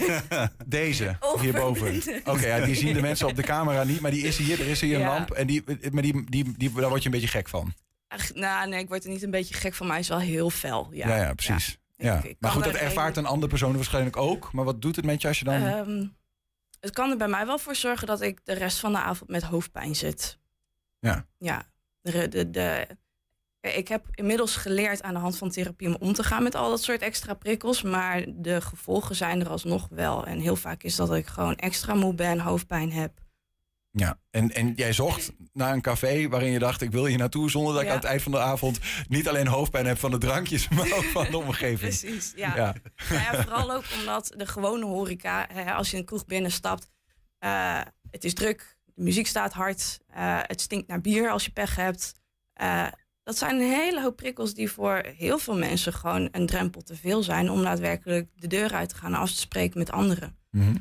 Deze, 0.65 1.17
hierboven. 1.41 1.95
Oké, 1.95 2.29
okay, 2.29 2.59
ja, 2.59 2.65
die 2.65 2.75
zien 2.75 2.93
de 2.93 3.01
mensen 3.01 3.27
op 3.27 3.35
de 3.35 3.43
camera 3.43 3.83
niet, 3.83 3.99
maar 3.99 4.11
die 4.11 4.23
is 4.23 4.37
hier. 4.37 4.59
Er 4.59 4.67
is 4.67 4.81
hier 4.81 4.95
een 4.95 5.05
lamp 5.05 5.31
en 5.31 5.47
die, 5.47 5.63
maar 5.91 6.01
die, 6.01 6.29
die, 6.29 6.57
die, 6.57 6.71
daar 6.73 6.89
word 6.89 7.01
je 7.01 7.05
een 7.05 7.15
beetje 7.15 7.37
gek 7.37 7.49
van. 7.49 7.73
Ach, 8.07 8.33
nou, 8.33 8.69
nee, 8.69 8.79
ik 8.79 8.87
word 8.87 9.03
er 9.03 9.09
niet 9.09 9.23
een 9.23 9.31
beetje 9.31 9.53
gek 9.53 9.73
van. 9.73 9.87
Mij 9.87 9.99
is 9.99 10.07
wel 10.07 10.19
heel 10.19 10.49
fel. 10.49 10.89
Ja, 10.91 11.07
ja, 11.07 11.15
ja 11.15 11.33
precies. 11.33 11.77
Ja. 11.95 12.13
Ja. 12.13 12.17
Ik, 12.17 12.23
ik 12.23 12.37
maar 12.39 12.51
goed, 12.51 12.63
dat 12.63 12.73
ervaart 12.73 13.17
een 13.17 13.25
andere 13.25 13.47
persoon 13.47 13.75
waarschijnlijk 13.75 14.17
ook. 14.17 14.53
Maar 14.53 14.65
wat 14.65 14.81
doet 14.81 14.95
het 14.95 15.05
met 15.05 15.21
je 15.21 15.27
als 15.27 15.39
je 15.39 15.45
dan... 15.45 15.61
Um, 15.61 16.15
het 16.79 16.91
kan 16.91 17.09
er 17.09 17.17
bij 17.17 17.27
mij 17.27 17.45
wel 17.45 17.57
voor 17.57 17.75
zorgen 17.75 18.07
dat 18.07 18.21
ik 18.21 18.39
de 18.43 18.53
rest 18.53 18.79
van 18.79 18.91
de 18.91 18.97
avond 18.99 19.29
met 19.29 19.43
hoofdpijn 19.43 19.95
zit. 19.95 20.39
Ja. 20.99 21.25
Ja. 21.37 21.71
De, 22.01 22.27
de, 22.27 22.49
de, 22.49 22.87
ik 23.61 23.87
heb 23.87 24.05
inmiddels 24.11 24.55
geleerd 24.55 25.01
aan 25.01 25.13
de 25.13 25.19
hand 25.19 25.37
van 25.37 25.49
therapie 25.49 25.87
om 25.87 25.95
om 25.99 26.13
te 26.13 26.23
gaan 26.23 26.43
met 26.43 26.55
al 26.55 26.69
dat 26.69 26.83
soort 26.83 27.01
extra 27.01 27.33
prikkels. 27.33 27.81
Maar 27.81 28.25
de 28.27 28.61
gevolgen 28.61 29.15
zijn 29.15 29.39
er 29.41 29.49
alsnog 29.49 29.87
wel. 29.89 30.25
En 30.25 30.39
heel 30.39 30.55
vaak 30.55 30.83
is 30.83 30.95
dat 30.95 31.13
ik 31.13 31.27
gewoon 31.27 31.55
extra 31.55 31.93
moe 31.93 32.13
ben, 32.13 32.39
hoofdpijn 32.39 32.91
heb. 32.91 33.21
Ja, 33.95 34.19
en, 34.29 34.51
en 34.51 34.73
jij 34.75 34.93
zocht 34.93 35.31
naar 35.51 35.73
een 35.73 35.81
café 35.81 36.27
waarin 36.27 36.51
je 36.51 36.59
dacht: 36.59 36.81
ik 36.81 36.91
wil 36.91 37.05
hier 37.05 37.17
naartoe 37.17 37.49
zonder 37.49 37.73
dat 37.73 37.81
ik 37.81 37.89
aan 37.89 37.95
het 37.95 38.03
eind 38.03 38.21
van 38.21 38.31
de 38.31 38.39
avond 38.39 38.79
niet 39.07 39.27
alleen 39.27 39.47
hoofdpijn 39.47 39.85
heb 39.85 39.97
van 39.97 40.11
de 40.11 40.17
drankjes, 40.17 40.69
maar 40.69 40.91
ook 40.93 41.03
van 41.03 41.25
de 41.31 41.37
omgeving. 41.37 41.79
Precies, 41.79 42.33
ja. 42.35 42.55
Ja. 42.55 42.75
Nou 43.09 43.21
ja, 43.21 43.43
vooral 43.43 43.71
ook 43.71 43.83
omdat 43.99 44.33
de 44.37 44.45
gewone 44.45 44.85
horeca, 44.85 45.47
hè, 45.53 45.73
als 45.73 45.91
je 45.91 45.97
een 45.97 46.05
kroeg 46.05 46.25
binnenstapt, 46.25 46.89
eh, 47.37 47.81
het 48.11 48.23
is 48.23 48.33
druk, 48.33 48.77
de 48.85 49.01
muziek 49.01 49.27
staat 49.27 49.53
hard, 49.53 49.99
eh, 50.07 50.39
het 50.41 50.61
stinkt 50.61 50.87
naar 50.87 51.01
bier 51.01 51.29
als 51.29 51.45
je 51.45 51.51
pech 51.51 51.75
hebt. 51.75 52.13
Eh, 52.53 52.87
dat 53.23 53.37
zijn 53.37 53.55
een 53.55 53.71
hele 53.71 54.01
hoop 54.01 54.15
prikkels 54.15 54.53
die 54.53 54.71
voor 54.71 55.01
heel 55.17 55.37
veel 55.37 55.57
mensen 55.57 55.93
gewoon 55.93 56.27
een 56.31 56.45
drempel 56.45 56.81
te 56.81 56.95
veel 56.95 57.23
zijn 57.23 57.49
om 57.49 57.63
daadwerkelijk 57.63 58.29
de 58.35 58.47
deur 58.47 58.73
uit 58.73 58.89
te 58.89 58.95
gaan 58.95 59.13
en 59.13 59.19
af 59.19 59.31
te 59.31 59.39
spreken 59.39 59.79
met 59.79 59.91
anderen. 59.91 60.37
Mhm. 60.51 60.75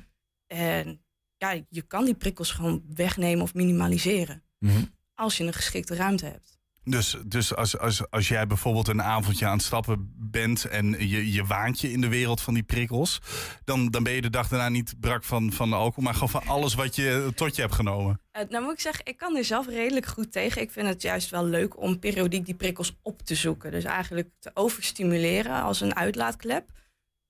En 0.46 1.02
ja, 1.42 1.62
je 1.68 1.82
kan 1.82 2.04
die 2.04 2.14
prikkels 2.14 2.50
gewoon 2.50 2.82
wegnemen 2.94 3.42
of 3.42 3.54
minimaliseren 3.54 4.42
Mhm. 4.58 4.82
als 5.14 5.36
je 5.36 5.44
een 5.44 5.52
geschikte 5.52 5.94
ruimte 5.94 6.24
hebt. 6.24 6.60
Dus, 6.84 7.16
dus 7.26 7.54
als, 7.54 7.78
als, 7.78 8.10
als 8.10 8.28
jij 8.28 8.46
bijvoorbeeld 8.46 8.88
een 8.88 9.02
avondje 9.02 9.46
aan 9.46 9.56
het 9.56 9.62
stappen 9.66 10.12
bent 10.16 10.64
en 10.64 11.08
je, 11.08 11.32
je 11.32 11.44
waant 11.44 11.80
je 11.80 11.92
in 11.92 12.00
de 12.00 12.08
wereld 12.08 12.40
van 12.40 12.54
die 12.54 12.62
prikkels, 12.62 13.18
dan, 13.64 13.90
dan 13.90 14.02
ben 14.02 14.12
je 14.12 14.20
de 14.22 14.30
dag 14.30 14.48
daarna 14.48 14.68
niet 14.68 14.94
brak 15.00 15.24
van, 15.24 15.52
van 15.52 15.68
de 15.70 15.74
alcohol, 15.76 16.04
maar 16.04 16.12
gewoon 16.14 16.28
van 16.28 16.46
alles 16.46 16.74
wat 16.74 16.96
je 16.96 17.32
tot 17.34 17.56
je 17.56 17.62
hebt 17.62 17.74
genomen. 17.74 18.20
Eh, 18.30 18.48
nou 18.48 18.64
moet 18.64 18.72
ik 18.72 18.80
zeggen, 18.80 19.06
ik 19.06 19.16
kan 19.16 19.36
er 19.36 19.44
zelf 19.44 19.66
redelijk 19.66 20.06
goed 20.06 20.32
tegen. 20.32 20.62
Ik 20.62 20.70
vind 20.70 20.88
het 20.88 21.02
juist 21.02 21.30
wel 21.30 21.44
leuk 21.44 21.80
om 21.80 21.98
periodiek 21.98 22.44
die 22.46 22.54
prikkels 22.54 22.96
op 23.02 23.22
te 23.22 23.34
zoeken. 23.34 23.70
Dus 23.70 23.84
eigenlijk 23.84 24.28
te 24.38 24.50
overstimuleren 24.54 25.62
als 25.62 25.80
een 25.80 25.96
uitlaatklep. 25.96 26.70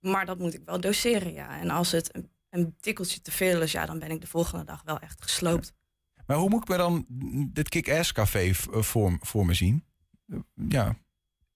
Maar 0.01 0.27
dat 0.27 0.39
moet 0.39 0.55
ik 0.55 0.63
wel 0.65 0.81
doseren, 0.81 1.33
ja. 1.33 1.61
En 1.61 1.71
als 1.71 1.93
het 1.93 2.15
een, 2.15 2.31
een 2.53 2.77
tikkeltje 2.81 3.21
te 3.21 3.31
veel 3.31 3.63
is, 3.63 3.73
ja, 3.73 3.87
dan 3.87 3.99
ben 3.99 4.11
ik 4.11 4.21
de 4.21 4.27
volgende 4.27 4.65
dag 4.65 4.83
wel 4.85 4.99
echt 4.99 5.23
gesloopt. 5.23 5.73
Maar 6.27 6.37
hoe 6.37 6.49
moet 6.49 6.63
ik 6.63 6.69
me 6.69 6.77
dan 6.77 7.05
dit 7.53 7.69
kick-ass 7.69 8.13
café 8.13 8.39
eh, 8.39 8.55
voor, 8.83 9.17
voor 9.21 9.47
me 9.47 9.55
zien? 9.55 9.85
Ja. 10.69 10.97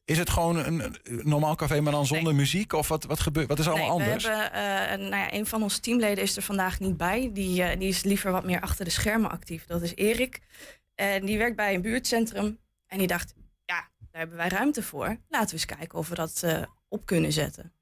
Is 0.04 0.18
het 0.18 0.30
gewoon 0.30 0.56
een, 0.56 0.96
normaal 1.04 1.54
café, 1.54 1.80
maar 1.80 1.92
dan 1.92 2.06
zonder 2.06 2.34
muziek? 2.34 2.72
Of 2.72 2.88
wat, 2.88 3.04
wat 3.04 3.20
gebeurt? 3.20 3.48
Wat 3.48 3.58
is 3.58 3.68
allemaal 3.68 3.98
Nee, 3.98 4.06
anders? 4.06 4.24
We 4.24 4.30
hebben, 4.30 4.52
eh, 4.52 4.92
een- 4.92 5.00
nou 5.10 5.22
ja, 5.22 5.32
een 5.32 5.46
van 5.46 5.62
onze 5.62 5.80
teamleden 5.80 6.24
is 6.24 6.36
er 6.36 6.42
vandaag 6.42 6.80
niet 6.80 6.96
bij. 6.96 7.30
Die, 7.32 7.62
eh, 7.62 7.78
die 7.78 7.88
is 7.88 8.02
liever 8.02 8.32
wat 8.32 8.44
meer 8.44 8.60
achter 8.60 8.84
de 8.84 8.90
schermen 8.90 9.30
actief. 9.30 9.64
Dat 9.66 9.82
is 9.82 9.94
Erik. 9.94 10.40
En 10.94 11.26
die 11.26 11.38
werkt 11.38 11.56
bij 11.56 11.74
een 11.74 11.82
buurtcentrum. 11.82 12.58
En 12.86 12.98
die 12.98 13.06
dacht, 13.06 13.34
ja, 13.64 13.88
daar 13.98 14.20
hebben 14.20 14.36
wij 14.36 14.48
ruimte 14.48 14.82
voor. 14.82 15.16
Laten 15.28 15.46
we 15.48 15.52
eens 15.52 15.64
kijken 15.64 15.98
of 15.98 16.08
we 16.08 16.14
dat 16.14 16.44
op 16.88 17.06
kunnen 17.06 17.32
zetten. 17.32 17.72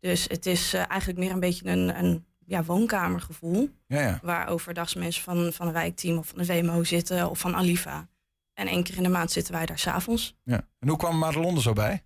Dus 0.00 0.24
het 0.28 0.46
is 0.46 0.74
eigenlijk 0.74 1.18
meer 1.18 1.30
een 1.30 1.40
beetje 1.40 1.68
een, 1.70 1.98
een 2.04 2.26
ja, 2.52 2.64
woonkamergevoel. 2.64 3.70
Ja, 3.86 4.00
ja. 4.00 4.18
Waar 4.22 4.48
overdags 4.48 4.94
mensen 4.94 5.22
van, 5.22 5.52
van 5.52 5.66
een 5.66 5.72
wijkteam 5.72 6.18
of 6.18 6.26
van 6.26 6.38
de 6.38 6.46
WMO 6.46 6.84
zitten 6.84 7.30
of 7.30 7.38
van 7.38 7.54
Alifa. 7.54 8.08
En 8.54 8.66
één 8.66 8.82
keer 8.82 8.96
in 8.96 9.02
de 9.02 9.08
maand 9.08 9.30
zitten 9.30 9.54
wij 9.54 9.66
daar 9.66 9.78
s'avonds. 9.78 10.34
ja. 10.44 10.68
En 10.78 10.88
hoe 10.88 10.96
kwam 10.96 11.18
Madelon 11.18 11.56
er 11.56 11.62
zo 11.62 11.72
bij? 11.72 12.04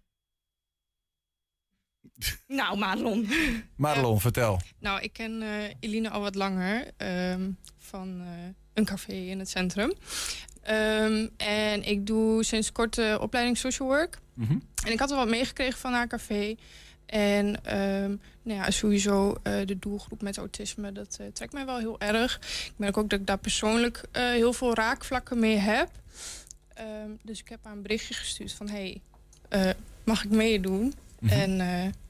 Nou, 2.47 2.79
Madelon. 2.79 3.29
Madelon, 3.77 4.21
vertel. 4.21 4.61
Nou, 4.79 5.01
ik 5.01 5.13
ken 5.13 5.43
eh, 5.43 5.75
Eline 5.81 6.11
al 6.11 6.21
wat 6.21 6.35
langer 6.35 6.91
ehm, 6.97 7.51
van 7.79 8.21
eh, 8.21 8.27
een 8.75 8.85
café 8.85 9.13
in 9.13 9.39
het 9.39 9.49
centrum. 9.49 9.93
Ehm, 10.63 11.29
en 11.37 11.83
ik 11.83 12.07
doe 12.07 12.45
sinds 12.45 12.73
kort 12.73 12.95
de 12.95 13.19
opleiding 13.21 13.59
social 13.59 13.89
work. 13.89 14.19
Mhm. 14.35 14.59
En 14.85 14.93
ik 14.93 14.99
had 14.99 15.11
er 15.11 15.17
wat 15.17 15.29
meegekregen 15.29 15.79
van 15.79 15.93
haar 15.93 16.07
café. 16.09 16.55
En 17.07 17.65
ehm, 17.65 18.15
nou 18.43 18.59
ja, 18.59 18.71
sowieso 18.71 19.37
eh, 19.43 19.55
de 19.65 19.79
doelgroep 19.79 20.23
met 20.23 20.37
autisme, 20.37 20.93
dat 20.93 21.17
eh, 21.21 21.27
trekt 21.33 21.53
mij 21.53 21.67
wel 21.67 21.79
heel 21.79 22.01
erg. 22.01 22.37
Ik 22.67 22.73
merk 22.77 22.97
ook 22.97 23.11
dat 23.11 23.21
ik 23.21 23.27
daar 23.27 23.39
persoonlijk 23.39 24.03
eh, 24.13 24.23
heel 24.23 24.53
veel 24.53 24.75
raakvlakken 24.75 25.39
mee 25.39 25.57
heb. 25.57 25.89
Ehm, 26.75 27.11
dus 27.23 27.41
ik 27.41 27.49
heb 27.49 27.59
haar 27.63 27.73
een 27.73 27.83
berichtje 27.83 28.15
gestuurd 28.15 28.53
van... 28.53 28.69
hey, 28.69 29.01
mag 30.05 30.25
ik 30.25 30.31
meedoen? 30.31 30.95
Mhm. 31.19 31.33
En 31.33 31.57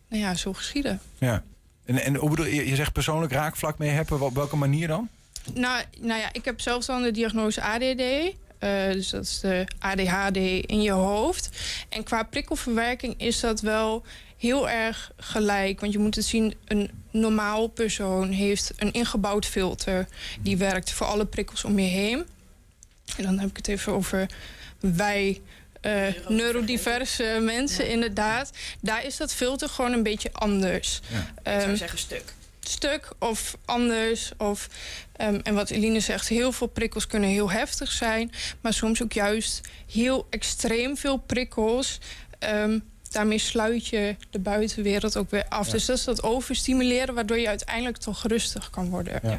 nou 0.09 0.23
ja, 0.23 0.35
zo 0.35 0.53
geschieden. 0.53 1.01
Ja. 1.19 1.43
En, 1.85 1.99
en 1.99 2.15
hoe 2.15 2.31
bedoel 2.31 2.47
je? 2.47 2.69
Je 2.69 2.75
zegt 2.75 2.93
persoonlijk 2.93 3.33
raakvlak 3.33 3.79
mee 3.79 3.91
hebben. 3.91 4.21
Op 4.21 4.35
welke 4.35 4.57
manier 4.57 4.89
dan? 4.89 5.09
Nou, 5.55 5.83
nou 6.01 6.21
ja, 6.21 6.29
ik 6.33 6.45
heb 6.45 6.61
zelf 6.61 6.85
dan 6.85 7.03
de 7.03 7.11
diagnose 7.11 7.63
ADD. 7.63 8.35
Dus 8.93 9.11
dat 9.11 9.23
is 9.23 9.41
de 9.41 9.67
ADHD 9.79 10.37
in 10.67 10.83
je 10.83 10.91
hoofd. 10.91 11.51
En 11.89 12.03
qua 12.03 12.23
prikkelverwerking 12.23 13.21
is 13.21 13.41
dat 13.41 13.61
wel 13.61 14.05
heel 14.39 14.69
erg 14.69 15.13
gelijk. 15.17 15.81
Want 15.81 15.93
je 15.93 15.99
moet 15.99 16.15
het 16.15 16.25
zien, 16.25 16.55
een 16.65 16.91
normaal 17.11 17.67
persoon 17.67 18.31
heeft 18.31 18.73
een 18.77 18.93
ingebouwd 18.93 19.47
filter... 19.47 20.09
die 20.41 20.57
werkt 20.57 20.91
voor 20.93 21.07
alle 21.07 21.25
prikkels 21.25 21.65
om 21.65 21.79
je 21.79 21.89
heen. 21.89 22.27
En 23.17 23.23
dan 23.23 23.39
heb 23.39 23.49
ik 23.51 23.57
het 23.57 23.69
even 23.69 23.93
over 23.93 24.27
wij... 24.81 25.41
eh, 25.81 26.07
neurodiverse 26.29 27.39
mensen, 27.43 27.89
inderdaad. 27.89 28.51
Daar 28.81 29.05
is 29.05 29.17
dat 29.17 29.35
filter 29.35 29.69
gewoon 29.69 29.93
een 29.93 30.03
beetje 30.03 30.33
anders. 30.33 31.01
Ik 31.09 31.13
zou 31.45 31.61
Ehm, 31.61 31.77
zeggen 31.77 31.99
stuk. 31.99 32.35
stuk 32.61 33.09
of 33.19 33.57
anders. 33.65 34.33
Of, 34.39 34.69
ehm, 35.17 35.41
en 35.43 35.55
wat 35.55 35.71
Eline 35.71 36.01
zegt, 36.01 36.29
heel 36.29 36.53
veel 36.53 36.67
prikkels 36.67 37.07
kunnen 37.07 37.29
heel 37.29 37.51
heftig 37.51 37.93
zijn. 37.93 38.33
Maar 38.61 38.73
soms 38.73 39.03
ook 39.03 39.13
juist 39.13 39.61
heel 39.93 40.27
extreem 40.31 40.97
veel 40.97 41.17
prikkels. 41.17 41.99
Ehm, 42.39 42.79
daarmee 43.13 43.39
sluit 43.39 43.87
je 43.87 44.17
de 44.31 44.39
buitenwereld 44.39 45.17
ook 45.17 45.31
weer 45.31 45.47
af. 45.49 45.67
Ja. 45.67 45.73
Dus 45.73 45.85
dat 45.85 45.97
is 45.99 46.05
dat 46.05 46.23
overstimuleren, 46.23 47.15
waardoor 47.15 47.39
je 47.39 47.49
uiteindelijk 47.49 47.97
toch 47.97 48.27
rustig 48.27 48.71
kan 48.71 48.89
worden. 48.89 49.21
Ja. 49.23 49.39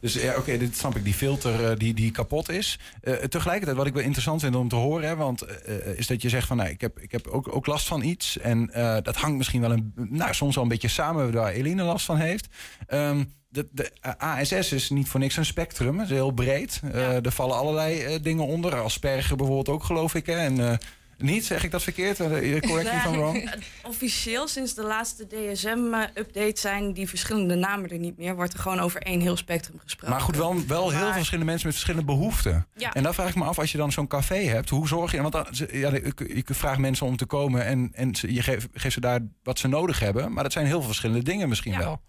Dus 0.00 0.14
ja, 0.14 0.36
oké, 0.36 0.58
dit 0.58 0.76
snap 0.76 0.96
ik. 0.96 1.04
Die 1.04 1.14
filter 1.14 1.70
eh, 1.70 1.78
die, 1.78 1.94
die 1.94 2.10
kapot 2.10 2.48
is. 2.48 2.78
Eh, 3.00 3.14
tegelijkertijd, 3.14 3.76
wat 3.76 3.86
ik 3.86 3.94
wel 3.94 4.02
interessant 4.02 4.40
vind 4.40 4.54
om 4.54 4.68
te 4.68 4.76
horen, 4.76 5.08
hè, 5.08 5.16
want 5.16 5.42
eh, 5.42 5.98
is 5.98 6.06
dat 6.06 6.22
je 6.22 6.28
zegt 6.28 6.46
van, 6.46 6.56
nou, 6.56 6.70
ik 6.70 6.80
heb, 6.80 6.98
ik 6.98 7.12
heb 7.12 7.26
ook, 7.26 7.54
ook 7.54 7.66
last 7.66 7.86
van 7.86 8.02
iets. 8.02 8.38
En 8.38 8.70
eh, 8.72 8.96
dat 9.02 9.16
hangt 9.16 9.36
misschien 9.36 9.60
wel 9.60 9.72
een, 9.72 9.92
nou, 9.94 10.34
soms 10.34 10.54
wel 10.54 10.64
een 10.64 10.70
beetje 10.70 10.88
samen 10.88 11.32
waar 11.32 11.52
Eline 11.52 11.82
last 11.82 12.04
van 12.04 12.16
heeft. 12.16 12.46
Ehm, 12.86 13.22
de, 13.56 13.68
de 13.72 13.90
ASS 14.18 14.72
is 14.72 14.90
niet 14.90 15.08
voor 15.08 15.20
niks 15.20 15.36
een 15.36 15.44
spectrum. 15.44 15.98
Het 15.98 16.08
is 16.10 16.14
heel 16.14 16.30
breed. 16.30 16.80
Eh, 16.92 17.24
er 17.24 17.32
vallen 17.32 17.56
allerlei 17.56 18.02
eh, 18.02 18.22
dingen 18.22 18.46
onder. 18.46 18.80
Asperger 18.80 19.36
bijvoorbeeld 19.36 19.68
ook, 19.68 19.84
geloof 19.84 20.14
ik. 20.14 20.26
Hè? 20.26 20.36
En, 20.36 20.70
eh, 20.70 20.76
niet, 21.18 21.44
zeg 21.44 21.64
ik 21.64 21.70
dat 21.70 21.82
verkeerd? 21.82 22.20
Eh, 22.20 22.60
correct 22.60 22.92
me 22.92 23.10
I'm 23.10 23.16
wrong. 23.20 23.50
Officieel 23.82 24.48
sinds 24.48 24.74
de 24.74 24.82
laatste 24.82 25.26
DSM-update 25.26 26.60
zijn 26.60 26.92
die 26.92 27.08
verschillende 27.08 27.54
namen 27.54 27.90
er 27.90 27.98
niet 27.98 28.18
meer. 28.18 28.34
Wordt 28.34 28.52
er 28.52 28.58
gewoon 28.58 28.78
over 28.78 29.02
één 29.02 29.20
heel 29.20 29.36
spectrum 29.36 29.78
gesproken. 29.78 30.10
Maar 30.10 30.20
goed, 30.20 30.36
wel, 30.36 30.66
wel 30.66 30.90
heel 30.90 30.98
veel 30.98 31.12
verschillende 31.12 31.50
mensen 31.50 31.66
met 31.66 31.76
verschillende 31.76 32.06
behoeften. 32.06 32.66
Ja. 32.76 32.92
En 32.92 33.02
dan 33.02 33.14
vraag 33.14 33.28
ik 33.28 33.34
me 33.34 33.44
af, 33.44 33.58
als 33.58 33.72
je 33.72 33.78
dan 33.78 33.92
zo'n 33.92 34.06
café 34.06 34.44
hebt, 34.44 34.68
hoe 34.68 34.88
zorg 34.88 35.12
je... 35.12 35.20
Want 35.20 35.32
dan, 35.32 35.46
ja, 35.72 35.90
ik, 35.90 36.20
ik 36.20 36.48
vraag 36.50 36.78
mensen 36.78 37.06
om 37.06 37.16
te 37.16 37.26
komen 37.26 37.64
en, 37.64 37.90
en 37.94 38.10
je 38.20 38.42
geeft, 38.42 38.66
geeft 38.72 38.94
ze 38.94 39.00
daar 39.00 39.20
wat 39.42 39.58
ze 39.58 39.68
nodig 39.68 39.98
hebben. 39.98 40.32
Maar 40.32 40.42
dat 40.42 40.52
zijn 40.52 40.66
heel 40.66 40.78
veel 40.78 40.86
verschillende 40.86 41.22
dingen 41.24 41.48
misschien 41.48 41.78
wel. 41.78 42.00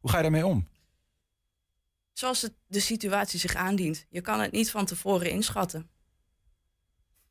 Hoe 0.00 0.10
ga 0.10 0.16
je 0.16 0.22
daarmee 0.22 0.46
om? 0.46 0.68
Zoals 2.12 2.42
het, 2.42 2.52
de 2.66 2.80
situatie 2.80 3.38
zich 3.38 3.54
aandient. 3.54 4.06
Je 4.08 4.20
kan 4.20 4.40
het 4.40 4.52
niet 4.52 4.70
van 4.70 4.84
tevoren 4.84 5.30
inschatten. 5.30 5.90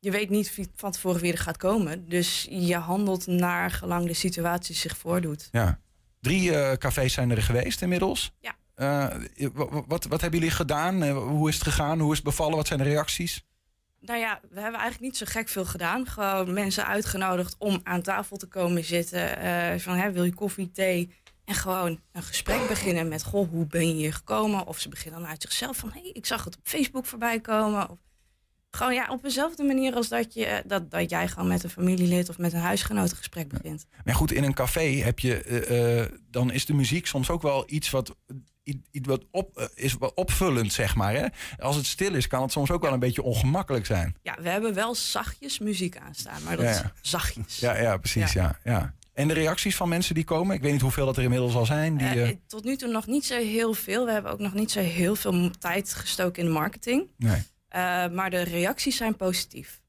Je 0.06 0.12
weet 0.12 0.30
niet 0.30 0.70
van 0.74 0.90
tevoren 0.90 1.20
wie 1.20 1.32
er 1.32 1.38
gaat 1.38 1.56
komen. 1.56 2.08
Dus 2.08 2.46
je 2.50 2.76
handelt 2.76 3.26
naar 3.26 3.70
gelang 3.70 4.06
de 4.06 4.14
situatie 4.14 4.74
zich 4.74 4.96
voordoet. 4.96 5.48
Ja. 5.52 5.80
Drie 6.20 6.54
eh, 6.54 6.76
cafés 6.76 7.12
zijn 7.12 7.30
er 7.30 7.42
geweest 7.42 7.82
inmiddels. 7.82 8.32
Ja. 8.40 8.54
Eh, 8.74 9.48
wa- 9.52 9.84
wat, 9.86 10.04
wat 10.04 10.20
hebben 10.20 10.38
jullie 10.40 10.54
gedaan? 10.54 11.02
Eh, 11.02 11.16
hoe 11.18 11.48
is 11.48 11.54
het 11.54 11.64
gegaan? 11.64 12.00
Hoe 12.00 12.10
is 12.10 12.16
het 12.16 12.26
bevallen? 12.26 12.56
Wat 12.56 12.66
zijn 12.66 12.78
de 12.78 12.84
reacties? 12.84 13.44
Nou 14.00 14.18
ja, 14.18 14.40
we 14.42 14.60
hebben 14.60 14.80
eigenlijk 14.80 15.00
niet 15.00 15.16
zo 15.16 15.26
gek 15.28 15.48
veel 15.48 15.64
gedaan. 15.64 16.06
Gewoon 16.06 16.52
mensen 16.52 16.86
uitgenodigd 16.86 17.54
om 17.58 17.80
aan 17.82 18.02
tafel 18.02 18.36
te 18.36 18.46
komen 18.46 18.84
zitten. 18.84 19.28
Van, 19.80 19.96
hè, 19.96 20.12
wil 20.12 20.24
je 20.24 20.34
koffie, 20.34 20.70
thee? 20.70 21.14
En 21.44 21.54
gewoon 21.54 22.00
een 22.12 22.22
gesprek 22.22 22.68
beginnen 22.68 23.08
met, 23.08 23.22
goh, 23.22 23.48
hoe 23.50 23.66
ben 23.66 23.88
je 23.88 23.94
hier 23.94 24.14
gekomen? 24.14 24.66
Of 24.66 24.78
ze 24.78 24.88
beginnen 24.88 25.20
dan 25.20 25.28
uit 25.28 25.42
zichzelf 25.42 25.76
van, 25.76 25.90
hé, 25.92 26.00
hey, 26.00 26.10
ik 26.10 26.26
zag 26.26 26.44
het 26.44 26.56
op 26.56 26.60
Facebook 26.66 27.06
voorbij 27.06 27.40
komen. 27.40 27.90
Of 27.90 27.98
gewoon 28.76 28.94
ja, 28.94 29.06
op 29.10 29.22
dezelfde 29.22 29.62
manier 29.64 29.94
als 29.94 30.08
dat, 30.08 30.34
je, 30.34 30.46
eh, 30.46 30.58
dat, 30.66 30.90
dat 30.90 31.10
jij 31.10 31.28
gewoon 31.28 31.48
met 31.48 31.64
een 31.64 31.70
familielid 31.70 32.28
of 32.28 32.38
met 32.38 32.52
een 32.52 32.60
huisgenoot 32.60 33.10
een 33.10 33.16
gesprek 33.16 33.48
begint. 33.48 33.86
Maar 34.04 34.14
goed, 34.14 34.32
in 34.32 34.44
een 34.44 34.54
café 34.54 34.80
heb 34.80 35.18
je, 35.18 35.42
eh, 35.42 36.00
eh, 36.02 36.10
dan 36.30 36.50
is 36.52 36.66
de 36.66 36.74
muziek 36.74 37.06
soms 37.06 37.30
ook 37.30 37.42
wel 37.42 37.64
iets 37.66 37.90
wat, 37.90 38.16
iets 38.90 39.08
wat 39.08 39.24
op, 39.30 39.70
is 39.74 39.92
wat 39.94 40.14
opvullend, 40.14 40.72
zeg 40.72 40.94
maar. 40.94 41.14
Hè? 41.14 41.26
Als 41.58 41.76
het 41.76 41.86
stil 41.86 42.14
is, 42.14 42.26
kan 42.26 42.42
het 42.42 42.52
soms 42.52 42.70
ook 42.70 42.82
wel 42.82 42.92
een 42.92 42.98
beetje 42.98 43.22
ongemakkelijk 43.22 43.86
zijn. 43.86 44.16
Ja, 44.22 44.36
we 44.40 44.48
hebben 44.48 44.74
wel 44.74 44.94
zachtjes 44.94 45.58
muziek 45.58 45.96
aanstaan, 45.98 46.42
maar 46.42 46.56
dat 46.56 46.64
Ja, 46.64 46.70
is 46.70 46.78
ja. 46.78 46.92
zachtjes. 47.00 47.58
Ja, 47.58 47.76
ja 47.80 47.96
precies. 47.96 48.32
Ja. 48.32 48.58
Ja. 48.64 48.94
En 49.12 49.28
de 49.28 49.34
reacties 49.34 49.76
van 49.76 49.88
mensen 49.88 50.14
die 50.14 50.24
komen? 50.24 50.56
Ik 50.56 50.62
weet 50.62 50.72
niet 50.72 50.80
hoeveel 50.80 51.06
dat 51.06 51.16
er 51.16 51.22
inmiddels 51.22 51.54
al 51.54 51.66
zijn. 51.66 51.96
Die, 51.96 52.40
tot 52.46 52.64
nu 52.64 52.76
toe 52.76 52.88
nog 52.88 53.06
niet 53.06 53.24
zo 53.26 53.36
heel 53.36 53.74
veel. 53.74 54.04
We 54.04 54.12
hebben 54.12 54.32
ook 54.32 54.38
nog 54.38 54.54
niet 54.54 54.70
zo 54.70 54.80
heel 54.80 55.16
veel 55.16 55.50
tijd 55.58 55.94
gestoken 55.94 56.42
in 56.42 56.48
de 56.48 56.54
marketing. 56.54 57.10
nee. 57.16 57.42
Eh, 57.76 58.08
maar 58.08 58.30
de 58.30 58.42
reacties 58.42 58.96
zijn 58.96 59.16
positief. 59.16 59.80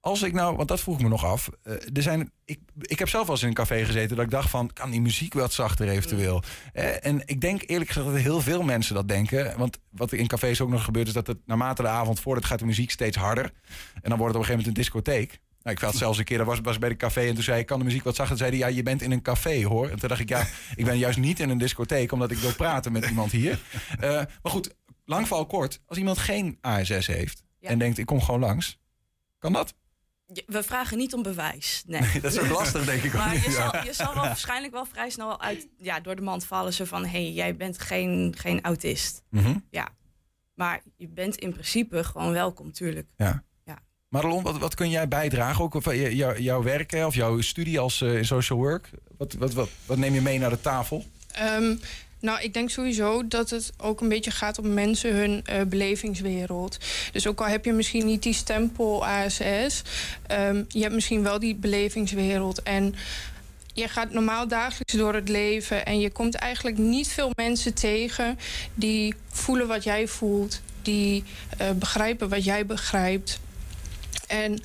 Als 0.00 0.22
ik 0.22 0.32
nou, 0.32 0.56
want 0.56 0.68
dat 0.68 0.80
vroeg 0.80 1.00
me 1.02 1.08
nog 1.08 1.24
af. 1.24 1.50
eh, 1.62 1.72
er 1.72 2.02
zijn, 2.02 2.32
ik, 2.44 2.60
ik 2.80 2.98
heb 2.98 3.08
zelf 3.08 3.22
wel 3.22 3.34
eens 3.34 3.42
in 3.42 3.48
een 3.48 3.54
café 3.54 3.84
gezeten 3.84 4.16
dat 4.16 4.24
ik 4.24 4.30
dacht 4.30 4.50
van, 4.50 4.72
kan 4.72 4.90
die 4.90 5.00
muziek 5.00 5.34
wat 5.34 5.52
zachter 5.52 5.88
eventueel? 5.88 6.42
Eh, 6.72 7.06
en 7.06 7.22
ik 7.24 7.40
denk 7.40 7.62
eerlijk 7.66 7.90
gezegd 7.90 8.06
dat 8.12 8.22
heel 8.22 8.40
veel 8.40 8.62
mensen 8.62 8.94
dat 8.94 9.08
denken. 9.08 9.58
Want 9.58 9.78
wat 9.90 10.12
in 10.12 10.26
cafés 10.26 10.60
ook 10.60 10.68
nog 10.68 10.84
gebeurt 10.84 11.06
is 11.06 11.12
dat 11.12 11.26
het 11.26 11.38
naarmate 11.46 11.82
de 11.82 11.88
avond 11.88 12.20
voordat 12.20 12.44
gaat 12.44 12.58
de 12.58 12.66
muziek 12.66 12.90
steeds 12.90 13.16
harder. 13.16 13.44
En 14.02 14.08
dan 14.10 14.18
wordt 14.18 14.34
het 14.34 14.42
op 14.44 14.50
een 14.50 14.56
gegeven 14.56 14.56
moment 14.56 14.66
een 14.66 14.82
discotheek. 14.82 15.40
Nou, 15.62 15.76
ik 15.76 15.82
had 15.82 15.94
zelfs 15.94 16.18
een 16.18 16.24
keer, 16.24 16.38
dat 16.38 16.46
was, 16.46 16.60
was 16.62 16.78
bij 16.78 16.88
de 16.88 16.96
café 16.96 17.20
en 17.20 17.34
toen 17.34 17.42
zei 17.42 17.60
ik, 17.60 17.66
kan 17.66 17.78
de 17.78 17.84
muziek 17.84 18.04
wat 18.04 18.14
zachter? 18.14 18.36
Toen 18.36 18.46
zei 18.46 18.58
hij, 18.60 18.68
ja, 18.68 18.76
je 18.76 18.82
bent 18.82 19.02
in 19.02 19.10
een 19.12 19.22
café 19.22 19.64
hoor. 19.64 19.88
En 19.88 19.98
toen 19.98 20.08
dacht 20.08 20.20
ik, 20.20 20.28
ja, 20.28 20.46
ik 20.74 20.84
ben 20.84 20.98
juist 20.98 21.18
niet 21.18 21.40
in 21.40 21.50
een 21.50 21.58
discotheek 21.58 22.12
omdat 22.12 22.30
ik 22.30 22.38
wil 22.38 22.54
praten 22.54 22.92
met 22.92 23.06
iemand 23.06 23.30
hier. 23.32 23.58
Maar 24.00 24.28
goed, 24.42 24.74
lang 25.12 25.28
val 25.28 25.46
kort. 25.46 25.80
Als 25.86 25.98
iemand 25.98 26.18
geen 26.18 26.58
ASS 26.60 27.06
heeft 27.06 27.42
Ja. 27.58 27.68
en 27.68 27.78
denkt, 27.78 27.98
ik 27.98 28.06
kom 28.06 28.20
gewoon 28.22 28.40
langs. 28.40 28.78
Kan 29.38 29.52
dat? 29.52 29.74
Je- 30.26 30.42
We 30.46 30.62
vragen 30.62 30.98
niet 30.98 31.14
om 31.14 31.22
bewijs. 31.22 31.82
Nee, 31.86 32.00
Nee, 32.00 32.20
dat 32.20 32.32
is 32.32 32.38
ook 32.38 32.48
lastig, 32.48 32.84
denk 32.84 33.02
ik 33.02 33.14
ook. 33.14 33.20
Maar 33.20 33.34
je, 33.34 33.40
Ja. 33.50 33.50
zal, 33.50 33.84
je 33.84 33.92
zal 33.92 34.14
wel 34.14 34.22
waarschijnlijk 34.22 34.72
wel 34.72 34.84
vrij 34.84 35.10
snel 35.10 35.40
uit, 35.40 35.68
ja, 35.78 36.00
door 36.00 36.16
de 36.16 36.22
mand 36.22 36.44
vallen. 36.44 36.72
Zo 36.72 36.84
van, 36.84 37.02
hé, 37.04 37.10
hey, 37.10 37.32
jij 37.32 37.56
bent 37.56 37.78
geen, 37.80 38.34
geen 38.38 38.62
autist. 38.62 39.22
Mhm. 39.30 39.54
Ja. 39.70 39.88
Maar 40.54 40.82
je 40.96 41.08
bent 41.08 41.36
in 41.36 41.52
principe 41.52 42.04
gewoon 42.04 42.32
welkom, 42.32 42.72
tuurlijk. 42.72 43.08
Ja. 43.16 43.44
Ja. 43.64 43.78
Marlon, 44.08 44.42
wat, 44.42 44.58
wat 44.58 44.74
kun 44.74 44.90
jij 44.90 45.08
bijdragen? 45.08 45.64
Ook 45.64 45.74
of, 45.74 45.86
eh, 45.86 46.12
jou- 46.12 46.40
jouw 46.40 46.62
werk 46.62 46.90
hè, 46.90 47.06
of 47.06 47.14
jouw 47.14 47.40
studie 47.40 47.78
als 47.80 48.00
eh, 48.00 48.16
in 48.16 48.24
social 48.24 48.58
work? 48.58 48.90
Wat, 49.18 49.32
wat, 49.32 49.52
wat, 49.52 49.68
wat 49.86 49.96
neem 49.98 50.14
je 50.14 50.20
mee 50.20 50.38
naar 50.38 50.50
de 50.50 50.60
tafel? 50.60 51.04
Ehm, 51.32 51.76
nou, 52.22 52.40
ik 52.40 52.54
denk 52.54 52.70
sowieso 52.70 53.28
dat 53.28 53.50
het 53.50 53.72
ook 53.78 54.00
een 54.00 54.08
beetje 54.08 54.30
gaat 54.30 54.58
om 54.58 54.74
mensen 54.74 55.14
hun 55.14 55.42
eh, 55.44 55.60
belevingswereld. 55.62 56.78
Dus 57.12 57.26
ook 57.26 57.40
al 57.40 57.46
heb 57.46 57.64
je 57.64 57.72
misschien 57.72 58.06
niet 58.06 58.22
die 58.22 58.34
stempel 58.34 59.06
ASS, 59.06 59.82
ehm, 60.26 60.64
je 60.68 60.80
hebt 60.80 60.94
misschien 60.94 61.22
wel 61.22 61.38
die 61.38 61.54
belevingswereld. 61.54 62.62
En 62.62 62.94
je 63.74 63.88
gaat 63.88 64.12
normaal 64.12 64.48
dagelijks 64.48 64.92
door 64.92 65.14
het 65.14 65.28
leven 65.28 65.86
en 65.86 66.00
je 66.00 66.10
komt 66.10 66.34
eigenlijk 66.34 66.78
niet 66.78 67.08
veel 67.08 67.30
mensen 67.34 67.74
tegen 67.74 68.38
die 68.74 69.14
voelen 69.28 69.68
wat 69.68 69.84
jij 69.84 70.08
voelt, 70.08 70.60
die 70.82 71.24
eh, 71.58 71.70
begrijpen 71.70 72.28
wat 72.28 72.44
jij 72.44 72.66
begrijpt. 72.66 73.40
En 74.26 74.62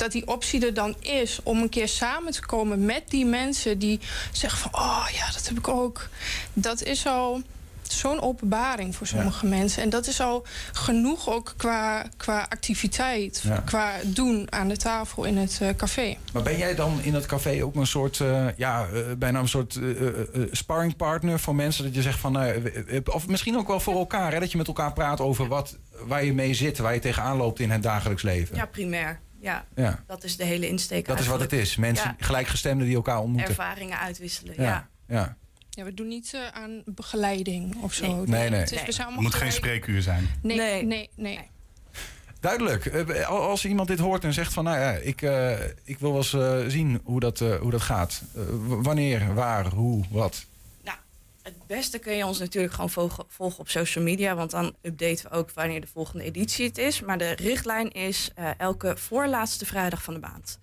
dat 0.00 0.12
die 0.12 0.26
optie 0.26 0.66
er 0.66 0.74
dan 0.74 0.94
is 1.00 1.40
om 1.42 1.62
een 1.62 1.68
keer 1.68 1.88
samen 1.88 2.32
te 2.32 2.46
komen 2.46 2.84
met 2.84 3.02
die 3.08 3.26
mensen 3.26 3.78
die 3.78 4.00
zeggen 4.32 4.58
van 4.60 4.80
oh 4.80 5.06
ja, 5.12 5.30
dat 5.32 5.48
heb 5.48 5.58
ik 5.58 5.68
ook. 5.68 6.08
Dat 6.52 6.82
is 6.82 7.06
al 7.06 7.42
zo'n 7.82 8.20
openbaring 8.20 8.96
voor 8.96 9.06
sommige 9.06 9.46
mensen. 9.46 9.82
En 9.82 9.90
dat 9.90 10.06
is 10.06 10.20
al 10.20 10.46
genoeg 10.72 11.28
ook 11.30 11.54
qua, 11.56 12.06
qua 12.16 12.46
activiteit, 12.48 13.40
Ja. 13.44 13.56
qua 13.64 13.92
doen 14.04 14.46
aan 14.52 14.68
de 14.68 14.76
tafel 14.76 15.24
in 15.24 15.36
het 15.36 15.58
eh, 15.60 15.68
café. 15.76 16.16
Maar 16.32 16.42
ben 16.42 16.56
jij 16.58 16.74
dan 16.74 17.00
in 17.02 17.12
dat 17.12 17.26
café 17.26 17.64
ook 17.64 17.74
een 17.74 17.86
soort, 17.86 18.20
eh, 18.20 18.46
ja, 18.56 18.86
eh, 18.86 19.00
bijna 19.18 19.38
een 19.38 19.48
soort 19.48 19.76
eh, 19.76 19.90
eh, 19.90 20.08
eh, 20.08 20.42
sparringpartner 20.52 21.40
voor 21.40 21.54
mensen? 21.54 21.84
Dat 21.84 21.94
je 21.94 22.02
zegt 22.02 22.18
van, 22.18 22.32
nou, 22.32 22.72
of 23.12 23.26
misschien 23.28 23.56
ook 23.56 23.66
wel 23.68 23.80
voor 23.80 23.94
elkaar, 23.96 24.32
hè, 24.32 24.40
dat 24.40 24.50
je 24.50 24.56
met 24.58 24.66
elkaar 24.66 24.92
praat 24.92 25.20
over 25.20 25.48
wat, 25.48 25.76
waar 26.06 26.24
je 26.24 26.32
mee 26.32 26.54
zit, 26.54 26.78
waar 26.78 26.94
je 26.94 27.00
tegenaan 27.00 27.36
loopt 27.36 27.60
in 27.60 27.70
het 27.70 27.82
dagelijks 27.82 28.22
leven. 28.22 28.56
Ja, 28.56 28.66
primair. 28.66 29.20
Ja, 29.40 29.64
Ja. 29.74 30.04
dat 30.06 30.24
is 30.24 30.36
de 30.36 30.44
hele 30.44 30.68
insteek. 30.68 31.06
Dat 31.06 31.20
is 31.20 31.26
wat 31.26 31.40
het 31.40 31.52
is. 31.52 31.76
Mensen, 31.76 32.14
Ja. 32.18 32.24
gelijkgestemden 32.26 32.86
die 32.86 32.96
elkaar 32.96 33.18
ontmoeten. 33.20 33.48
Ervaringen 33.48 33.98
uitwisselen, 33.98 34.54
ja. 34.56 34.88
Ja. 35.08 35.36
ja. 35.70 35.84
We 35.84 35.94
doen 35.94 36.08
niet 36.08 36.34
eh, 36.34 36.40
aan 36.62 36.82
begeleiding 36.84 37.82
of 37.82 37.92
zo. 37.94 38.24
Nee, 38.24 38.50
nee. 38.50 38.60
Het 38.60 38.88
is, 38.88 39.00
moet 39.16 39.34
geen 39.34 39.52
spreekuur 39.52 40.02
zijn. 40.02 40.28
Nee, 40.42 40.56
nee, 40.56 40.84
nee. 40.84 41.10
nee. 41.16 41.40
Duidelijk. 42.40 42.86
Eh, 42.86 43.28
Als 43.28 43.64
iemand 43.64 43.88
dit 43.88 43.98
hoort 43.98 44.24
en 44.24 44.32
zegt 44.32 44.52
van, 44.52 44.64
nou 44.64 44.78
ja, 44.78 44.90
ik, 44.92 45.22
eh, 45.22 45.52
ik 45.84 45.98
wil 45.98 46.08
wel 46.12 46.16
eens 46.18 46.32
eh, 46.32 46.58
zien 46.66 47.00
hoe 47.04 47.20
dat, 47.20 47.40
eh, 47.40 47.54
hoe 47.56 47.70
dat 47.70 47.80
gaat. 47.80 48.22
Wanneer, 48.66 49.34
waar, 49.34 49.66
hoe, 49.66 50.04
wat. 50.10 50.46
Het 51.42 51.66
beste 51.66 51.98
kun 51.98 52.16
je 52.16 52.26
ons 52.26 52.38
natuurlijk 52.38 52.74
gewoon 52.74 52.90
volgen, 52.90 53.24
volgen 53.28 53.60
op 53.60 53.68
social 53.68 54.04
media. 54.04 54.34
Want 54.34 54.50
dan 54.50 54.74
updaten 54.82 55.30
we 55.30 55.36
ook 55.36 55.50
wanneer 55.50 55.80
de 55.80 55.86
volgende 55.86 56.24
editie 56.24 56.66
het 56.66 56.78
is. 56.78 57.00
Maar 57.00 57.18
de 57.18 57.32
richtlijn 57.32 57.90
is 57.90 58.30
eh, 58.34 58.50
elke 58.58 58.96
voorlaatste 58.96 59.66
vrijdag 59.66 60.02
van 60.02 60.14
de 60.14 60.20
maand. 60.20 60.58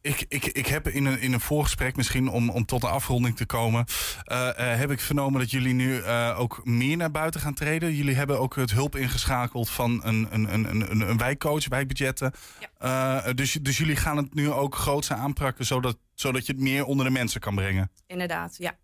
Ik, 0.00 0.24
ik, 0.28 0.44
ik 0.44 0.66
heb 0.66 0.88
in 0.88 1.04
een, 1.04 1.20
in 1.20 1.32
een 1.32 1.40
voorgesprek, 1.40 1.96
misschien 1.96 2.28
om, 2.28 2.50
om 2.50 2.64
tot 2.64 2.82
een 2.82 2.88
afronding 2.88 3.36
te 3.36 3.46
komen, 3.46 3.84
eh, 4.24 4.48
eh, 4.72 4.78
heb 4.78 4.90
ik 4.90 5.00
vernomen 5.00 5.40
dat 5.40 5.50
jullie 5.50 5.74
nu 5.74 6.04
ook 6.36 6.60
meer 6.64 6.96
naar 6.96 7.10
buiten 7.10 7.40
gaan 7.40 7.54
treden. 7.54 7.94
Jullie 7.94 8.14
hebben 8.14 8.38
ook 8.40 8.56
het 8.56 8.70
hulp 8.70 8.96
ingeschakeld 8.96 9.70
van 9.70 10.00
een, 10.04 10.26
een, 10.30 10.54
een, 10.54 10.90
een, 10.90 11.00
een 11.00 11.18
wijkcoach, 11.18 11.68
wijkbudgetten. 11.68 12.32
Eh, 12.78 13.26
dus, 13.34 13.52
dus 13.52 13.76
jullie 13.78 13.96
gaan 13.96 14.16
het 14.16 14.34
nu 14.34 14.50
ook 14.50 14.74
groots 14.74 15.12
aanpakken, 15.12 15.66
zodat, 15.66 15.96
zodat 16.14 16.46
je 16.46 16.52
het 16.52 16.60
meer 16.60 16.84
onder 16.84 17.06
de 17.06 17.12
mensen 17.12 17.40
kan 17.40 17.54
brengen. 17.54 17.90
Inderdaad, 18.06 18.56
ja. 18.58 18.76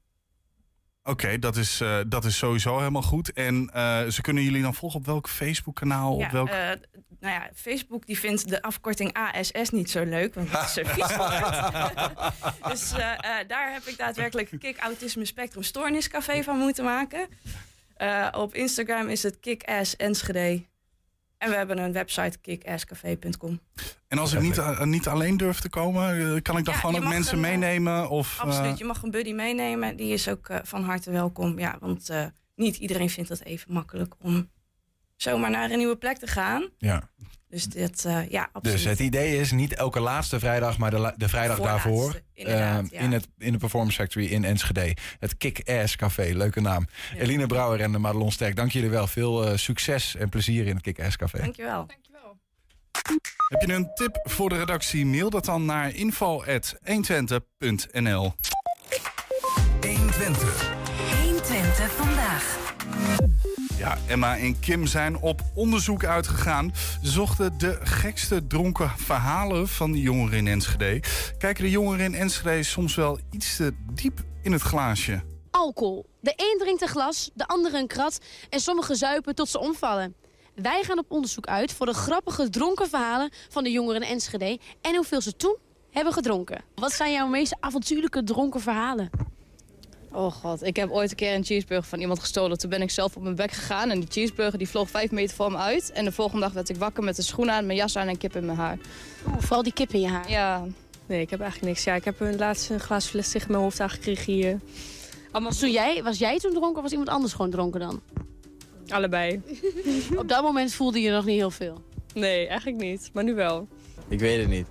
Oké, 1.10 1.38
dat, 1.38 1.56
is, 1.56 1.80
eh, 1.80 1.98
dat 2.06 2.24
is 2.24 2.36
sowieso 2.36 2.78
helemaal 2.78 3.02
goed. 3.02 3.32
En 3.32 3.70
eh, 3.72 4.06
ze 4.06 4.20
kunnen 4.20 4.42
jullie 4.42 4.62
dan 4.62 4.74
volgen 4.74 5.00
op 5.00 5.06
welk 5.06 5.28
Facebook-kanaal? 5.28 6.18
ja 6.18 6.26
op 6.26 6.32
welk... 6.32 6.48
eh, 6.48 6.68
nou 7.20 7.34
ja, 7.34 7.50
Facebook 7.54 8.06
die 8.06 8.18
vindt 8.18 8.48
de 8.48 8.62
afkorting 8.62 9.12
ASS 9.12 9.70
niet 9.70 9.90
zo 9.90 10.04
leuk. 10.04 10.34
Want 10.34 10.50
het 10.50 10.64
is 10.64 10.72
zo 10.72 10.82
vies. 10.84 11.06
Dus 12.70 12.90
daar 13.46 13.72
heb 13.72 13.82
ik 13.84 13.98
daadwerkelijk 13.98 14.50
Kick 14.58 14.78
Autisme 14.78 15.24
Spectrum 15.24 15.62
Stoorniscafé 15.62 16.42
van 16.42 16.58
moeten 16.58 16.84
maken. 16.84 17.28
Op 18.32 18.54
Instagram 18.54 19.08
is 19.08 19.22
het 19.22 19.40
Kick-Ass 19.40 19.96
Enschede. 19.96 20.69
En 21.40 21.50
we 21.50 21.56
hebben 21.56 21.78
een 21.78 21.92
website 21.92 22.38
kickasscafé.com. 22.38 23.60
En 24.08 24.18
als 24.18 24.32
ik 24.32 24.40
niet, 24.40 24.58
eh, 24.58 24.82
niet 24.82 25.06
alleen 25.08 25.36
durf 25.36 25.60
te 25.60 25.68
komen, 25.68 26.34
eh, 26.34 26.42
kan 26.42 26.56
ik 26.56 26.64
dan 26.64 26.74
Ja, 26.74 26.80
gewoon 26.80 26.96
ook 27.02 27.08
mensen 27.08 27.38
een, 27.38 27.44
eh, 27.44 27.50
meenemen? 27.50 28.08
Of, 28.08 28.38
Absoluut, 28.40 28.78
je 28.78 28.84
mag 28.84 29.02
een 29.02 29.10
buddy 29.10 29.32
meenemen. 29.32 29.96
Die 29.96 30.12
is 30.12 30.28
ook 30.28 30.48
van 30.62 30.82
harte 30.84 31.10
welkom. 31.10 31.58
Ja, 31.58 31.76
want 31.80 32.08
eh, 32.08 32.24
niet 32.54 32.76
iedereen 32.76 33.10
vindt 33.10 33.28
het 33.28 33.44
even 33.44 33.72
makkelijk 33.72 34.14
om 34.20 34.50
zomaar 35.16 35.50
naar 35.50 35.70
een 35.70 35.78
nieuwe 35.78 35.96
plek 35.96 36.16
te 36.16 36.26
gaan. 36.26 36.68
Ja. 36.78 37.10
Dus 37.50 37.64
dit, 37.64 38.04
eh, 38.04 38.28
ja, 38.28 38.48
absoluut. 38.52 38.76
Dus 38.76 38.86
het 38.86 38.98
idee 38.98 39.38
is 39.38 39.52
niet 39.52 39.74
elke 39.74 40.00
laatste 40.00 40.38
vrijdag, 40.38 40.78
maar 40.78 40.90
de, 40.90 40.98
la- 40.98 41.14
de 41.16 41.28
vrijdag 41.28 41.56
Voorlaatste, 41.56 41.88
daarvoor. 41.88 42.20
eh, 42.34 42.46
ja. 42.46 42.82
in, 42.90 43.12
het, 43.12 43.28
in 43.38 43.52
de 43.52 43.58
Performance 43.58 43.96
Factory 44.00 44.26
in 44.26 44.44
Enschede. 44.44 44.96
Het 45.18 45.36
Kick-Ass 45.36 45.96
Café, 45.96 46.30
leuke 46.34 46.60
naam. 46.60 46.86
Eline 47.18 47.46
Brouwer 47.46 47.80
en 47.80 48.00
Madelon 48.00 48.32
Sterk, 48.32 48.56
dank 48.56 48.70
jullie 48.72 48.90
wel. 48.90 49.06
Veel 49.06 49.46
eh, 49.46 49.56
succes 49.56 50.16
en 50.16 50.28
plezier 50.28 50.66
in 50.66 50.74
het 50.74 50.82
Kick-Ass 50.82 51.16
Café. 51.16 51.38
Dankjewel. 51.38 51.86
Heb 53.48 53.62
je 53.66 53.72
een 53.72 53.90
tip 53.94 54.20
voor 54.22 54.48
de 54.48 54.58
redactie? 54.58 55.06
Mail 55.06 55.30
dat 55.30 55.44
dan 55.44 55.64
naar 55.64 55.94
info.120.nl 55.94 58.34
120. 59.80 60.72
120 61.22 61.92
vandaag. 61.92 62.69
Ja, 63.78 63.98
Emma 64.06 64.38
en 64.38 64.60
Kim 64.60 64.86
zijn 64.86 65.16
op 65.16 65.42
onderzoek 65.54 66.04
uitgegaan. 66.04 66.72
Ze 67.02 67.10
zochten 67.10 67.58
de 67.58 67.78
gekste 67.82 68.46
dronken 68.46 68.90
verhalen 68.96 69.68
van 69.68 69.92
de 69.92 70.00
jongeren 70.00 70.38
in 70.38 70.46
Enschede. 70.46 71.02
Kijken 71.38 71.64
de 71.64 71.70
jongeren 71.70 72.04
in 72.04 72.14
Enschede 72.14 72.62
soms 72.62 72.94
wel 72.94 73.18
iets 73.30 73.56
te 73.56 73.74
diep 73.94 74.20
in 74.42 74.52
het 74.52 74.62
glaasje? 74.62 75.22
Alcohol. 75.50 76.06
De 76.20 76.32
een 76.36 76.58
drinkt 76.58 76.82
een 76.82 76.88
glas, 76.88 77.30
de 77.34 77.46
andere 77.46 77.78
een 77.78 77.86
krat 77.86 78.18
en 78.50 78.60
sommigen 78.60 78.96
zuipen 78.96 79.34
tot 79.34 79.48
ze 79.48 79.58
omvallen. 79.58 80.14
Wij 80.54 80.82
gaan 80.82 80.98
op 80.98 81.10
onderzoek 81.10 81.46
uit 81.46 81.72
voor 81.72 81.86
de 81.86 81.94
grappige 81.94 82.48
dronken 82.48 82.88
verhalen 82.88 83.30
van 83.48 83.64
de 83.64 83.70
jongeren 83.70 84.02
in 84.02 84.08
Enschede 84.08 84.58
en 84.80 84.94
hoeveel 84.94 85.20
ze 85.20 85.36
toen 85.36 85.56
hebben 85.90 86.12
gedronken. 86.12 86.64
Wat 86.74 86.92
zijn 86.92 87.12
jouw 87.12 87.26
meest 87.26 87.56
avontuurlijke 87.60 88.24
dronken 88.24 88.60
verhalen? 88.60 89.10
Oh 90.12 90.32
god, 90.32 90.62
ik 90.62 90.76
heb 90.76 90.90
ooit 90.90 91.10
een 91.10 91.16
keer 91.16 91.34
een 91.34 91.44
cheeseburger 91.44 91.88
van 91.88 92.00
iemand 92.00 92.20
gestolen. 92.20 92.58
Toen 92.58 92.70
ben 92.70 92.82
ik 92.82 92.90
zelf 92.90 93.16
op 93.16 93.22
mijn 93.22 93.34
bek 93.34 93.50
gegaan 93.52 93.90
en 93.90 94.00
die 94.00 94.08
cheeseburger 94.10 94.58
die 94.58 94.68
vloog 94.68 94.90
vijf 94.90 95.10
meter 95.10 95.36
voor 95.36 95.52
me 95.52 95.58
uit. 95.58 95.92
En 95.92 96.04
de 96.04 96.12
volgende 96.12 96.40
dag 96.40 96.52
werd 96.52 96.68
ik 96.68 96.76
wakker 96.76 97.04
met 97.04 97.18
een 97.18 97.24
schoen 97.24 97.50
aan, 97.50 97.66
mijn 97.66 97.78
jas 97.78 97.96
aan 97.96 98.08
en 98.08 98.18
kip 98.18 98.36
in 98.36 98.44
mijn 98.44 98.58
haar. 98.58 98.78
Oeh, 99.26 99.40
vooral 99.40 99.62
die 99.62 99.72
kip 99.72 99.92
in 99.92 100.00
je 100.00 100.08
haar. 100.08 100.30
Ja. 100.30 100.64
Nee, 101.06 101.20
ik 101.20 101.30
heb 101.30 101.40
eigenlijk 101.40 101.72
niks. 101.72 101.84
Ja, 101.84 101.94
ik 101.94 102.04
heb 102.04 102.20
een 102.20 102.36
laatste 102.36 102.74
een 102.74 102.80
glaas 102.80 103.06
fles 103.06 103.30
tegen 103.30 103.50
mijn 103.50 103.62
hoofd 103.62 103.80
aangekregen 103.80 104.32
hier. 104.32 104.58
Was, 105.32 105.58
toen 105.58 105.70
jij, 105.70 106.02
was 106.02 106.18
jij 106.18 106.38
toen 106.38 106.52
dronken 106.52 106.76
of 106.76 106.82
was 106.82 106.90
iemand 106.90 107.08
anders 107.08 107.32
gewoon 107.32 107.50
dronken 107.50 107.80
dan? 107.80 108.00
Allebei. 108.88 109.42
Op 110.16 110.28
dat 110.28 110.42
moment 110.42 110.72
voelde 110.74 111.00
je 111.00 111.10
nog 111.10 111.24
niet 111.24 111.36
heel 111.36 111.50
veel. 111.50 111.82
Nee, 112.14 112.46
eigenlijk 112.46 112.82
niet. 112.82 113.10
Maar 113.12 113.24
nu 113.24 113.34
wel. 113.34 113.68
Ik 114.08 114.20
weet 114.20 114.40
het 114.40 114.48
niet. 114.48 114.66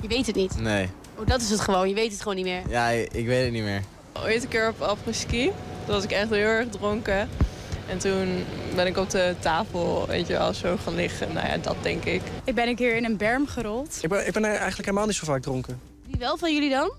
Je 0.00 0.08
weet 0.08 0.26
het 0.26 0.36
niet. 0.36 0.60
Nee. 0.60 0.88
Oh, 1.18 1.26
dat 1.26 1.40
is 1.40 1.50
het 1.50 1.60
gewoon. 1.60 1.88
Je 1.88 1.94
weet 1.94 2.12
het 2.12 2.20
gewoon 2.20 2.36
niet 2.36 2.44
meer. 2.44 2.62
Ja, 2.68 2.88
ik, 2.88 3.12
ik 3.12 3.26
weet 3.26 3.44
het 3.44 3.52
niet 3.52 3.62
meer. 3.62 3.82
Ooit 4.22 4.42
een 4.42 4.48
keer 4.48 4.68
op 4.68 4.80
apres-ski. 4.80 5.44
Toen 5.84 5.94
was 5.94 6.04
ik 6.04 6.10
echt 6.10 6.30
heel 6.30 6.38
erg 6.38 6.68
dronken. 6.68 7.28
En 7.88 7.98
toen 7.98 8.44
ben 8.74 8.86
ik 8.86 8.96
op 8.96 9.10
de 9.10 9.34
tafel, 9.38 10.06
weet 10.06 10.26
je 10.26 10.32
wel, 10.32 10.54
zo 10.54 10.76
gaan 10.76 10.94
liggen. 10.94 11.32
Nou 11.32 11.46
ja, 11.46 11.56
dat 11.56 11.76
denk 11.82 12.04
ik. 12.04 12.22
Ik 12.44 12.54
ben 12.54 12.68
een 12.68 12.76
keer 12.76 12.96
in 12.96 13.04
een 13.04 13.16
berm 13.16 13.46
gerold. 13.46 13.98
Ik 14.02 14.08
ben, 14.08 14.26
ik 14.26 14.32
ben 14.32 14.44
eigenlijk 14.44 14.76
helemaal 14.76 15.06
niet 15.06 15.14
zo 15.16 15.24
vaak 15.24 15.42
dronken. 15.42 15.80
Wie 16.06 16.16
wel 16.18 16.36
van 16.36 16.54
jullie 16.54 16.70
dan? 16.70 16.92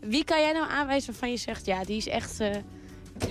Wie 0.00 0.24
kan 0.24 0.40
jij 0.40 0.52
nou 0.52 0.70
aanwijzen 0.70 1.10
waarvan 1.10 1.30
je 1.30 1.36
zegt, 1.36 1.66
ja, 1.66 1.84
die 1.84 1.96
is 1.96 2.06
echt... 2.08 2.40
eh, 2.40 2.50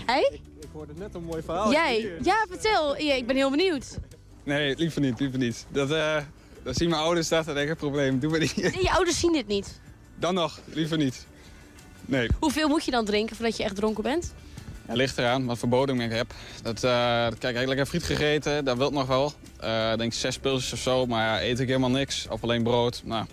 Jij? 0.07 0.39
Ik 0.59 0.67
hoorde 0.73 0.93
net 0.97 1.15
een 1.15 1.23
mooi 1.23 1.41
verhaal. 1.41 1.71
Jij? 1.71 2.11
Ja, 2.23 2.45
vertel. 2.49 2.97
Ja, 3.01 3.13
ik 3.13 3.27
ben 3.27 3.35
heel 3.35 3.49
benieuwd. 3.49 3.97
Nee, 4.43 4.75
liever 4.77 5.01
niet, 5.01 5.19
liever 5.19 5.39
niet. 5.39 5.65
Dat, 5.69 5.91
eh 5.91 6.17
dat 6.63 6.75
zien 6.77 6.89
mijn 6.89 7.01
ouders, 7.01 7.27
dat 7.27 7.47
is 7.47 7.53
echt 7.53 7.69
een 7.69 7.75
probleem. 7.75 8.19
Doe 8.19 8.29
maar 8.31 8.39
niet. 8.39 8.55
Nee, 8.55 8.81
je 8.81 8.91
ouders 8.91 9.19
zien 9.19 9.33
dit 9.33 9.47
niet. 9.47 9.79
Dan 10.15 10.33
nog, 10.33 10.59
liever 10.73 10.97
niet. 10.97 11.25
Nee, 12.05 12.29
Hoeveel 12.39 12.67
moet 12.67 12.85
je 12.85 12.91
dan 12.91 13.05
drinken 13.05 13.35
voordat 13.35 13.57
je 13.57 13.63
echt 13.63 13.75
dronken 13.75 14.03
bent? 14.03 14.33
het 14.85 14.99
ligt 14.99 15.17
eraan 15.17 15.45
wat 15.45 15.57
voor 15.57 15.69
bodem 15.69 16.01
ik 16.01 16.11
heb. 16.11 16.33
Dat, 16.63 16.83
eh 16.83 16.91
kijk, 17.39 17.53
ik 17.53 17.55
heb 17.55 17.67
lekker 17.67 17.85
friet 17.85 18.03
gegeten, 18.03 18.65
dat 18.65 18.77
wil 18.77 18.91
nog 18.91 19.07
wel. 19.07 19.33
Eh 19.59 19.95
denk 19.95 20.13
zes 20.13 20.37
pilsjes 20.39 20.73
of 20.73 20.79
zo, 20.79 21.05
maar 21.05 21.25
ja, 21.25 21.41
eet 21.47 21.59
ik 21.59 21.67
helemaal 21.67 21.89
niks. 21.89 22.27
Of 22.29 22.43
alleen 22.43 22.63
brood. 22.63 23.01
Nou, 23.05 23.25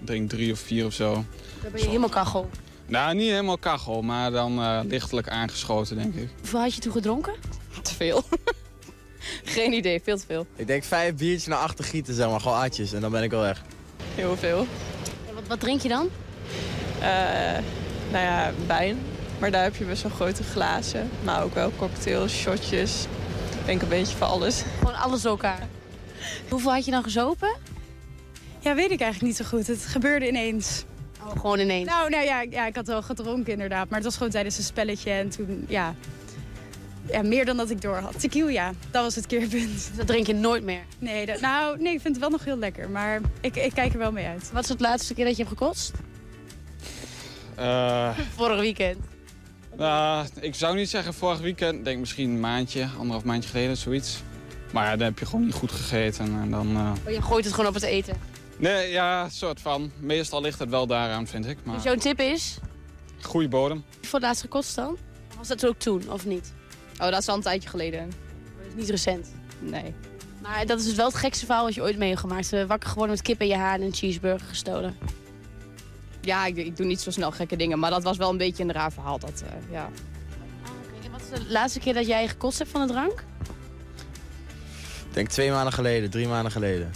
ik 0.00 0.06
drink 0.06 0.28
drie 0.30 0.52
of 0.52 0.58
vier 0.58 0.86
of 0.86 0.92
zo. 0.92 1.12
Dan 1.14 1.24
ben 1.72 1.80
je 1.80 1.86
helemaal 1.86 2.08
kachel. 2.08 2.50
Nou, 2.86 3.14
niet 3.14 3.30
helemaal 3.30 3.58
kachel, 3.58 4.02
maar 4.02 4.30
dan 4.30 4.58
eh, 4.60 4.80
lichtelijk 4.84 5.28
aangeschoten, 5.28 5.96
denk 5.96 6.14
ik. 6.14 6.28
Hoeveel 6.38 6.60
had 6.60 6.74
je 6.74 6.80
toen 6.80 6.92
gedronken? 6.92 7.34
Te 7.82 7.94
veel. 7.94 8.22
Geen 9.44 9.72
idee, 9.72 10.00
veel 10.04 10.16
te 10.18 10.26
veel. 10.26 10.46
Ik 10.56 10.66
denk 10.66 10.84
vijf 10.84 11.14
biertjes 11.14 11.46
naar 11.46 11.58
achter 11.58 11.84
gieten, 11.84 12.14
zeg 12.14 12.28
maar. 12.28 12.40
Gewoon 12.40 12.58
atjes 12.58 12.92
en 12.92 13.00
dan 13.00 13.10
ben 13.10 13.22
ik 13.22 13.30
wel 13.30 13.40
weg. 13.40 13.62
Heel 14.14 14.36
veel. 14.36 14.66
Ja, 15.26 15.32
wat, 15.34 15.42
wat 15.48 15.60
drink 15.60 15.80
je 15.80 15.88
dan? 15.88 16.08
Eh, 17.00 17.58
nou 18.12 18.24
ja, 18.24 18.50
wijn. 18.66 18.98
Maar 19.38 19.50
daar 19.50 19.62
heb 19.62 19.76
je 19.76 19.84
best 19.84 20.02
wel 20.02 20.12
grote 20.12 20.42
glazen. 20.42 21.10
Maar 21.24 21.42
ook 21.42 21.54
wel 21.54 21.72
cocktails, 21.78 22.32
shotjes. 22.32 23.06
Ik 23.60 23.66
denk 23.66 23.82
een 23.82 23.88
beetje 23.88 24.16
van 24.16 24.28
alles. 24.28 24.62
Gewoon 24.78 24.94
alles 24.94 25.22
door 25.22 25.30
elkaar. 25.30 25.66
Hoeveel 26.50 26.72
had 26.72 26.84
je 26.84 26.90
dan 26.90 27.02
gezopen? 27.02 27.56
Ja, 28.58 28.74
weet 28.74 28.90
ik 28.90 29.00
eigenlijk 29.00 29.22
niet 29.22 29.36
zo 29.36 29.56
goed. 29.56 29.66
Het 29.66 29.86
gebeurde 29.86 30.28
ineens. 30.28 30.84
Oh, 31.22 31.30
gewoon 31.30 31.58
ineens? 31.58 31.88
Nou, 31.88 32.10
nou 32.10 32.24
ja, 32.24 32.40
ja, 32.50 32.66
ik 32.66 32.74
had 32.74 32.86
wel 32.86 33.02
gedronken 33.02 33.52
inderdaad. 33.52 33.88
Maar 33.88 33.98
het 33.98 34.04
was 34.06 34.16
gewoon 34.16 34.32
tijdens 34.32 34.58
een 34.58 34.64
spelletje. 34.64 35.10
En 35.10 35.28
toen, 35.28 35.64
ja... 35.68 35.94
Ja, 37.06 37.22
meer 37.22 37.44
dan 37.44 37.56
dat 37.56 37.70
ik 37.70 37.80
door 37.80 37.96
had. 37.96 38.20
Tequila, 38.20 38.72
dat 38.90 39.02
was 39.02 39.14
het 39.14 39.26
keerpunt. 39.26 39.90
Dat 39.96 40.06
drink 40.06 40.26
je 40.26 40.34
nooit 40.34 40.62
meer? 40.64 40.82
Nee, 40.98 41.26
dat, 41.26 41.40
nou, 41.40 41.82
nee, 41.82 41.94
ik 41.94 42.00
vind 42.00 42.14
het 42.14 42.18
wel 42.18 42.30
nog 42.30 42.44
heel 42.44 42.56
lekker. 42.56 42.90
Maar 42.90 43.20
ik, 43.40 43.56
ik 43.56 43.72
kijk 43.74 43.92
er 43.92 43.98
wel 43.98 44.12
mee 44.12 44.26
uit. 44.26 44.50
Wat 44.52 44.62
is 44.62 44.68
het 44.68 44.80
laatste 44.80 45.14
keer 45.14 45.24
dat 45.24 45.36
je 45.36 45.42
hebt 45.44 45.58
gekost? 45.58 45.92
Eh, 47.54 48.18
Vorig 48.36 48.60
weekend. 48.60 48.98
nou, 49.76 50.26
ik 50.40 50.54
zou 50.54 50.76
niet 50.76 50.88
zeggen 50.90 51.14
vorig 51.14 51.38
weekend. 51.40 51.78
Ik 51.78 51.84
denk 51.84 51.98
misschien 52.00 52.30
een 52.30 52.40
maandje, 52.40 52.88
anderhalf 52.98 53.24
maandje 53.24 53.50
geleden, 53.50 53.76
zoiets. 53.76 54.22
Maar 54.72 54.84
ja, 54.84 54.96
dan 54.96 55.06
heb 55.06 55.18
je 55.18 55.26
gewoon 55.26 55.44
niet 55.44 55.54
goed 55.54 55.72
gegeten. 55.72 56.24
En 56.40 56.50
dan, 56.50 56.76
eh, 56.76 56.92
Oh, 57.06 57.12
je 57.12 57.22
gooit 57.22 57.44
het 57.44 57.54
gewoon 57.54 57.68
op 57.68 57.74
het 57.74 57.82
eten. 57.82 58.16
Nee, 58.56 58.90
ja, 58.90 59.28
soort 59.28 59.60
van. 59.60 59.90
Meestal 59.98 60.40
ligt 60.40 60.58
het 60.58 60.68
wel 60.70 60.86
daaraan, 60.86 61.26
vind 61.26 61.46
ik. 61.46 61.58
Maar 61.64 61.74
Dus 61.74 61.84
jouw 61.84 61.94
tip 61.96 62.20
is? 62.20 62.58
goede 63.20 63.48
bodem. 63.48 63.84
Voor 64.00 64.14
het 64.18 64.22
laatst 64.22 64.40
gekost 64.42 64.74
dan? 64.74 64.96
Was 65.38 65.48
dat 65.48 65.66
ook 65.66 65.78
toen, 65.78 66.02
of 66.10 66.26
niet? 66.26 66.52
Oh, 66.92 67.10
dat 67.10 67.20
is 67.20 67.28
al 67.28 67.36
een 67.36 67.42
tijdje 67.42 67.68
geleden. 67.68 68.10
Dat 68.58 68.66
is 68.68 68.74
niet 68.74 68.90
recent. 68.90 69.32
Nee. 69.58 69.94
Maar 70.42 70.66
dat 70.66 70.78
is 70.78 70.84
dus 70.84 70.94
wel 70.94 71.06
het 71.06 71.14
gekste 71.14 71.46
verhaal 71.46 71.64
wat 71.64 71.74
je 71.74 71.82
ooit 71.82 71.98
mee 71.98 72.08
hebt 72.08 72.20
gemaakt. 72.20 72.52
Eh, 72.52 72.64
Wakker 72.64 72.88
geworden 72.88 73.14
met 73.14 73.22
kip 73.24 73.40
in 73.40 73.46
je 73.46 73.56
haar 73.56 73.74
en 73.74 73.82
een 73.82 73.94
cheeseburger 73.94 74.48
gestolen. 74.48 74.96
Ja, 76.22 76.46
ik, 76.46 76.56
ik 76.56 76.76
doe 76.76 76.86
niet 76.86 77.00
zo 77.00 77.10
snel 77.10 77.30
gekke 77.30 77.56
dingen. 77.56 77.78
Maar 77.78 77.90
dat 77.90 78.02
was 78.02 78.16
wel 78.16 78.30
een 78.30 78.36
beetje 78.36 78.62
een 78.62 78.72
raar 78.72 78.92
verhaal. 78.92 79.18
Dat, 79.18 79.42
eh, 79.46 79.72
ja. 79.72 79.88
En 81.04 81.10
wat 81.10 81.20
is 81.20 81.38
de 81.38 81.52
laatste 81.52 81.78
keer 81.78 81.94
dat 81.94 82.06
jij 82.06 82.28
gekost 82.28 82.58
hebt 82.58 82.70
van 82.70 82.86
de 82.86 82.92
drank? 82.92 83.24
Ik 85.08 85.18
denk 85.18 85.28
twee 85.28 85.50
maanden 85.50 85.72
geleden, 85.72 86.10
drie 86.10 86.28
maanden 86.28 86.52
geleden. 86.52 86.92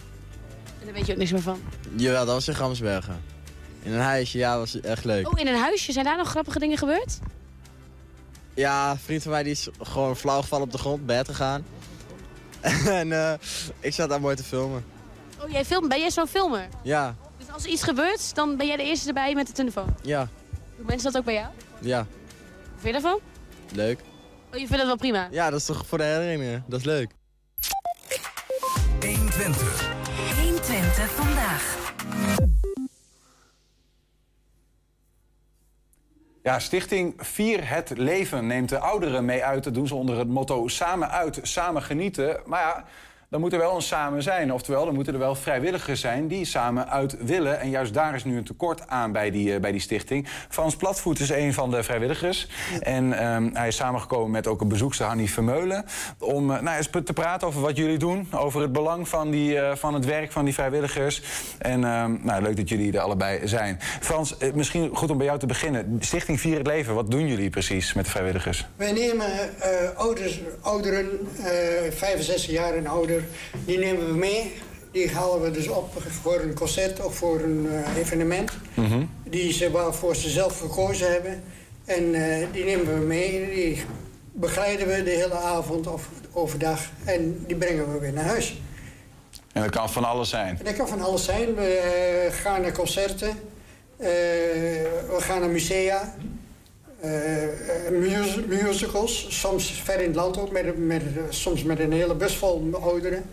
En 0.79 0.85
daar 0.85 0.95
weet 0.95 1.07
je 1.07 1.13
ook 1.13 1.19
niks 1.19 1.31
meer 1.31 1.41
van. 1.41 1.61
Jawel, 1.97 2.25
dat 2.25 2.35
was 2.35 2.49
in 2.49 2.55
Gramsbergen. 2.55 3.23
In 3.83 3.93
een 3.93 4.01
huisje, 4.01 4.39
ja, 4.39 4.59
was 4.59 4.81
echt 4.81 5.05
leuk. 5.05 5.27
Oh, 5.33 5.41
in 5.41 5.47
een 5.47 5.59
huisje. 5.61 5.93
Zijn 5.93 6.05
daar 6.05 6.17
nog 6.17 6.29
grappige 6.29 6.59
dingen 6.59 6.79
gebeurd? 6.79 7.19
Ja, 8.55 8.91
een 8.91 8.99
vriend 8.99 9.23
van 9.23 9.33
mij 9.33 9.43
die 9.43 9.53
is 9.53 9.69
gewoon 9.81 10.17
flauw 10.17 10.41
gevallen 10.41 10.67
op 10.67 10.73
de 10.73 10.79
grond, 10.79 11.07
bed 11.07 11.27
gegaan. 11.27 11.65
en 13.01 13.13
eh, 13.13 13.33
ik 13.81 13.95
zat 13.95 14.09
daar 14.09 14.21
mooi 14.21 14.37
te 14.37 14.45
filmen. 14.45 14.85
Oh, 15.45 15.51
jij 15.51 15.65
film, 15.65 15.89
ben 15.89 15.99
jij 15.99 16.11
zo'n 16.11 16.27
filmer? 16.27 16.69
Ja, 16.83 17.17
als 17.57 17.65
er 17.65 17.71
iets 17.71 17.83
gebeurt, 17.83 18.35
dan 18.35 18.57
ben 18.57 18.67
jij 18.67 18.77
de 18.77 18.83
eerste 18.83 19.09
erbij 19.09 19.35
met 19.35 19.47
de 19.47 19.53
telefoon. 19.53 19.97
ja, 20.03 20.29
Doen 20.77 20.87
mensen 20.87 21.13
dat 21.13 21.17
ook 21.21 21.25
bij 21.25 21.35
jou? 21.35 21.49
ja. 21.81 21.99
Hoe 21.99 22.81
vind 22.81 22.95
je 22.95 23.03
daarvan? 23.03 23.19
Leuk. 23.73 24.01
Oh, 24.53 24.59
je 24.59 24.67
vindt 24.67 24.77
het 24.77 24.87
wel 24.87 24.97
prima? 24.97 25.29
Ja, 25.31 25.51
dat 25.51 25.61
is 25.61 25.67
toch 25.67 25.87
voor 25.87 25.99
de 25.99 26.05
herinneringen. 26.05 26.65
Dat 26.67 26.79
is 26.81 26.85
leuk. 26.87 27.11
120. 29.01 29.89
120 30.43 31.11
vandaag. 31.11 31.95
Ja, 36.43 36.59
stichting 36.59 37.15
Vier 37.17 37.69
het 37.69 37.99
Leven 37.99 38.47
neemt 38.47 38.69
de 38.69 38.79
ouderen 38.79 39.25
mee 39.25 39.45
uit. 39.45 39.65
Dat 39.65 39.75
doen 39.75 39.87
ze 39.87 39.95
onder 39.95 40.19
het 40.19 40.29
motto 40.29 40.69
samen 40.69 41.11
uit, 41.11 41.39
samen 41.43 41.83
genieten. 41.83 42.41
Maar 42.47 42.61
ja, 42.61 42.85
dan 43.31 43.41
moet 43.41 43.53
er 43.53 43.59
wel 43.59 43.75
een 43.75 43.83
samen 43.83 44.23
zijn. 44.23 44.53
Oftewel, 44.53 44.85
dan 44.85 44.95
moeten 44.95 45.13
er 45.13 45.19
wel 45.19 45.35
vrijwilligers 45.35 46.01
zijn 46.01 46.29
die 46.29 46.45
samen 46.45 46.89
uit 46.89 47.17
willen. 47.25 47.61
En 47.61 47.71
juist 47.71 47.95
daar 47.95 48.15
is 48.15 48.25
nu 48.25 48.37
een 48.37 48.45
tekort 48.45 48.89
aan 48.89 49.13
bij 49.13 49.31
die, 49.31 49.55
eh, 49.55 49.61
bij 49.61 49.73
die 49.73 49.81
stichting. 49.81 50.29
Frans 50.49 50.77
Platvoet 50.77 51.21
is 51.21 51.29
een 51.29 51.55
van 51.55 51.71
de 51.71 51.83
vrijwilligers. 51.83 52.49
En 52.81 53.19
ehm, 53.19 53.51
hij 53.53 53.69
is 53.69 53.77
samengekomen 53.77 54.31
met 54.31 54.47
ook 54.47 54.61
een 54.61 54.69
bezoekster, 54.69 55.07
Hanny 55.07 55.27
Vermeulen... 55.27 55.85
om 56.19 56.51
eh, 56.51 56.61
nou, 56.61 56.77
eens 56.77 56.91
te 57.05 57.13
praten 57.13 57.47
over 57.49 57.61
wat 57.61 57.77
jullie 57.77 57.99
doen. 57.99 58.29
Over 58.33 58.61
het 58.61 58.73
belang 58.73 59.09
van, 59.09 59.31
die, 59.31 59.59
eh, 59.59 59.77
van 59.77 59.95
het 59.95 60.05
werk 60.05 60.33
van 60.33 60.45
die 60.45 60.55
vrijwilligers. 60.55 61.23
En 61.59 61.85
ehm, 61.85 62.17
nou, 62.23 62.43
leuk 62.43 62.57
dat 62.57 62.69
jullie 62.69 62.93
er 62.93 63.01
allebei 63.01 63.49
zijn. 63.49 63.79
Frans, 64.01 64.37
misschien 64.55 64.97
goed 64.97 65.11
om 65.11 65.17
bij 65.17 65.27
jou 65.27 65.39
te 65.39 65.47
beginnen. 65.47 65.97
Stichting 66.01 66.41
Vier 66.41 66.57
het 66.57 66.67
Leven, 66.67 66.95
wat 66.95 67.11
doen 67.11 67.27
jullie 67.27 67.51
precies 67.51 67.93
met 67.93 68.05
de 68.05 68.11
vrijwilligers? 68.11 68.67
Wij 68.77 68.93
nemen 68.93 69.27
ouders, 69.97 70.41
ouderen, 70.61 71.29
eh 71.45 71.93
65 71.93 72.51
jaar 72.51 72.75
en 72.75 72.87
ouder, 72.87 73.16
die 73.65 73.79
nemen 73.79 74.07
we 74.07 74.13
mee. 74.13 74.53
Die 74.91 75.11
halen 75.11 75.43
we 75.43 75.51
dus 75.51 75.69
op 75.69 76.03
voor 76.23 76.41
een 76.41 76.55
concert 76.55 77.05
of 77.05 77.17
voor 77.17 77.41
een 77.41 77.69
eh, 77.71 77.97
evenement. 77.97 78.51
Die 79.25 79.53
ze 79.53 79.71
waarvoor 79.71 80.17
ze 80.17 80.29
zelf 80.29 80.61
gekozen 80.61 81.13
hebben. 81.13 81.43
En 81.85 82.15
eh, 82.15 82.47
die 82.53 82.65
nemen 82.65 82.99
we 82.99 83.07
mee. 83.07 83.55
Die 83.55 83.85
begeleiden 84.33 84.87
we 84.87 85.03
de 85.03 85.11
hele 85.11 85.35
avond 85.35 85.87
of 85.87 86.09
overdag. 86.33 86.81
En 87.05 87.45
die 87.47 87.57
brengen 87.57 87.93
we 87.93 87.99
weer 87.99 88.13
naar 88.13 88.25
huis. 88.25 88.61
En 89.53 89.63
dat 89.63 89.71
kan 89.71 89.91
van 89.91 90.05
alles 90.05 90.29
zijn. 90.29 90.59
En 90.59 90.65
dat 90.65 90.77
kan 90.77 90.89
van 90.89 91.01
alles 91.01 91.25
zijn. 91.25 91.55
We 91.55 91.67
eh, 91.67 92.33
gaan 92.35 92.63
naar 92.63 92.73
concerten. 92.73 93.39
We 93.97 95.17
gaan 95.19 95.41
naar 95.41 95.49
musea. 95.49 96.15
Eh, 97.07 97.43
eh, 97.45 97.93
mus- 97.93 98.45
musicals. 98.63 99.27
Soms 99.41 99.81
ver 99.85 100.01
in 100.01 100.07
het 100.07 100.17
land 100.17 100.39
ook. 100.39 100.51
Met, 100.51 100.87
met, 100.87 101.03
soms 101.29 101.63
met 101.63 101.81
een 101.81 101.93
hele 101.93 102.15
bus 102.15 102.37
vol 102.37 102.71
ouderen. 102.83 103.25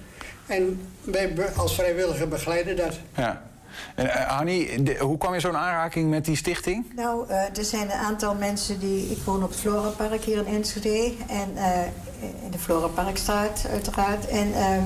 En 0.45 0.81
wij 1.03 1.33
als 1.57 1.75
vrijwilliger 1.75 2.27
begeleiden 2.27 2.75
dat. 2.75 2.99
Ja. 3.15 3.41
En, 3.95 4.09
eh, 4.13 4.27
Hanny, 4.27 4.83
de- 4.83 4.97
hoe 4.99 5.17
kwam 5.17 5.33
je 5.33 5.39
zo'n 5.39 5.57
aanraking 5.57 6.09
met 6.09 6.25
die 6.25 6.35
stichting? 6.35 6.85
Nou, 6.95 7.27
eh, 7.29 7.57
er 7.57 7.65
zijn 7.65 7.83
een 7.83 7.97
aantal 7.97 8.35
mensen 8.35 8.79
die... 8.79 9.09
Ik 9.11 9.17
woon 9.25 9.43
op 9.43 9.49
het 9.49 9.59
Florapark 9.59 10.23
hier 10.23 10.37
in 10.37 10.55
Enschede. 10.55 11.13
En 11.29 11.51
eh, 11.55 11.81
in 12.43 12.51
de 12.51 12.57
Floraparkstraat 12.59 13.65
uiteraard. 13.71 14.27
En 14.27 14.53
eh, 14.53 14.77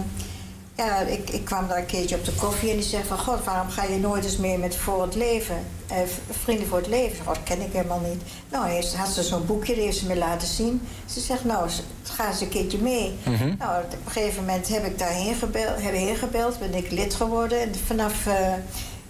ja, 0.78 1.00
ik, 1.00 1.30
ik 1.30 1.46
kwam 1.46 1.68
daar 1.68 1.78
een 1.78 1.86
keertje 1.86 2.16
op 2.16 2.26
de 2.26 2.32
koffie 2.34 2.70
en 2.70 2.76
die 2.76 2.86
zei 2.86 3.04
van... 3.04 3.18
God, 3.20 3.44
waarom 3.44 3.70
ga 3.70 3.84
je 3.84 3.98
nooit 4.00 4.24
eens 4.24 4.38
meer 4.38 4.60
met 4.60 4.76
Voor 4.76 5.02
het 5.02 5.16
Leven? 5.16 5.56
Eh, 5.88 5.98
Vrienden 6.44 6.68
voor 6.68 6.78
het 6.78 6.88
Leven. 6.88 7.26
God, 7.26 7.36
dat 7.36 7.44
ken 7.44 7.62
ik 7.62 7.72
helemaal 7.74 8.02
niet. 8.10 8.22
Nou, 8.50 8.68
heeft- 8.70 8.96
had 8.96 9.08
ze 9.10 9.24
zo'n 9.24 9.46
boekje, 9.46 9.74
die 9.74 9.84
heeft 9.84 9.98
ze 9.98 10.08
me 10.08 10.16
laten 10.18 10.48
zien. 10.48 10.82
Ze 11.06 11.20
zegt, 11.20 11.44
nou, 11.46 11.70
ga 12.04 12.28
eens 12.28 12.42
een 12.42 12.50
keertje 12.50 12.78
mee. 12.78 13.14
Mhm. 13.24 13.54
Nou, 13.58 13.84
op 13.84 13.92
een 14.06 14.12
gegeven 14.12 14.40
moment 14.46 14.68
heb 14.68 14.86
ik 14.86 15.00
daarheen 15.00 15.36
gebeld, 15.36 15.82
heb 15.82 15.94
heen 15.94 16.16
gebeld 16.16 16.60
ben 16.60 16.74
ik 16.74 16.92
lid 16.92 17.14
geworden. 17.14 17.62
En 17.62 17.72
vanaf, 17.86 18.26
eh, 18.28 18.54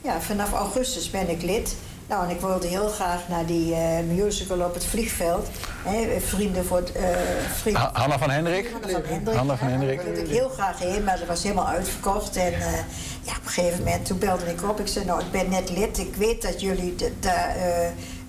ja, 0.02 0.22
vanaf 0.22 0.52
augustus 0.54 1.10
ben 1.10 1.30
ik 1.30 1.42
lid. 1.42 1.76
Nou, 2.08 2.24
en 2.24 2.30
ik 2.36 2.42
wilde 2.42 2.68
heel 2.68 2.88
graag 2.88 3.28
naar 3.28 3.46
die 3.46 3.74
eh, 3.74 4.04
musical 4.16 4.60
op 4.60 4.74
het 4.74 4.86
vliegveld. 4.86 5.48
Hè, 5.84 6.20
vrienden 6.20 6.66
voor 6.66 6.78
het... 6.78 6.92
vrienden 7.56 7.82
Ha- 7.82 7.90
Hanna 7.94 8.18
van 8.18 8.30
Hendrik? 8.30 8.70
Hanna 8.72 8.88
van 8.90 9.02
Hendrik. 9.06 9.36
Hanna 9.36 9.58
van 9.58 9.68
ja, 9.70 9.74
Hendrik. 9.78 9.98
Daar 9.98 10.06
wilde 10.06 10.22
ik 10.22 10.30
heel 10.30 10.50
graag 10.50 10.80
heen, 10.80 11.04
maar 11.04 11.18
dat 11.20 11.28
was 11.28 11.44
helemaal 11.44 11.68
uitverkocht. 11.68 12.36
En 12.36 12.54
eh, 12.54 12.72
ja, 13.22 13.32
op 13.38 13.44
een 13.46 13.50
gegeven 13.50 13.84
moment, 13.84 14.06
toen 14.06 14.18
belde 14.20 14.46
ik 14.46 14.64
op. 14.70 14.80
Ik 14.80 14.88
zei, 14.88 15.06
nou, 15.06 15.22
ik 15.22 15.32
ben 15.32 15.50
net 15.50 15.70
lid. 15.70 15.98
Ik 15.98 16.16
weet 16.16 16.42
dat 16.42 16.62
jullie 16.62 16.96
daar, 17.20 17.56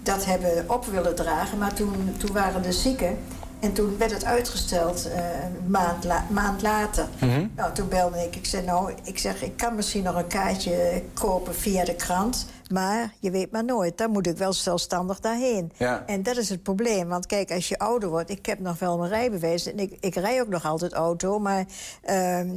dat 0.02 0.24
hebben 0.24 0.64
op 0.66 0.84
willen 0.86 1.14
dragen. 1.14 1.58
Maar 1.58 1.72
toen, 1.74 2.14
toen 2.18 2.32
waren 2.32 2.62
de 2.62 2.72
zieken. 2.72 3.18
En 3.60 3.72
toen 3.72 3.98
werd 3.98 4.10
het 4.10 4.24
uitgesteld, 4.24 5.08
eh, 5.10 5.44
een 5.44 5.70
maand, 5.70 6.04
la- 6.04 6.26
maand 6.30 6.62
later. 6.62 7.06
Mhm. 7.20 7.46
Nou, 7.56 7.72
toen 7.74 7.88
belde 7.88 8.18
ik. 8.18 8.36
Ik 8.36 8.46
zei, 8.46 8.64
nou, 8.64 8.92
ik 9.04 9.18
zeg, 9.18 9.42
ik 9.42 9.56
kan 9.56 9.74
misschien 9.74 10.02
nog 10.02 10.14
een 10.16 10.26
kaartje 10.26 11.02
kopen 11.14 11.54
via 11.54 11.84
de 11.84 11.94
krant. 11.94 12.46
Maar 12.70 13.12
je 13.20 13.30
weet 13.30 13.50
maar 13.50 13.64
nooit, 13.64 13.98
dan 13.98 14.10
moet 14.10 14.26
ik 14.26 14.36
wel 14.36 14.52
zelfstandig 14.52 15.20
daarheen. 15.20 15.72
Ja. 15.76 16.02
En 16.06 16.22
dat 16.22 16.36
is 16.36 16.48
het 16.48 16.62
probleem. 16.62 17.08
Want 17.08 17.26
kijk, 17.26 17.50
als 17.50 17.68
je 17.68 17.78
ouder 17.78 18.08
wordt... 18.08 18.30
Ik 18.30 18.46
heb 18.46 18.58
nog 18.58 18.78
wel 18.78 18.98
mijn 18.98 19.10
rijbewijs 19.10 19.66
en 19.66 19.78
ik, 19.78 19.96
ik 20.00 20.14
rij 20.14 20.40
ook 20.40 20.48
nog 20.48 20.64
altijd 20.66 20.92
auto. 20.92 21.38
Maar 21.38 21.64
ehm, 22.02 22.50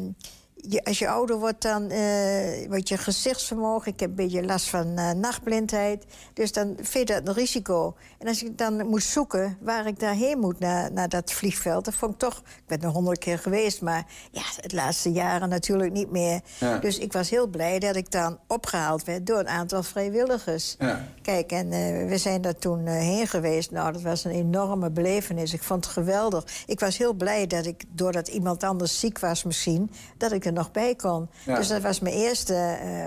je, 0.55 0.83
als 0.83 0.99
je 0.99 1.09
ouder 1.09 1.39
wordt, 1.39 1.61
dan 1.61 1.89
eh 1.89 2.67
wordt 2.67 2.89
je 2.89 2.97
gezichtsvermogen. 2.97 3.91
Ik 3.91 3.99
heb 3.99 4.09
een 4.09 4.15
beetje 4.15 4.43
last 4.43 4.69
van 4.69 4.97
eh, 4.97 5.11
nachtblindheid. 5.11 6.05
Dus 6.33 6.51
dan 6.51 6.77
vind 6.81 7.07
je 7.07 7.13
dat 7.13 7.27
een 7.27 7.33
risico. 7.33 7.95
En 8.19 8.27
als 8.27 8.43
ik 8.43 8.57
dan 8.57 8.87
moet 8.87 9.03
zoeken 9.03 9.57
waar 9.61 9.87
ik 9.87 9.99
daarheen 9.99 10.39
moet, 10.39 10.59
naar, 10.59 10.91
naar 10.91 11.09
dat 11.09 11.31
vliegveld... 11.31 11.85
dat 11.85 11.93
vond 11.93 12.13
ik 12.13 12.19
toch... 12.19 12.37
Ik 12.37 12.63
ben 12.67 12.81
er 12.81 12.87
honderd 12.89 13.19
keer 13.19 13.39
geweest, 13.39 13.81
maar 13.81 14.05
ja, 14.31 14.41
het 14.55 14.73
laatste 14.73 15.11
jaren 15.11 15.49
natuurlijk 15.49 15.91
niet 15.91 16.11
meer. 16.11 16.41
Ja. 16.59 16.77
Dus 16.77 16.97
ik 16.97 17.13
was 17.13 17.29
heel 17.29 17.47
blij 17.47 17.79
dat 17.79 17.95
ik 17.95 18.11
dan 18.11 18.39
opgehaald 18.47 19.03
werd 19.03 19.27
door 19.27 19.39
een 19.39 19.47
aantal 19.47 19.83
vrijwilligers. 19.83 20.75
Ja. 20.79 21.07
Kijk, 21.21 21.51
en 21.51 21.71
eh, 21.71 22.07
we 22.07 22.17
zijn 22.17 22.41
daar 22.41 22.57
toen 22.57 22.87
heen 22.87 23.27
geweest. 23.27 23.71
Nou, 23.71 23.91
dat 23.91 24.01
was 24.01 24.23
een 24.23 24.31
enorme 24.31 24.89
belevenis. 24.89 25.53
Ik 25.53 25.63
vond 25.63 25.85
het 25.85 25.93
geweldig. 25.93 26.45
Ik 26.65 26.79
was 26.79 26.97
heel 26.97 27.13
blij 27.13 27.47
dat 27.47 27.65
ik, 27.65 27.83
doordat 27.91 28.27
iemand 28.27 28.63
anders 28.63 28.99
ziek 28.99 29.19
was 29.19 29.43
misschien... 29.43 29.91
dat 30.17 30.31
ik 30.31 30.45
er 30.51 30.57
nog 30.57 30.71
bij 30.71 30.95
kon. 30.95 31.29
Ja. 31.45 31.55
Dus 31.55 31.67
dat 31.67 31.81
was 31.81 31.99
mijn 31.99 32.15
eerste... 32.15 32.53
eh, 32.81 33.05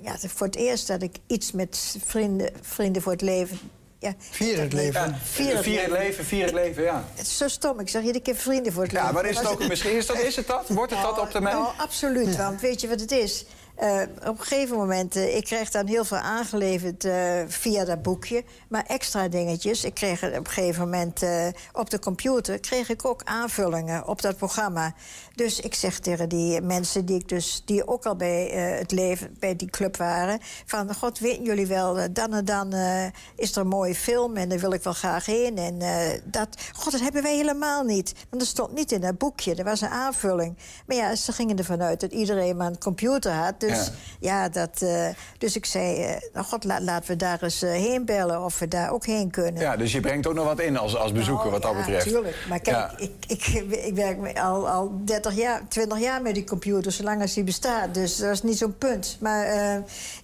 ja, 0.00 0.16
voor 0.18 0.46
het 0.46 0.56
eerst 0.56 0.86
dat 0.86 1.02
ik 1.02 1.16
iets 1.26 1.52
met 1.52 1.96
vrienden, 2.04 2.50
vrienden 2.60 3.02
voor 3.02 3.12
het 3.12 3.20
leven... 3.20 3.58
Ja, 3.98 4.14
Vier 4.18 4.60
het 4.60 4.72
leven. 4.72 5.00
Ja, 5.00 5.18
vier 5.22 5.54
het 5.54 5.64
Vier 5.64 5.80
het 5.82 5.90
leven, 5.90 6.24
vier 6.24 6.44
het 6.44 6.54
leven, 6.54 6.82
ja. 6.82 7.04
Het 7.14 7.26
is 7.26 7.36
zo 7.36 7.48
stom. 7.48 7.80
Ik 7.80 7.88
zeg 7.88 8.02
iedere 8.02 8.20
keer 8.20 8.36
vrienden 8.36 8.72
voor 8.72 8.82
het 8.82 8.92
leven. 8.92 9.06
Ja, 9.06 9.12
maar 9.12 9.26
is 9.26 9.38
het 9.38 9.46
ook, 9.46 9.68
misschien 9.68 9.96
is, 9.96 10.06
dat, 10.06 10.18
is 10.18 10.36
het 10.36 10.46
dat? 10.46 10.68
Wordt 10.68 10.92
het 10.92 11.02
dat 11.02 11.20
op 11.20 11.30
termijn? 11.30 11.56
Nou, 11.56 11.68
absoluut. 11.76 12.36
Want 12.36 12.60
weet 12.60 12.80
je 12.80 12.88
wat 12.88 13.00
het 13.00 13.10
is? 13.10 13.44
Eh, 13.76 14.00
op 14.26 14.38
een 14.38 14.44
gegeven 14.44 14.76
moment, 14.76 15.16
eh, 15.16 15.36
ik 15.36 15.44
kreeg 15.44 15.70
dan 15.70 15.86
heel 15.86 16.04
veel 16.04 16.16
aangeleverd 16.16 17.04
eh, 17.04 17.42
via 17.46 17.84
dat 17.84 18.02
boekje. 18.02 18.44
Maar 18.68 18.84
extra 18.86 19.28
dingetjes. 19.28 19.84
Ik 19.84 19.94
kreeg 19.94 20.22
op 20.22 20.32
een 20.32 20.48
gegeven 20.48 20.82
moment 20.82 21.24
op 21.72 21.90
de 21.90 21.98
computer... 21.98 22.60
kreeg 22.60 22.88
ik 22.88 23.04
ook 23.04 23.20
aanvullingen 23.24 24.06
op 24.08 24.22
dat 24.22 24.36
programma. 24.36 24.94
Dus 25.34 25.60
ik 25.60 25.74
zeg 25.74 25.98
tegen 25.98 26.28
die 26.28 26.60
mensen 26.60 27.04
die, 27.06 27.18
ik 27.18 27.28
dus, 27.28 27.62
die 27.64 27.86
ook 27.88 28.06
al 28.06 28.16
bij 28.16 28.46
het 28.78 28.90
leven... 28.90 29.36
bij 29.38 29.56
die 29.56 29.70
club 29.70 29.96
waren... 29.96 30.38
van, 30.66 30.94
god, 30.94 31.18
weten 31.18 31.44
jullie 31.44 31.66
wel, 31.66 32.12
dan 32.12 32.34
en 32.34 32.44
dan 32.44 32.72
is 33.36 33.52
er 33.52 33.60
een 33.60 33.68
mooie 33.68 33.94
film... 33.94 34.36
en 34.36 34.48
daar 34.48 34.58
wil 34.58 34.72
ik 34.72 34.82
wel 34.82 34.92
graag 34.92 35.26
heen. 35.26 35.58
En 35.58 35.78
dat, 36.24 36.48
god, 36.72 36.92
dat 36.92 37.00
hebben 37.00 37.22
wij 37.22 37.36
helemaal 37.36 37.82
niet. 37.82 38.12
Want 38.30 38.42
dat 38.42 38.50
stond 38.50 38.72
niet 38.72 38.92
in 38.92 39.00
dat 39.00 39.18
boekje. 39.18 39.54
Er 39.54 39.64
was 39.64 39.80
een 39.80 39.88
aanvulling. 39.88 40.56
Maar 40.86 40.96
ja, 40.96 41.14
ze 41.14 41.32
gingen 41.32 41.58
ervan 41.58 41.82
uit 41.82 42.00
dat 42.00 42.12
iedereen 42.12 42.56
maar 42.56 42.66
een 42.66 42.78
computer 42.78 43.32
had. 43.32 43.65
Dus 43.68 43.90
Ja. 44.20 44.42
ja, 44.42 44.48
dat, 44.48 44.82
eh, 44.82 45.08
dus 45.38 45.56
ik 45.56 45.66
zei, 45.66 46.02
eh, 46.02 46.16
nou 46.32 46.46
god, 46.46 46.64
la- 46.64 46.80
laten 46.80 47.08
we 47.08 47.16
daar 47.16 47.42
eens 47.42 47.62
eh, 47.62 47.70
heen 47.70 48.04
bellen... 48.04 48.44
of 48.44 48.58
we 48.58 48.68
daar 48.68 48.90
ook 48.90 49.06
heen 49.06 49.30
kunnen. 49.30 49.62
Ja, 49.62 49.76
dus 49.76 49.92
je 49.92 50.00
brengt 50.00 50.26
ook 50.26 50.34
nog 50.34 50.44
wat 50.44 50.60
in 50.60 50.76
als, 50.78 50.96
als 50.96 51.12
bezoeker 51.12 51.50
wat 51.50 51.62
dat 51.62 51.70
Ja, 51.72 51.76
betreft. 51.78 52.04
natuurlijk. 52.06 52.36
Maar 52.48 52.60
kijk, 52.60 52.76
Ja. 52.76 52.92
ik, 52.98 53.12
ik, 53.26 53.46
ik 53.70 53.94
werk 53.94 54.38
al, 54.38 54.68
al 54.68 54.92
30 55.04 55.34
jaar, 55.34 55.62
20 55.68 55.98
jaar 55.98 56.22
met 56.22 56.34
die 56.34 56.44
computer, 56.44 56.92
zolang 56.92 57.20
als 57.22 57.34
die 57.34 57.44
bestaat. 57.44 57.94
Dus 57.94 58.16
dat 58.16 58.30
is 58.30 58.42
niet 58.42 58.58
zo'n 58.58 58.78
punt. 58.78 59.16
Maar 59.20 59.46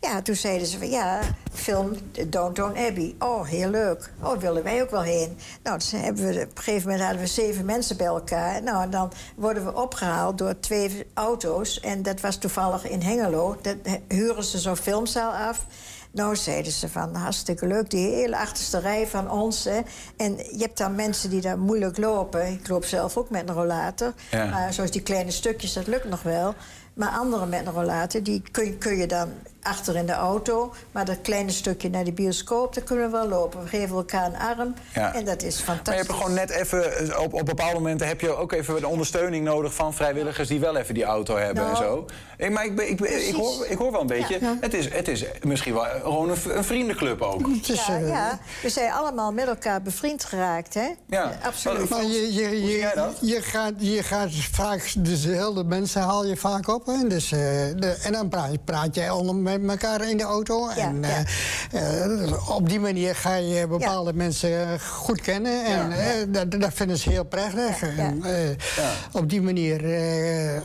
ja, 0.01 0.23
toen 0.23 0.35
zeiden 0.37 0.67
ze 0.67 0.79
van 0.79 0.91
ja, 0.91 1.21
film 1.53 1.97
Downton 2.29 2.77
Abbey. 2.77 3.15
Oh, 3.19 3.47
heel 3.47 3.69
leuk. 3.71 4.11
Oh, 4.23 4.37
willen 4.39 4.63
wij 4.63 4.83
ook 4.83 4.91
wel 4.91 5.03
heen. 5.03 5.37
Nou, 5.63 5.79
dus 5.79 5.91
hebben 5.91 6.25
we, 6.27 6.33
op 6.35 6.57
een 6.57 6.63
gegeven 6.63 6.83
moment 6.89 7.03
hadden 7.05 7.21
we 7.23 7.27
zeven 7.29 7.65
mensen 7.65 7.97
bij 7.97 8.07
elkaar. 8.07 8.63
Nou, 8.63 8.83
en 8.83 8.91
dan 8.91 9.13
worden 9.37 9.65
we 9.65 9.75
opgehaald 9.75 10.39
door 10.39 10.61
twee 10.61 11.07
auto's. 11.15 11.81
En 11.81 12.03
dat 12.03 12.21
was 12.21 12.37
toevallig 12.37 12.89
in 12.89 13.03
Hengelo. 13.03 13.32
Dat 13.63 13.77
huren 14.09 14.45
ze 14.45 14.59
zo'n 14.59 14.77
filmzaal 14.77 15.33
af. 15.33 15.67
Nou, 16.11 16.37
zeiden 16.37 16.73
ze 16.73 16.89
van, 16.89 17.15
hartstikke 17.15 17.67
leuk, 17.67 17.91
die 17.91 18.09
hele 18.09 18.37
achterste 18.37 18.79
rij 18.79 19.07
van 19.07 19.31
ons. 19.31 19.65
Hè. 19.65 19.81
En 20.17 20.37
je 20.37 20.59
hebt 20.59 20.79
dan 20.79 20.95
mensen 20.95 21.31
die 21.31 21.41
daar 21.41 21.59
moeilijk 21.59 21.99
lopen. 21.99 22.53
Ik 22.53 22.69
loop 22.69 22.85
zelf 22.85 23.17
ook 23.17 23.31
met 23.31 23.49
een 23.49 23.55
rollator. 23.55 24.13
Ja. 24.31 24.45
Maar 24.45 24.73
zoals 24.73 24.91
die 24.91 25.03
kleine 25.03 25.31
stukjes, 25.31 25.73
dat 25.73 25.87
lukt 25.87 26.09
nog 26.09 26.23
wel. 26.23 26.55
Maar 26.95 27.09
anderen 27.09 27.49
met 27.49 27.67
een 27.67 27.73
rollator, 27.73 28.23
die 28.23 28.43
kun, 28.51 28.79
kun 28.79 28.97
je 28.97 29.07
dan 29.07 29.29
achter 29.63 29.97
in 29.97 30.07
de 30.07 30.13
auto. 30.13 30.73
Maar 30.93 31.05
dat 31.05 31.17
kleine 31.23 31.51
stukje 31.51 31.91
naar 31.91 32.05
de 32.05 32.13
bioscoop, 32.13 32.75
daar 32.75 32.85
kunnen 32.85 33.05
we 33.05 33.11
wel 33.11 33.29
lopen. 33.29 33.63
We 33.63 33.69
geven 33.69 33.97
elkaar 33.97 34.27
een 34.27 34.37
arm 34.37 34.75
Ja. 34.95 35.15
en 35.15 35.25
dat 35.25 35.43
is 35.43 35.55
Maar 35.57 35.61
je 35.61 35.65
fantastisch. 35.65 35.95
hebt 35.97 36.09
er 36.09 36.15
gewoon 36.15 36.35
net 36.35 36.51
even, 36.51 36.97
eh, 37.13 37.21
op, 37.21 37.35
op 37.35 37.47
bepaalde 37.47 37.75
momenten 37.75 38.07
heb 38.07 38.21
je 38.21 38.37
ook 38.37 38.53
even 38.53 38.81
de 38.81 38.87
ondersteuning 38.87 39.45
nodig 39.45 39.75
van 39.75 39.95
vrijwilligers 39.95 40.49
die 40.49 40.61
wel 40.61 40.77
even 40.77 40.95
die 40.95 41.05
auto 41.05 41.37
hebben 41.37 41.65
en 41.65 41.73
Nou, 41.73 41.85
zo. 41.85 42.07
Eh, 42.37 42.51
maar 42.51 42.65
ik, 42.65 42.81
ik, 42.81 43.01
ik, 43.01 43.35
hoor, 43.35 43.67
ik 43.69 43.79
hoor 43.79 43.93
wel 43.93 44.01
een 44.01 44.07
beetje, 44.07 44.39
Ja. 44.41 44.57
het, 44.61 44.75
is, 44.75 44.93
het 44.93 45.09
is 45.09 45.25
misschien 45.43 45.75
wel 45.75 45.85
gewoon 46.03 46.31
een, 46.31 46.65
vriendenclub 46.65 47.21
ook. 47.23 47.41
ja, 47.63 47.97
ja, 47.99 48.39
we 48.63 48.69
zijn 48.69 48.93
allemaal 48.93 49.33
met 49.33 49.47
elkaar 49.47 49.83
bevriend 49.83 50.25
geraakt, 50.25 50.75
hè? 50.75 50.89
Ja. 51.07 51.33
absoluut. 51.43 51.89
Maar 51.89 52.05
je, 52.05 52.33
je, 52.35 52.63
je, 52.63 52.93
je, 53.21 53.43
gaat, 53.43 53.73
je 53.79 54.03
gaat 54.03 54.29
vaak 54.53 54.93
dezelfde 54.99 55.65
mensen 55.65 56.01
haal 56.03 56.27
je 56.27 56.37
vaak 56.37 56.69
op. 56.69 56.87
Hè? 56.87 57.09
Dus, 57.09 57.33
eh, 57.33 57.39
de, 57.77 57.99
en 58.03 58.13
dan 58.13 58.29
praat, 58.29 58.65
praat 58.65 58.95
jij 58.95 59.11
onder 59.11 59.35
met 59.61 59.71
elkaar 59.83 60.09
in 60.11 60.17
de 60.17 60.23
auto. 60.23 60.69
en 60.69 61.05
eh, 61.05 62.03
eh, 62.03 62.49
op 62.51 62.69
die 62.69 62.81
manier 62.81 63.15
ga 63.17 63.35
je 63.35 63.67
bepaalde 63.67 64.13
mensen 64.15 64.81
goed 64.81 65.21
kennen. 65.21 65.65
En 65.65 65.91
Ja. 65.91 65.97
eh, 65.97 66.13
dat, 66.29 66.51
dat 66.61 66.71
vinden 66.75 66.99
ze 66.99 67.11
heel 67.11 67.25
prettig. 67.25 67.83
En, 67.97 68.25
eh, 68.25 68.33
Op 69.13 69.31
die 69.31 69.43
manier 69.43 69.85
eh, 69.95 70.61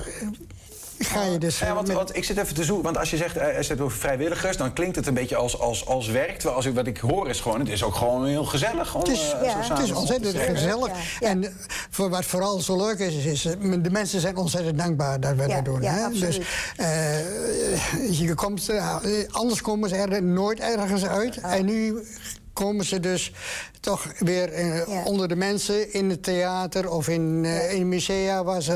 ga 1.00 1.24
je 1.24 1.38
dus... 1.38 1.60
Ja, 1.60 1.74
want, 1.74 1.88
met- 1.88 1.96
want 1.96 2.16
ik 2.16 2.24
zit 2.24 2.38
even 2.38 2.56
te 2.56 2.64
zoeken, 2.64 2.84
want 2.84 2.98
als 2.98 3.10
je 3.10 3.18
zegt, 3.18 3.38
eh, 3.38 3.62
je 3.62 3.68
het 3.74 3.82
over 3.82 3.98
vrijwilligers, 3.98 4.58
dan 4.58 4.74
klinkt 4.74 4.96
het 4.96 5.08
een 5.08 5.14
beetje 5.14 5.36
als, 5.36 5.60
als, 5.60 5.86
als 5.86 6.08
werk. 6.08 6.34
Terwijl 6.34 6.56
als 6.56 6.66
ik, 6.66 6.74
wat 6.76 6.88
ik 6.88 6.98
hoor 6.98 7.30
is 7.30 7.40
gewoon, 7.40 7.60
het 7.60 7.70
is 7.70 7.84
ook 7.84 7.96
gewoon 7.96 8.26
heel 8.26 8.46
gezellig. 8.46 8.90
Gewoon, 8.90 9.06
Het 9.08 9.16
is, 9.18 9.32
eh, 9.42 9.64
zo 9.64 9.74
het 9.74 9.84
is 9.84 9.92
ontzettend 9.92 10.36
gezellig. 10.38 10.92
En 11.20 11.44
eh, 11.44 11.50
voor 11.90 12.10
wat 12.10 12.26
vooral 12.26 12.60
zo 12.60 12.78
leuk 12.78 13.00
is, 13.00 13.16
is, 13.16 13.26
is 13.26 13.46
eh, 13.46 13.54
de 13.82 13.90
mensen 13.92 14.22
zijn 14.22 14.38
ontzettend 14.38 14.78
dankbaar 14.78 15.20
dat 15.20 15.36
we 15.36 15.48
Ja, 15.48 15.56
dat 15.56 15.66
doen. 15.66 15.82
ja, 15.82 15.94
hè? 16.12 16.20
Dus 16.20 16.40
eh, 16.76 18.20
je 18.20 18.34
komt, 18.36 18.70
eh, 18.70 18.96
anders 19.32 19.62
komen 19.62 19.90
ze 19.90 19.96
er 19.96 20.24
nooit 20.24 20.60
ergens 20.60 21.06
uit. 21.06 21.38
En 21.38 21.66
nu 21.66 22.06
komen 22.58 22.86
ze 22.86 23.00
dus 23.00 23.32
toch 23.80 24.06
weer 24.20 24.54
eh, 24.54 25.06
onder 25.06 25.28
de 25.28 25.36
mensen 25.36 25.94
in 25.94 26.10
het 26.10 26.24
theater 26.24 26.92
of 26.92 27.08
in, 27.08 27.46
eh, 27.46 27.74
in 27.74 27.90
musea. 27.90 28.44
Waar 28.44 28.62
ze, 28.62 28.74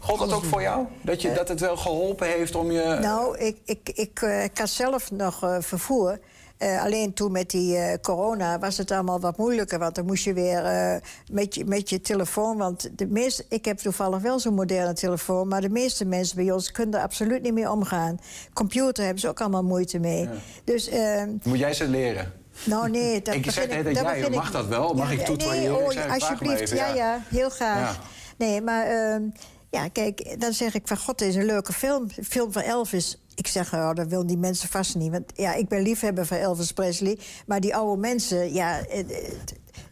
Gold 0.00 0.18
dat 0.18 0.32
ook 0.32 0.44
voor 0.44 0.62
jou? 0.62 0.86
Dat, 1.02 1.22
je, 1.22 1.32
dat 1.32 1.48
het 1.48 1.60
wel 1.60 1.76
geholpen 1.76 2.26
heeft 2.28 2.54
om 2.54 2.70
je... 2.70 2.98
Nou, 3.00 3.38
ik, 3.38 3.56
ik, 3.64 3.88
ik, 3.94 4.22
eh, 4.22 4.44
ik 4.44 4.58
had 4.58 4.68
zelf 4.68 5.10
nog 5.10 5.42
eh, 5.42 5.56
vervoer. 5.60 6.18
Eh, 6.58 6.82
alleen 6.84 7.12
toen 7.12 7.32
met 7.32 7.50
die 7.50 7.76
eh, 7.76 7.98
corona 8.00 8.58
was 8.58 8.76
het 8.76 8.90
allemaal 8.90 9.20
wat 9.20 9.36
moeilijker. 9.36 9.78
Want 9.78 9.94
dan 9.94 10.06
moest 10.06 10.24
je 10.24 10.32
weer 10.32 10.64
eh, 10.64 10.96
met, 11.32 11.54
je, 11.54 11.64
met 11.64 11.90
je 11.90 12.00
telefoon. 12.00 12.56
Want 12.56 12.90
de 12.98 13.06
meeste, 13.06 13.44
ik 13.48 13.64
heb 13.64 13.78
toevallig 13.78 14.20
wel 14.22 14.38
zo'n 14.38 14.54
moderne 14.54 14.92
telefoon. 14.92 15.48
Maar 15.48 15.60
de 15.60 15.68
meeste 15.68 16.04
mensen 16.04 16.36
bij 16.36 16.50
ons 16.52 16.72
kunnen 16.72 16.98
er 16.98 17.04
absoluut 17.04 17.42
niet 17.42 17.52
mee 17.54 17.70
omgaan. 17.70 18.18
Computer 18.52 19.02
hebben 19.04 19.20
ze 19.20 19.28
ook 19.28 19.40
allemaal 19.40 19.62
moeite 19.64 19.98
mee. 19.98 20.28
Dus, 20.64 20.88
eh, 20.88 21.22
Moet 21.42 21.58
jij 21.58 21.74
ze 21.74 21.88
leren? 21.88 22.32
Nou 22.64 22.90
nee, 22.90 23.22
dat 23.22 23.34
Ik 23.34 23.42
begin 23.44 23.68
begin 23.68 24.30
mag 24.32 24.46
ik- 24.46 24.52
dat 24.52 24.66
wel? 24.66 24.94
Mag 24.94 25.12
ik 25.12 25.20
toetreden? 25.20 25.72
Nee, 25.72 25.96
oh, 25.96 26.12
alsjeblieft. 26.12 26.70
ja, 26.70 26.86
ja. 26.86 26.94
ja, 26.94 27.22
heel 27.28 27.50
graag. 27.50 27.98
Nee, 28.36 28.60
maar 28.60 28.86
ehm, 28.86 29.22
ja, 29.70 29.88
kijk, 29.88 30.40
dan 30.40 30.52
zeg 30.52 30.74
ik 30.74 30.82
van 30.86 30.96
god, 30.98 31.18
dit 31.18 31.28
is 31.28 31.34
een 31.34 31.44
leuke 31.44 31.72
film. 31.72 32.08
Een 32.16 32.24
film 32.24 32.52
van 32.52 32.62
Elvis. 32.62 33.16
Ik 33.34 33.46
zeg, 33.46 33.74
oh, 33.74 33.92
dat 33.94 34.06
willen 34.06 34.26
die 34.26 34.38
mensen 34.38 34.68
vast 34.68 34.94
niet. 34.94 35.10
Want 35.10 35.24
ja, 35.34 35.54
ik 35.54 35.68
ben 35.68 35.82
liefhebber 35.82 36.26
van 36.26 36.36
Elvis 36.36 36.72
Presley. 36.72 37.18
Maar 37.46 37.60
die 37.60 37.74
oude 37.76 38.00
mensen, 38.00 38.52
ja... 38.52 38.86
eh, 38.86 38.98
eh, 38.98 39.32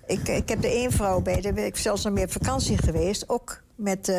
ik, 0.06 0.28
ik 0.28 0.48
heb 0.48 0.64
er 0.64 0.70
één 0.70 0.92
vrouw 0.92 1.20
bij, 1.20 1.40
daar 1.40 1.52
ben 1.52 1.64
ik 1.64 1.76
zelfs 1.76 2.04
nog 2.04 2.12
mee 2.12 2.24
op 2.24 2.32
vakantie 2.32 2.78
geweest. 2.78 3.28
Ook 3.28 3.62
met, 3.74 4.08
eh, 4.08 4.16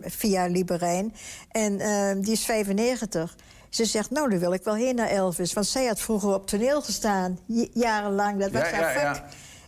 via 0.00 0.46
Liberijn. 0.46 1.14
En 1.50 1.80
eh, 1.80 2.22
die 2.22 2.32
is 2.32 2.44
95. 2.44 3.36
Ze 3.70 3.84
zegt, 3.84 4.10
nou, 4.10 4.30
daar 4.30 4.38
wil 4.38 4.52
ik 4.52 4.64
wel 4.64 4.74
heen 4.74 4.94
naar 4.94 5.08
Elvis. 5.08 5.52
Want 5.52 5.66
zij 5.66 5.86
had 5.86 6.00
vroeger 6.00 6.34
op 6.34 6.46
toneel 6.46 6.82
gestaan, 6.82 7.38
jarenlang. 7.74 8.40
Dat 8.40 8.50
was 8.50 8.62
Ja, 8.70 8.76
haar 8.76 8.94
ja, 8.94 9.00
vak. 9.14 9.16
ja. 9.16 9.24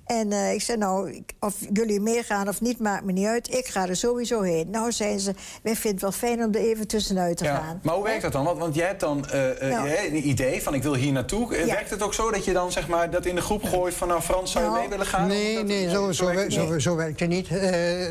En 0.06 0.32
eh, 0.32 0.52
ik 0.52 0.62
zei, 0.62 0.78
nou, 0.78 1.10
ik- 1.12 1.32
of 1.40 1.54
jullie 1.72 2.00
meegaan 2.00 2.48
of 2.48 2.60
niet, 2.60 2.78
maakt 2.78 3.04
me 3.04 3.12
niet 3.12 3.26
uit. 3.26 3.54
Ik 3.54 3.66
ga 3.66 3.88
er 3.88 3.96
sowieso 3.96 4.40
heen. 4.40 4.70
Nou, 4.70 4.92
zeiden 4.92 5.20
ze, 5.20 5.34
wij 5.62 5.72
vinden 5.76 5.90
het 5.90 6.00
wel 6.00 6.12
fijn 6.30 6.44
om 6.44 6.54
er 6.54 6.60
even 6.60 6.86
tussenuit 6.86 7.36
te 7.36 7.44
Ja. 7.44 7.56
gaan. 7.56 7.80
Maar 7.82 7.94
hoe 7.94 8.04
werkt 8.04 8.22
dat 8.22 8.32
dan? 8.32 8.44
Want, 8.44 8.58
want 8.58 8.74
jij 8.74 8.86
hebt 8.86 9.00
dan 9.00 9.28
eh, 9.28 9.62
eh, 9.62 9.70
Nou. 9.76 9.88
een 10.06 10.28
idee 10.28 10.62
van 10.62 10.74
ik 10.74 10.82
wil 10.82 10.94
hier 10.94 11.12
naartoe. 11.12 11.56
Ja. 11.58 11.66
Werkt 11.66 11.90
het 11.90 12.02
ook 12.02 12.14
zo 12.14 12.30
dat 12.30 12.44
je 12.44 12.52
dan 12.52 12.72
zeg 12.72 12.88
maar, 12.88 13.10
dat 13.10 13.26
in 13.26 13.34
de 13.34 13.40
groep 13.40 13.62
gooit 13.64 13.94
van 13.94 14.08
nou 14.08 14.20
Frans, 14.20 14.52
zou 14.52 14.64
je 14.64 14.70
mee 14.80 14.88
willen 14.88 15.06
gaan? 15.06 15.28
Nee, 15.28 15.62
nee, 15.64 15.90
zo, 15.90 16.12
zo, 16.12 16.24
wer- 16.26 16.52
zo, 16.52 16.78
zo 16.78 16.96
werkt 16.96 17.20
het 17.20 17.28
niet. 17.28 17.48
Eh, 17.48 17.60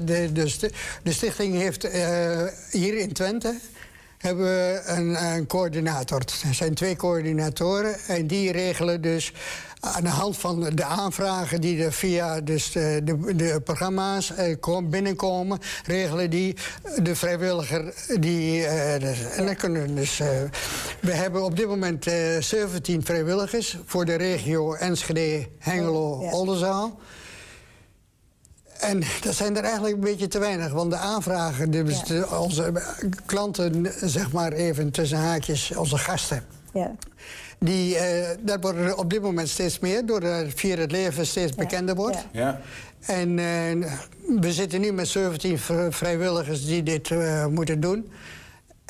de, 0.03 0.29
de, 0.33 0.47
sti- 0.49 0.71
de 1.03 1.11
stichting 1.13 1.55
heeft 1.55 1.83
eh, 1.83 2.41
hier 2.71 2.97
in 2.97 3.13
Twente 3.13 3.55
hebben 4.21 4.45
we 4.45 4.81
een, 4.85 5.23
een 5.23 5.47
coördinator. 5.47 6.19
Er 6.47 6.53
zijn 6.53 6.73
twee 6.73 6.95
coördinatoren 6.95 7.95
en 8.07 8.27
die 8.27 8.51
regelen 8.51 9.01
dus 9.01 9.33
aan 9.79 10.03
de 10.03 10.09
hand 10.09 10.37
van 10.37 10.69
de 10.75 10.83
aanvragen 10.83 11.61
die 11.61 11.83
er 11.83 11.91
via 11.93 12.41
dus 12.41 12.71
de, 12.71 13.01
de, 13.03 13.35
de 13.35 13.61
programma's 13.63 14.31
eh, 14.35 14.55
kom- 14.59 14.89
binnenkomen, 14.89 15.59
regelen 15.85 16.29
die 16.29 16.55
de 17.03 17.15
vrijwilliger 17.15 17.93
die. 18.19 18.65
eh, 18.65 18.99
dus- 19.01 19.21
en 19.35 19.45
dan 19.45 19.55
kunnen 19.55 19.81
we 19.81 19.93
dus. 19.93 20.19
eh, 20.19 20.27
we 20.99 21.11
hebben 21.13 21.43
op 21.43 21.55
dit 21.57 21.67
moment 21.67 22.07
eh 22.07 22.37
17 22.39 23.05
vrijwilligers 23.05 23.77
voor 23.85 24.05
de 24.05 24.15
regio 24.15 24.73
Enschede, 24.73 25.47
Hengelo, 25.59 26.29
Oldenzaal. 26.31 26.99
En 28.81 29.03
dat 29.21 29.35
zijn 29.35 29.57
er 29.57 29.63
eigenlijk 29.63 29.93
een 29.93 29.99
beetje 29.99 30.27
te 30.27 30.39
weinig. 30.39 30.71
Want 30.71 30.91
de 30.91 30.97
aanvragen, 30.97 31.71
dus 31.71 32.03
de- 32.03 32.27
onze 32.39 32.71
klanten, 33.25 33.87
zeg 34.01 34.31
maar 34.31 34.51
even 34.51 34.91
tussen 34.91 35.17
haakjes, 35.17 35.71
onze 35.75 35.97
gasten. 35.97 36.43
Ja. 36.73 36.95
Die, 37.59 37.97
eh, 37.97 38.37
dat 38.39 38.61
worden 38.61 38.85
er 38.85 38.95
op 38.97 39.09
dit 39.09 39.21
moment 39.21 39.49
steeds 39.49 39.79
meer, 39.79 40.05
doordat 40.05 40.45
via 40.55 40.75
het 40.77 40.91
leven 40.91 41.25
steeds 41.25 41.55
bekender 41.55 41.95
wordt. 41.95 42.17
Ja. 42.31 42.61
En 42.99 43.39
eh, 43.39 43.89
we 44.39 44.53
zitten 44.53 44.81
nu 44.81 44.91
met 44.91 45.07
17 45.07 45.59
vr- 45.59 45.89
vrijwilligers 45.89 46.65
die 46.65 46.83
dit 46.83 47.11
eh, 47.11 47.45
moeten 47.45 47.79
doen. 47.79 48.11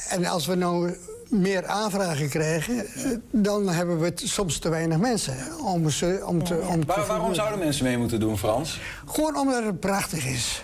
En 0.10 0.26
als 0.26 0.46
we 0.46 0.56
nou 0.56 0.96
meer 1.32 1.66
aanvragen 1.68 2.30
krijgen, 2.30 2.86
eh, 2.86 3.12
dan 3.32 3.70
hebben 3.70 4.00
we 4.00 4.12
soms 4.16 4.60
te 4.60 4.70
weinig 4.70 4.98
mensen 4.98 5.36
om 5.64 5.90
ze 5.90 6.24
om 6.26 6.44
te. 6.44 6.66
Om 6.70 6.80
te 6.80 6.86
Waar- 6.86 7.06
waarom 7.08 7.34
zouden 7.34 7.60
mensen 7.60 7.84
mee 7.86 7.98
moeten 7.98 8.20
doen, 8.20 8.38
Frans? 8.38 8.80
Gewoon 9.06 9.38
omdat 9.38 9.64
het 9.64 9.80
prachtig 9.80 10.26
is. 10.26 10.64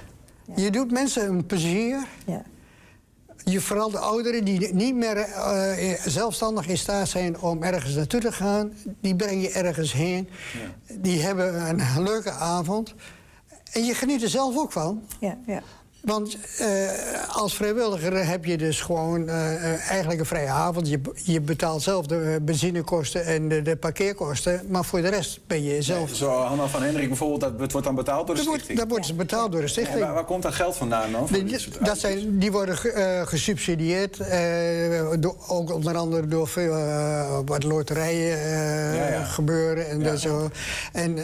Je 0.56 0.70
doet 0.72 0.92
mensen 0.92 1.28
een 1.30 1.46
plezier. 1.46 2.06
Ja. 2.26 2.42
Je, 3.44 3.62
vooral 3.62 3.90
de 3.92 3.98
ouderen 4.00 4.44
die 4.44 4.74
niet 4.74 4.96
meer 4.96 5.18
eh, 5.18 5.94
zelfstandig 6.06 6.68
in 6.68 6.78
staat 6.78 7.08
zijn 7.10 7.40
om 7.40 7.64
ergens 7.64 7.96
naartoe 7.96 8.20
te 8.20 8.32
gaan, 8.32 8.74
die 9.02 9.16
breng 9.16 9.42
je 9.42 9.50
ergens 9.52 9.94
heen. 9.94 10.30
Die 10.94 11.22
hebben 11.22 11.70
een 11.70 12.04
leuke 12.04 12.32
avond. 12.32 12.94
En 13.72 13.86
je 13.86 13.94
geniet 13.94 14.24
er 14.24 14.30
zelf 14.30 14.58
ook 14.58 14.72
van. 14.72 15.04
Ja, 15.20 15.38
ja. 15.46 15.62
Want 16.08 16.38
eh, 16.60 16.68
als 17.36 17.56
vrijwilliger 17.56 18.28
heb 18.28 18.46
je 18.46 18.58
dus 18.58 18.82
gewoon 18.82 19.30
eh, 19.30 19.90
eigenlijk 19.90 20.20
een 20.20 20.26
vrije 20.26 20.48
avond. 20.50 20.90
Je, 20.90 21.00
je 21.24 21.42
betaalt 21.42 21.82
zelf 21.82 22.06
de 22.06 22.16
eh, 22.22 22.36
benzinekosten 22.46 23.26
en 23.26 23.48
de, 23.50 23.62
de 23.62 23.76
parkeerkosten. 23.76 24.62
Maar 24.68 24.86
voor 24.86 25.02
de 25.02 25.08
rest 25.10 25.40
ben 25.48 25.64
je 25.64 25.82
zelf... 25.82 26.10
Zo, 26.14 26.32
Hanna 26.32 26.68
van 26.68 26.84
Hendrik 26.84 27.08
bijvoorbeeld, 27.08 27.42
dat 27.60 27.72
wordt 27.72 27.86
dan 27.86 27.96
betaald 27.96 28.28
door 28.28 28.36
de 28.36 28.42
Dat 28.42 28.50
wordt, 28.50 28.64
stichting. 28.64 28.80
dat 28.80 28.90
wordt 28.90 29.08
dus 29.08 29.16
betaald 29.16 29.52
door 29.52 29.62
de 29.62 29.68
stichting. 29.68 30.00
waar, 30.00 30.14
waar 30.14 30.26
komt 30.26 30.44
dat 30.44 30.54
geld 30.54 30.76
vandaan 30.76 31.12
dan? 31.12 31.28
Die, 31.32 31.58
dat 31.82 31.98
zijn, 31.98 32.40
die 32.40 32.52
worden 32.52 32.78
ge- 32.78 33.24
gesubsidieerd, 33.26 34.18
door, 35.20 35.36
ook 35.48 35.74
onder 35.74 35.96
andere 35.98 36.28
door 36.28 36.48
veel 36.48 36.76
wat 37.46 37.64
loterijen 37.64 38.38
Ja, 38.96 39.24
gebeuren 39.24 39.90
en 39.90 40.04
dat 40.04 40.20
zo. 40.20 40.50
En, 40.94 41.18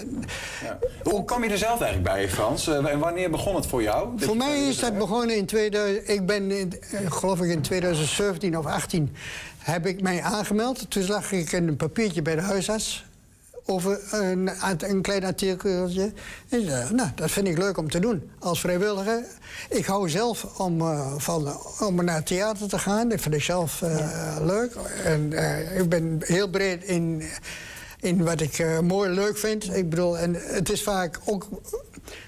Hoe 1.04 1.26
kwam 1.26 1.44
je 1.44 1.50
er 1.50 1.58
zelf 1.58 1.82
eigenlijk 1.82 2.16
bij, 2.16 2.30
Frans? 2.30 2.68
En 2.68 3.00
wanneer 3.00 3.30
begon 3.30 3.56
het 3.56 3.66
voor 3.66 3.82
jou? 3.84 4.10
Voor 4.18 4.38
mij 4.38 4.73
is 4.74 4.80
dat 4.80 4.98
begonnen 4.98 5.36
in 5.36 5.46
2000. 5.46 6.10
Ik 6.10 6.26
ben, 6.26 6.52
in, 6.52 6.74
eh, 6.92 7.12
geloof 7.12 7.42
ik, 7.42 7.50
in 7.50 7.62
2017 7.62 8.58
of 8.58 8.66
18 8.66 9.16
heb 9.58 9.86
ik 9.86 10.02
mij 10.02 10.22
aangemeld. 10.22 10.92
Toen 10.92 11.04
zag 11.04 11.32
ik 11.32 11.52
een 11.52 11.76
papiertje 11.76 12.22
bij 12.22 12.36
de 12.36 12.42
huisarts 12.42 13.06
over 13.66 14.00
een, 14.12 14.50
een 14.78 15.02
klein 15.02 15.24
artikeltje. 15.24 16.12
En 16.50 16.66
dacht, 16.66 16.92
nou, 16.92 17.10
dat 17.16 17.32
vind 17.32 17.48
ik 17.48 17.58
leuk 17.58 17.78
om 17.78 17.90
te 17.90 18.00
doen 18.00 18.32
als 18.40 18.60
vrijwilliger. 18.60 19.24
Ik 19.70 19.86
hou 19.86 20.10
zelf 20.10 20.60
om, 20.60 20.82
eh, 20.82 21.14
van, 21.18 21.58
om 21.80 22.04
naar 22.04 22.16
het 22.16 22.26
theater 22.26 22.68
te 22.68 22.80
gaan. 22.80 23.10
Dat 23.10 23.22
vind 23.22 23.36
ik 23.36 23.44
zelf 23.44 23.82
eh, 23.82 24.38
leuk. 24.42 24.76
En 25.04 25.34
ik 25.78 25.90
ben 25.90 26.18
heel 26.20 26.50
breed 26.50 26.84
in, 26.84 27.24
in 28.04 28.24
wat 28.24 28.42
ik 28.42 28.60
eh, 28.60 28.80
mooi 28.80 29.10
leuk 29.10 29.38
vind. 29.38 29.76
Ik 29.76 29.90
bedoel, 29.90 30.18
en 30.18 30.36
het 30.36 30.70
is 30.70 30.84
vaak 30.84 31.20
ook 31.26 31.48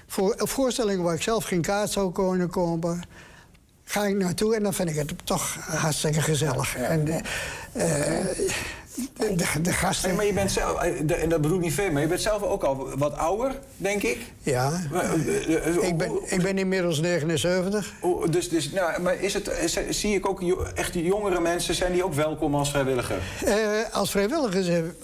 voor 0.06 0.34
voorstellingen 0.36 1.02
waar 1.02 1.14
ik 1.14 1.22
zelf 1.22 1.44
geen 1.44 1.60
kaart 1.60 1.90
zou 1.90 2.12
kunnen 2.12 2.50
kopen. 2.50 3.02
Ga 3.84 4.04
ik 4.04 4.16
naartoe 4.16 4.54
en 4.54 4.62
dan 4.62 4.74
vind 4.74 4.88
ik 4.88 4.96
het 4.96 5.12
toch 5.24 5.54
hartstikke 5.54 6.20
gezellig. 6.20 6.76
En, 6.76 7.08
eh, 7.08 8.20
eh, 8.20 8.26
de, 8.96 9.34
de, 9.34 9.60
de 9.62 9.72
gasten. 9.72 10.08
Nee, 10.08 10.16
maar 10.16 10.26
je 10.26 10.32
bent 10.32 10.50
zelf, 10.52 10.80
eh, 10.82 11.22
en 11.22 11.28
dat 11.28 11.40
bedoel 11.40 11.56
ik 11.56 11.62
niet 11.62 11.72
veel, 11.72 11.90
maar 11.92 12.02
je 12.02 12.08
bent 12.08 12.20
zelf 12.20 12.42
ook 12.42 12.62
al 12.62 12.88
wat 12.98 13.16
ouder, 13.16 13.58
denk 13.76 14.02
ik. 14.02 14.18
Ja, 14.42 14.80
Maar, 14.92 15.04
eh, 15.04 15.66
eh, 15.66 15.82
ik 15.88 15.96
ben, 15.96 16.12
ik 16.26 16.42
ben 16.42 16.58
inmiddels 16.58 17.00
79. 17.00 17.92
hoe- 18.00 18.28
Dus, 18.28 18.48
dus, 18.48 18.70
nou, 18.70 19.00
maar 19.00 19.20
is 19.22 19.34
het, 19.34 19.50
zie 19.90 20.14
ik 20.14 20.28
ook 20.28 20.42
echt 20.74 20.92
die 20.92 21.04
jongere 21.04 21.40
mensen, 21.40 21.74
zijn 21.74 21.92
die 21.92 22.04
ook 22.04 22.14
welkom 22.14 22.54
als 22.54 22.70
vrijwilliger? 22.70 23.18
Eh, 23.44 23.54
als 23.92 24.10
vrijwilliger, 24.10 24.94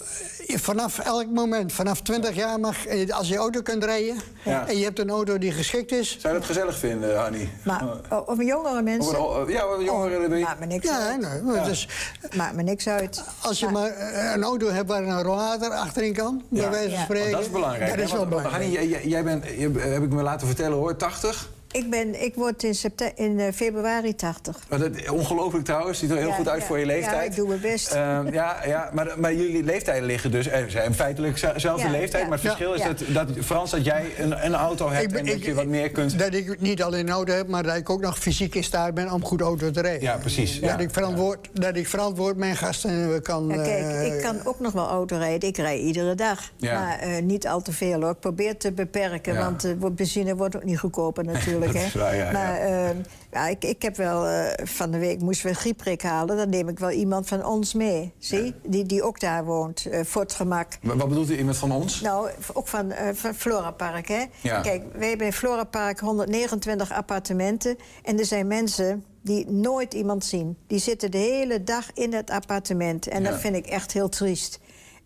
vanaf 0.47 0.99
elk 0.99 1.27
moment, 1.27 1.73
vanaf 1.73 2.01
20 2.01 2.35
jaar 2.35 2.59
mag, 2.59 2.75
als 3.09 3.27
je 3.27 3.35
auto 3.37 3.61
kunt 3.61 3.83
rijden 3.83 4.15
Ja. 4.43 4.67
en 4.67 4.77
je 4.77 4.83
hebt 4.83 4.99
een 4.99 5.09
auto 5.09 5.37
die 5.37 5.51
geschikt 5.51 5.91
is. 5.91 6.17
Zou 6.19 6.33
je 6.33 6.39
dat 6.39 6.47
gezellig 6.47 6.77
vinden, 6.77 7.17
Hanny? 7.19 7.49
Maar 7.63 7.83
o- 8.09 8.23
over 8.25 8.45
jongere 8.45 8.81
mensen? 8.81 9.17
Ja, 9.47 9.65
jongeren. 9.79 10.31
Oh, 10.33 10.39
maakt 10.41 10.59
me 10.59 10.65
niks 10.65 10.87
Ja, 10.87 10.97
uit. 10.99 11.43
nee, 11.43 11.61
dus, 11.63 11.87
Maakt 12.35 12.55
me 12.55 12.63
niks 12.63 12.87
uit. 12.87 13.23
als 13.41 13.59
je 13.59 13.67
maar 13.67 13.82
eh, 13.87 14.33
een 14.33 14.43
auto 14.43 14.69
hebt 14.69 14.87
waar 14.87 15.03
een 15.03 15.23
rollator 15.23 15.69
achterin 15.69 16.13
kan, 16.13 16.43
bij 16.49 16.69
wijze 16.69 16.95
van 16.95 17.03
spreken. 17.03 17.31
Dat 17.31 17.41
is 17.41 17.49
belangrijk. 17.49 17.95
Dat 17.95 18.05
is 18.05 18.11
wel 18.11 18.27
belangrijk. 18.27 18.63
Hanny, 18.63 18.89
jij, 18.89 19.07
jij 19.07 19.23
bent, 19.23 19.43
heb 19.77 20.03
ik 20.03 20.09
me 20.09 20.21
laten 20.21 20.47
vertellen 20.47 20.77
hoor, 20.77 20.95
80? 20.95 21.49
Ik, 21.73 21.89
ben, 21.89 22.23
ik 22.23 22.35
word 22.35 22.63
in, 22.63 22.75
in 23.15 23.39
eh, 23.39 23.53
februari 23.53 24.15
80. 24.15 24.57
Maar 24.69 24.79
dat- 24.79 25.09
Ongelooflijk 25.09 25.65
trouwens, 25.65 25.99
ziet 25.99 26.09
er 26.11 26.17
heel 26.17 26.27
Ja, 26.27 26.33
goed 26.33 26.47
uit 26.47 26.61
ja. 26.61 26.67
voor 26.67 26.79
je 26.79 26.85
leeftijd. 26.85 27.15
Ja, 27.15 27.21
ik 27.21 27.35
doe 27.35 27.47
mijn 27.47 27.59
best. 27.61 27.91
Ehm, 27.91 28.33
ja, 28.33 28.57
ja 28.65 28.89
maar, 28.93 29.13
maar 29.17 29.33
jullie 29.33 29.63
leeftijden 29.63 30.03
liggen 30.05 30.31
dus, 30.31 30.47
eh, 30.47 30.63
zijn 30.67 30.93
feitelijk 30.93 31.37
ze- 31.37 31.53
zelfde 31.55 31.85
Ja, 31.85 31.91
leeftijd. 31.91 32.23
ja. 32.23 32.29
Maar 32.29 32.37
het 32.37 32.47
verschil 32.47 32.75
Ja. 32.77 32.87
is 32.89 32.99
dat, 33.13 33.27
dat, 33.27 33.45
Frans, 33.45 33.71
dat 33.71 33.85
jij 33.85 34.05
een, 34.19 34.45
een 34.45 34.53
auto 34.55 34.89
hebt 34.89 35.07
ben- 35.11 35.19
en 35.19 35.25
dat 35.25 35.35
ik- 35.35 35.43
je 35.45 35.53
wat 35.53 35.65
meer 35.65 35.89
kunt... 35.91 36.19
Dat 36.19 36.33
ik 36.33 36.59
niet 36.61 36.83
alleen 36.83 37.07
een 37.07 37.13
auto 37.13 37.33
heb, 37.33 37.47
maar 37.47 37.63
dat 37.63 37.75
ik 37.75 37.89
ook 37.89 38.01
nog 38.01 38.17
fysiek 38.17 38.55
in 38.55 38.63
staat 38.63 38.93
ben 38.93 39.11
om 39.11 39.23
goed 39.25 39.41
auto 39.41 39.71
te 39.71 39.81
rijden. 39.81 40.01
Ja, 40.01 40.17
precies. 40.17 40.59
Dat, 40.59 40.69
Ja. 40.69 40.77
ik, 40.79 40.89
verantwoord, 40.91 41.49
dat 41.53 41.75
ik 41.75 41.87
verantwoord 41.87 42.37
mijn 42.37 42.55
gasten 42.55 43.21
kan... 43.21 43.47
Ja, 43.47 43.55
kijk, 43.55 43.83
eh, 43.83 44.15
ik 44.15 44.21
kan 44.21 44.35
ook 44.43 44.59
nog 44.59 44.71
wel 44.73 44.87
auto 44.89 45.17
rijden. 45.17 45.49
Ik 45.49 45.57
rij 45.57 45.79
iedere 45.79 46.15
dag. 46.15 46.39
Ja. 46.55 46.79
Maar 46.79 46.99
eh, 46.99 47.21
niet 47.23 47.47
al 47.47 47.61
te 47.61 47.71
veel 47.71 48.01
hoor. 48.01 48.11
Ik 48.11 48.19
probeer 48.19 48.57
te 48.57 48.71
beperken. 48.71 49.33
Ja. 49.33 49.39
Want 49.43 49.63
eh, 49.63 49.71
benzine 49.91 50.35
wordt 50.35 50.55
ook 50.55 50.63
niet 50.63 50.79
goedkoper 50.79 51.23
natuurlijk. 51.33 51.62
Dat 51.65 51.75
hè. 51.75 51.85
is 51.85 51.93
waar, 51.93 52.15
ja, 52.15 52.23
ja. 52.25 52.31
maar 52.31 52.59
eh, 52.59 52.95
ja, 53.31 53.47
ik, 53.47 53.63
ik 53.63 53.81
heb 53.81 53.95
wel... 53.95 54.27
eh, 54.27 54.65
van 54.65 54.91
de 54.91 54.97
week 54.97 55.19
moesten 55.21 55.45
we 55.45 55.51
een 55.51 55.59
griepprik 55.59 56.01
halen. 56.01 56.37
Dan 56.37 56.49
neem 56.49 56.67
ik 56.69 56.79
wel 56.79 56.91
iemand 56.91 57.27
van 57.27 57.45
ons 57.45 57.73
mee. 57.73 58.13
Zie? 58.17 58.53
Die, 58.65 58.85
die 58.85 59.03
ook 59.03 59.19
daar 59.19 59.45
woont. 59.45 59.85
eh, 59.85 59.99
voor 60.03 60.21
het 60.21 60.33
gemak. 60.33 60.67
Wat 60.81 60.95
wat 60.97 61.07
bedoelt 61.09 61.29
u 61.29 61.37
iemand 61.37 61.57
van 61.57 61.71
ons? 61.71 62.01
Nou, 62.01 62.29
ook 62.53 62.67
van, 62.67 62.91
eh 62.91 63.07
van 63.13 63.33
Flora 63.33 63.71
Park, 63.71 64.07
hè? 64.07 64.23
Kijk, 64.41 64.83
wij 64.95 65.09
hebben 65.09 65.27
in 65.27 65.33
Flora 65.33 65.63
Park 65.63 65.99
129 65.99 66.91
appartementen. 66.91 67.77
En 68.03 68.19
er 68.19 68.25
zijn 68.25 68.47
mensen 68.47 69.03
die 69.21 69.49
nooit 69.51 69.93
iemand 69.93 70.25
zien. 70.25 70.57
Die 70.67 70.79
zitten 70.79 71.11
de 71.11 71.17
hele 71.17 71.63
dag 71.63 71.91
in 71.93 72.13
het 72.13 72.29
appartement. 72.29 73.07
En 73.07 73.23
dat 73.23 73.39
vind 73.39 73.55
ik 73.55 73.65
echt 73.65 73.91
heel 73.93 74.09
triest. 74.09 74.59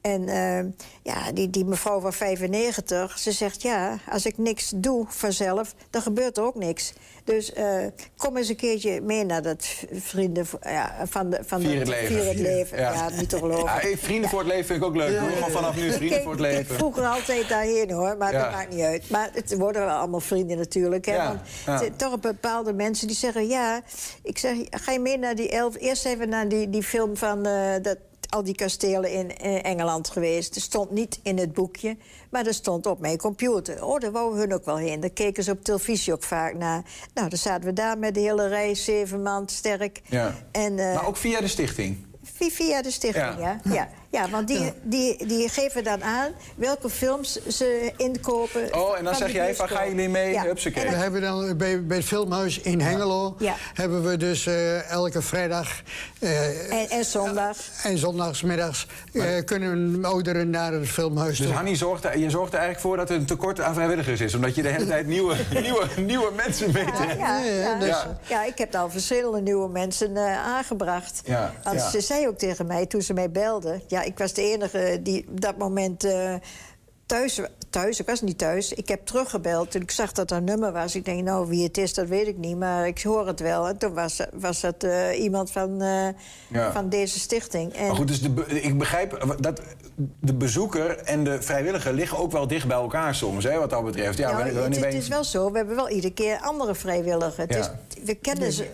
En 0.07 0.27
eh, 0.29 0.65
ja, 1.03 1.31
die, 1.31 1.49
die 1.49 1.65
mevrouw 1.65 1.99
van 1.99 2.13
95, 2.13 3.19
ze 3.19 3.31
zegt... 3.31 3.61
ja, 3.61 3.97
als 4.11 4.25
ik 4.25 4.37
niks 4.37 4.71
doe 4.75 5.05
vanzelf, 5.07 5.75
dan 5.89 6.01
gebeurt 6.01 6.37
er 6.37 6.43
ook 6.43 6.55
niks. 6.55 6.93
Dus 7.23 7.53
eh, 7.53 7.85
kom 8.17 8.37
eens 8.37 8.49
een 8.49 8.55
keertje 8.55 9.01
mee 9.01 9.25
naar 9.25 9.41
dat 9.41 9.65
vrienden 9.91 10.45
ja, 10.61 11.03
van 11.07 11.29
de, 11.29 11.39
van 11.45 11.61
Vier 11.61 11.71
de, 11.71 11.77
het 11.77 11.87
leven. 11.87 12.15
Vier 12.15 12.25
het 12.25 12.39
leven. 12.39 12.77
Ja, 12.79 13.09
niet 13.09 13.29
te 13.29 13.37
geloven. 13.37 13.63
Ja, 13.63 13.77
hey, 13.79 13.97
vrienden 13.97 14.29
voor 14.29 14.39
het 14.39 14.47
leven 14.47 14.65
vind 14.65 14.79
ik 14.81 14.85
ook 14.87 14.95
leuk. 14.95 15.19
Doe 15.19 15.29
gewoon 15.29 15.51
vanaf 15.51 15.75
nu 15.75 15.91
vrienden 15.91 16.09
Kijk, 16.09 16.23
voor 16.23 16.31
het 16.31 16.41
Ik 16.41 16.51
leven. 16.51 16.75
vroeger 16.75 17.05
altijd 17.05 17.49
daarheen 17.49 17.91
hoor, 17.91 18.17
maar 18.17 18.31
Ja. 18.33 18.43
dat 18.43 18.51
maakt 18.51 18.69
niet 18.69 18.83
uit. 18.83 19.09
Maar 19.09 19.29
het 19.33 19.57
worden 19.57 19.85
wel 19.85 19.95
allemaal 19.95 20.19
vrienden 20.19 20.57
natuurlijk. 20.57 21.05
Hè? 21.05 21.15
Ja, 21.15 21.41
Want 21.65 21.81
ja. 21.81 21.89
toch 21.95 22.19
bepaalde 22.19 22.73
mensen 22.73 23.07
die 23.07 23.15
zeggen... 23.15 23.47
ja, 23.47 23.81
ik 24.23 24.37
zeg, 24.37 24.57
ga 24.69 24.91
je 24.91 24.99
mee 24.99 25.17
naar 25.17 25.35
die 25.35 25.49
elf... 25.49 25.75
Eerst 25.79 26.05
even 26.05 26.29
naar 26.29 26.47
die, 26.47 26.69
die 26.69 26.83
film 26.83 27.17
van 27.17 27.45
eh, 27.45 27.53
dat, 27.81 27.97
al 28.29 28.43
die 28.43 28.55
kastelen 28.55 29.11
in 29.11 29.37
Engeland 29.63 30.09
geweest. 30.09 30.55
Er 30.55 30.61
stond 30.61 30.91
niet 30.91 31.19
in 31.23 31.37
het 31.37 31.53
boekje, 31.53 31.97
maar 32.29 32.45
er 32.45 32.53
stond 32.53 32.85
op 32.85 32.99
mijn 32.99 33.17
computer. 33.17 33.85
Oh, 33.85 33.99
daar 33.99 34.11
wouden 34.11 34.39
hun 34.39 34.53
ook 34.53 34.65
wel 34.65 34.77
heen. 34.77 34.99
Daar 34.99 35.09
keken 35.09 35.43
ze 35.43 35.51
op 35.51 35.63
televisie 35.63 36.13
ook 36.13 36.23
vaak 36.23 36.53
naar. 36.53 36.83
Nou, 37.13 37.29
dan 37.29 37.37
zaten 37.39 37.65
we 37.65 37.73
daar 37.73 37.97
met 37.97 38.13
de 38.13 38.19
hele 38.19 38.47
rij, 38.47 38.75
zeven 38.75 39.21
man 39.23 39.49
sterk. 39.49 40.01
Ja. 40.09 40.33
En, 40.51 40.79
eh, 40.79 40.93
Maar 40.93 41.07
ook 41.07 41.17
via 41.17 41.39
de 41.39 41.47
stichting. 41.47 42.05
Vi- 42.23 42.51
Via 42.51 42.81
de 42.81 42.91
stichting, 42.91 43.39
Ja. 43.39 43.59
ja. 43.63 43.73
ja. 43.73 43.89
ja. 44.09 44.29
want 44.29 44.47
die, 44.47 44.73
die, 44.83 45.25
die 45.27 45.49
geven 45.49 45.83
dan 45.83 46.03
aan 46.03 46.31
welke 46.55 46.89
films 46.89 47.39
ze 47.47 47.91
inkopen. 47.97 48.73
Oh, 48.75 48.97
en 48.97 49.03
dan 49.03 49.15
zeg 49.15 49.31
jij 49.31 49.55
van, 49.55 49.67
gaan 49.69 49.87
jullie 49.89 50.09
mee? 50.09 50.31
Ja. 50.31 50.43
Hupsakee. 50.43 50.89
We 50.89 50.95
hebben 50.95 51.21
dan 51.21 51.57
bij, 51.57 51.85
bij 51.85 51.97
het 51.97 52.05
filmhuis 52.05 52.59
in 52.59 52.81
Hengelo... 52.81 53.35
Ja. 53.39 53.55
hebben 53.73 54.03
we 54.09 54.17
dus 54.17 54.45
eh, 54.47 54.89
elke 54.91 55.21
vrijdag... 55.21 55.81
eh, 56.19 56.81
En, 56.81 56.89
en 56.89 57.05
zondag. 57.05 57.57
en 57.83 57.97
zondagsmiddags 57.97 58.87
eh, 59.13 59.23
kunnen 59.45 60.05
ouderen 60.05 60.49
naar 60.49 60.73
het 60.73 60.87
filmhuis 60.89 61.37
Dus 61.37 61.45
toe. 61.45 61.55
Hanny 61.55 61.75
zorgt, 61.75 62.03
er- 62.05 62.17
je 62.17 62.29
zorgt 62.29 62.53
er 62.53 62.59
eigenlijk 62.59 62.87
voor 62.87 62.97
dat 62.97 63.09
er 63.09 63.15
een 63.15 63.25
tekort 63.25 63.61
aan 63.61 63.73
vrijwilligers 63.73 64.21
is. 64.21 64.35
Omdat 64.35 64.55
je 64.55 64.61
de 64.61 64.69
hele 64.69 64.85
tijd 64.87 65.07
nieuwe, 65.07 65.35
nieuwe, 65.61 65.87
nieuwe 66.05 66.31
mensen 66.35 66.71
mee 66.71 66.85
Ja, 67.17 67.39
ja, 67.39 67.43
ja, 67.53 67.79
dus- 67.79 67.87
ja. 67.87 68.19
Ja, 68.27 68.43
ik 68.43 68.57
heb 68.57 68.75
al 68.75 68.89
verschillende 68.89 69.41
nieuwe 69.41 69.69
mensen 69.69 70.17
eh, 70.17 70.37
aangebracht. 70.47 71.21
Ja, 71.25 71.53
Want 71.63 71.79
ja. 71.79 71.89
ze 71.89 72.01
zei 72.01 72.27
ook 72.27 72.37
tegen 72.37 72.65
mij 72.67 72.85
toen 72.85 73.01
ze 73.01 73.13
mij 73.13 73.31
belde... 73.31 73.81
ja, 73.97 74.03
ik 74.03 74.17
was 74.17 74.33
de 74.33 74.41
enige 74.41 74.99
die 75.03 75.25
op 75.29 75.41
dat 75.41 75.57
moment... 75.57 76.03
eh, 76.03 76.33
thuis, 77.05 77.41
thuis, 77.69 77.99
ik 77.99 78.05
was 78.05 78.21
niet 78.21 78.37
thuis. 78.37 78.73
Ik 78.73 78.87
heb 78.87 79.05
teruggebeld 79.05 79.71
toen 79.71 79.81
ik 79.81 79.91
zag 79.91 80.11
dat 80.11 80.31
er 80.31 80.37
een 80.37 80.43
nummer 80.43 80.71
was. 80.71 80.95
Ik 80.95 81.05
denk, 81.05 81.23
nou, 81.23 81.47
wie 81.47 81.63
het 81.63 81.77
is, 81.77 81.93
dat 81.93 82.07
weet 82.07 82.27
ik 82.27 82.37
niet, 82.37 82.57
maar 82.57 82.87
ik 82.87 83.01
hoor 83.01 83.27
het 83.27 83.39
wel. 83.39 83.67
En 83.67 83.77
toen 83.77 83.93
was, 83.93 84.19
was 84.33 84.61
het 84.61 84.83
eh, 84.83 85.19
iemand 85.21 85.51
van, 85.51 85.81
eh, 85.81 86.07
Ja. 86.49 86.71
van 86.71 86.89
deze 86.89 87.19
stichting. 87.19 87.73
En, 87.73 87.87
Maar 87.87 87.95
goed, 87.95 88.07
dus 88.07 88.21
de, 88.21 88.61
ik 88.61 88.77
begrijp 88.77 89.35
dat 89.39 89.61
de 90.19 90.33
bezoeker 90.33 90.97
en 90.97 91.23
de 91.23 91.41
vrijwilliger 91.41 91.93
liggen 91.93 92.17
ook 92.17 92.31
wel 92.31 92.47
dicht 92.47 92.67
bij 92.67 92.77
elkaar 92.77 93.15
soms, 93.15 93.43
hè, 93.43 93.57
wat 93.59 93.69
dat 93.69 93.85
betreft. 93.85 94.17
Ja, 94.17 94.31
Nou, 94.31 94.43
wanneer- 94.53 94.63
het, 94.63 94.93
het 94.93 94.93
is 95.03 95.07
wel 95.07 95.23
zo, 95.23 95.51
we 95.51 95.57
hebben 95.57 95.75
wel 95.75 95.89
iedere 95.89 96.13
keer 96.13 96.39
andere 96.41 96.75
vrijwilligers. 96.75 97.55
Ja. 97.55 97.79
we 98.03 98.15
kennen 98.15 98.51
ze. 98.51 98.67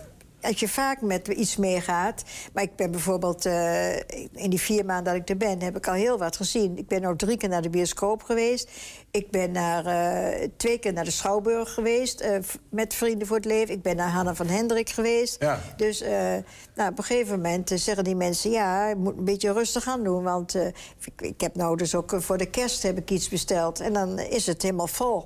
Als 0.44 0.60
je 0.60 0.68
vaak 0.68 1.00
met 1.00 1.28
iets 1.28 1.56
meegaat. 1.56 2.22
Maar 2.52 2.62
ik 2.62 2.76
ben 2.76 2.90
bijvoorbeeld. 2.90 3.46
eh, 3.46 3.96
in 4.32 4.50
die 4.50 4.60
vier 4.60 4.84
maanden 4.84 5.12
dat 5.12 5.22
ik 5.22 5.28
er 5.28 5.36
ben. 5.36 5.62
heb 5.62 5.76
ik 5.76 5.88
al 5.88 5.94
heel 5.94 6.18
wat 6.18 6.36
gezien. 6.36 6.78
Ik 6.78 6.88
ben 6.88 7.04
ook 7.04 7.18
drie 7.18 7.36
keer 7.36 7.48
naar 7.48 7.62
de 7.62 7.70
bioscoop 7.70 8.22
geweest. 8.22 8.70
Ik 9.10 9.30
ben 9.30 9.52
naar, 9.52 9.86
eh, 9.86 10.48
twee 10.56 10.78
keer 10.78 10.92
naar 10.92 11.04
de 11.04 11.10
Schouwburg 11.10 11.74
geweest. 11.74 12.20
eh, 12.20 12.38
met 12.68 12.94
Vrienden 12.94 13.26
voor 13.26 13.36
het 13.36 13.44
Leven. 13.44 13.74
Ik 13.74 13.82
ben 13.82 13.96
naar 13.96 14.10
Hanna 14.10 14.34
van 14.34 14.46
Hendrik 14.46 14.90
geweest. 14.90 15.36
Ja. 15.40 15.60
Dus 15.76 16.00
nou, 16.74 16.90
op 16.90 16.98
een 16.98 17.04
gegeven 17.04 17.36
moment 17.36 17.70
zeggen 17.74 18.04
die 18.04 18.16
mensen... 18.16 18.50
ja, 18.50 18.88
je 18.88 18.96
moet 18.96 19.16
een 19.16 19.24
beetje 19.24 19.52
rustig 19.52 19.88
aan 19.88 20.04
doen. 20.04 20.22
Want 20.22 20.54
ik, 20.54 20.72
ik 21.16 21.40
heb 21.40 21.54
nou 21.54 21.76
dus 21.76 21.94
ook 21.94 22.14
voor 22.18 22.38
de 22.38 22.50
kerst 22.50 22.82
heb 22.82 22.98
ik 22.98 23.10
iets 23.10 23.28
besteld. 23.28 23.80
En 23.80 23.92
dan 23.92 24.18
is 24.18 24.46
het 24.46 24.62
helemaal 24.62 24.86
vol. 24.86 25.24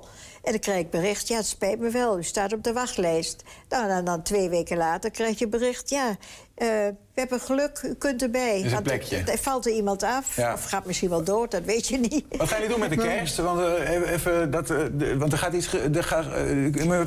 En 0.49 0.55
dan 0.55 0.63
krijg 0.63 0.79
ik 0.79 0.89
bericht, 0.89 1.27
ja, 1.27 1.35
het 1.35 1.45
spijt 1.45 1.79
me 1.79 1.89
wel, 1.89 2.17
u 2.17 2.23
staat 2.23 2.53
op 2.53 2.63
de 2.63 2.73
wachtlijst. 2.73 3.43
Nou, 3.69 3.89
en 3.89 4.05
dan 4.05 4.21
twee 4.23 4.49
weken 4.49 4.77
later 4.77 5.11
krijg 5.11 5.39
je 5.39 5.47
bericht, 5.47 5.89
ja, 5.89 6.09
eh, 6.55 6.67
we 6.67 6.93
hebben 7.13 7.39
geluk, 7.39 7.81
u 7.85 7.93
kunt 7.93 8.21
erbij. 8.21 8.59
Is 8.61 8.71
een 8.71 8.83
plekje. 8.83 9.17
Er, 9.17 9.29
er 9.29 9.37
valt 9.37 9.65
er 9.65 9.71
iemand 9.71 10.03
af, 10.03 10.35
Ja. 10.35 10.53
of 10.53 10.63
gaat 10.63 10.85
misschien 10.85 11.09
wel 11.09 11.23
dood, 11.23 11.51
dat 11.51 11.63
weet 11.63 11.87
je 11.87 11.97
niet. 11.97 12.25
Wat 12.37 12.47
gaan 12.47 12.57
jullie 12.61 12.71
doen 12.75 12.79
met 12.79 12.89
de 12.89 12.95
kerst? 13.07 13.37
Want, 13.37 13.59
eh, 13.59 13.89
even, 13.89 14.07
even 14.13 14.51
dat, 14.51 14.69
eh, 14.69 14.77
de- 14.93 15.17
want 15.17 15.31
er 15.31 15.37
gaat 15.37 15.53
iets. 15.53 15.73
Er 15.73 16.03
gaat, 16.03 16.25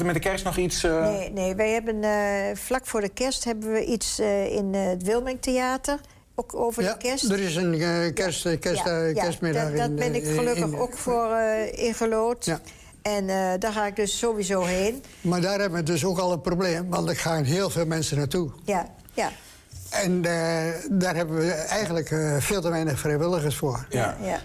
met 0.02 0.14
de 0.14 0.18
kerst 0.20 0.44
nog 0.44 0.56
iets. 0.56 0.82
Nee, 0.82 1.30
nee, 1.30 1.54
wij 1.54 1.70
hebben 1.70 2.02
vlak 2.56 2.86
voor 2.86 3.00
de 3.00 3.08
kerst 3.08 3.44
hebben 3.44 3.72
we 3.72 3.84
iets 3.84 4.18
in 4.48 4.74
het 4.74 5.02
Wilmingtheater. 5.02 5.98
Ook 6.34 6.54
over 6.54 6.82
de 6.82 6.96
kerst. 6.98 7.30
Er 7.30 7.40
is 7.40 7.56
een 7.56 7.78
kerst, 8.14 8.58
kerst, 8.58 8.84
Ja, 8.84 9.00
eh, 9.00 9.14
ja, 9.14 9.22
kerstmiddag 9.22 9.72
dat, 9.72 9.96
ben 9.96 10.14
ik 10.14 10.24
gelukkig 10.24 10.64
in- 10.64 10.78
ook 10.78 10.96
voor 10.98 11.32
eh 11.32 11.84
ingelood. 11.84 12.46
En 13.02 13.28
eh, 13.28 13.52
daar 13.58 13.72
ga 13.72 13.86
ik 13.86 13.96
dus 13.96 14.18
sowieso 14.18 14.62
heen. 14.64 15.04
Maar 15.20 15.40
daar 15.40 15.60
hebben 15.60 15.78
we 15.78 15.84
dus 15.84 16.04
ook 16.04 16.18
al 16.18 16.32
een 16.32 16.40
probleem, 16.40 16.88
want 16.90 17.08
er 17.08 17.16
gaan 17.16 17.44
heel 17.44 17.70
veel 17.70 17.86
mensen 17.86 18.16
naartoe. 18.16 18.50
Ja, 18.64 18.86
ja. 19.14 19.30
En 19.90 20.24
eh, 20.24 20.72
daar 20.90 21.14
hebben 21.16 21.36
we 21.36 21.50
eigenlijk 21.52 22.10
eh, 22.10 22.36
veel 22.38 22.60
te 22.60 22.68
weinig 22.70 22.98
vrijwilligers 22.98 23.56
voor. 23.56 23.86
Ja. 23.90 24.16
ja. 24.22 24.40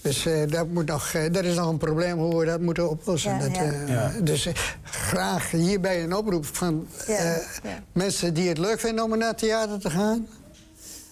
Dus 0.00 0.26
eh, 0.26 0.48
dat, 0.48 0.68
moet 0.68 0.86
nog, 0.86 1.12
eh, 1.12 1.32
dat 1.32 1.44
is 1.44 1.54
nog 1.54 1.68
een 1.68 1.76
probleem 1.78 2.18
hoe 2.18 2.38
we 2.38 2.44
dat 2.46 2.60
moeten 2.60 2.90
oplossen. 2.90 3.32
Ja, 3.32 3.38
dat, 3.38 3.56
ja. 3.56 3.62
eh, 3.62 3.88
Ja. 3.88 4.12
Dus 4.22 4.48
graag 4.82 5.50
hierbij 5.50 6.02
een 6.02 6.14
oproep 6.14 6.46
van 6.46 6.86
Ja, 7.06 7.14
eh, 7.16 7.36
ja. 7.62 7.78
mensen 7.92 8.34
die 8.34 8.48
het 8.48 8.58
leuk 8.58 8.80
vinden 8.80 9.04
om 9.04 9.18
naar 9.18 9.28
het 9.28 9.38
theater 9.38 9.80
te 9.80 9.90
gaan. 9.90 10.26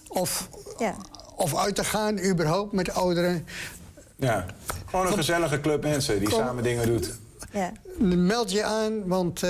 Of, 0.07 0.49
Ja. 0.79 0.95
of 1.35 1.55
uit 1.57 1.75
te 1.75 1.83
gaan, 1.83 2.19
überhaupt 2.19 2.71
met 2.73 2.93
ouderen. 2.93 3.45
ja. 4.15 4.45
Gewoon 4.93 5.07
een 5.07 5.13
gezellige 5.17 5.59
club 5.61 5.83
mensen 5.83 6.19
die 6.19 6.29
Kom. 6.29 6.39
samen 6.39 6.63
dingen 6.63 6.85
doet. 6.87 7.11
Ja. 7.51 7.71
Meld 7.99 8.51
je 8.51 8.63
aan, 8.63 9.07
want 9.07 9.43
eh, 9.43 9.49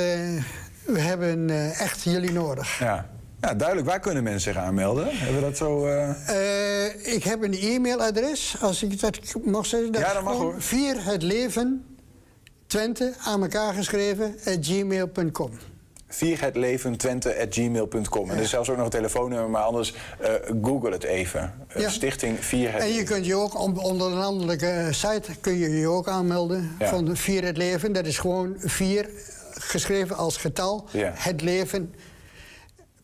we 0.86 1.00
hebben 1.00 1.50
eh, 1.50 1.82
echt 1.82 2.04
jullie 2.04 2.32
nodig. 2.32 2.80
Ja. 2.80 3.10
ja, 3.42 3.54
duidelijk. 3.54 3.88
Waar 3.88 4.00
kunnen 4.00 4.24
mensen 4.24 4.54
zich 4.54 4.62
aanmelden? 4.62 5.18
Hebben 5.18 5.36
we 5.36 5.42
dat 5.42 5.58
zo. 5.58 5.86
eh, 5.88 6.86
Eh, 6.86 7.14
ik 7.16 7.24
heb 7.24 7.44
een 7.44 7.54
e-mailadres, 7.54 8.56
als 8.62 8.84
ik 8.84 9.00
dat 9.00 9.20
mag 9.46 9.66
zeggen. 9.66 9.92
Ja, 9.94 10.14
dat 10.14 10.24
mag, 10.24 10.34
hoor. 10.34 10.56
Vier 10.62 11.06
het 11.06 11.22
leven, 11.24 11.86
Twente, 12.68 13.14
aan 13.26 13.42
elkaar 13.42 13.74
geschreven, 13.74 14.36
at 14.46 14.58
gmail.com. 14.62 15.52
vierhetleventwente.gmail.com. 16.14 18.30
En 18.30 18.36
er 18.38 18.42
is 18.44 18.50
zelfs 18.50 18.70
ook 18.70 18.76
nog 18.76 18.86
een 18.86 18.92
telefoonnummer, 18.92 19.50
maar 19.50 19.64
anders 19.64 19.94
eh, 20.20 20.30
google 20.62 20.92
het 20.92 21.04
even. 21.04 21.54
Eh, 21.68 21.82
Ja. 21.82 21.90
Stichting 21.90 22.46
Vier 22.46 22.76
En 22.76 22.94
je 22.94 23.04
kunt 23.04 23.26
je 23.26 23.36
ook 23.36 23.60
on- 23.60 23.78
onder 23.80 24.08
een 24.08 24.14
landelijke 24.18 24.88
site 24.92 25.36
kun 25.42 25.58
je 25.58 25.70
je 25.70 25.88
ook 25.88 26.08
aanmelden 26.08 26.76
Ja. 26.80 26.88
van 26.90 27.16
Vier 27.16 27.46
het 27.46 27.58
Leven. 27.58 27.94
Dat 27.94 28.06
is 28.06 28.18
gewoon 28.18 28.54
vier 28.58 29.10
geschreven 29.54 30.16
als 30.16 30.38
getal. 30.38 30.86
Ja. 30.92 31.12
Het 31.16 31.42
leven. 31.42 31.94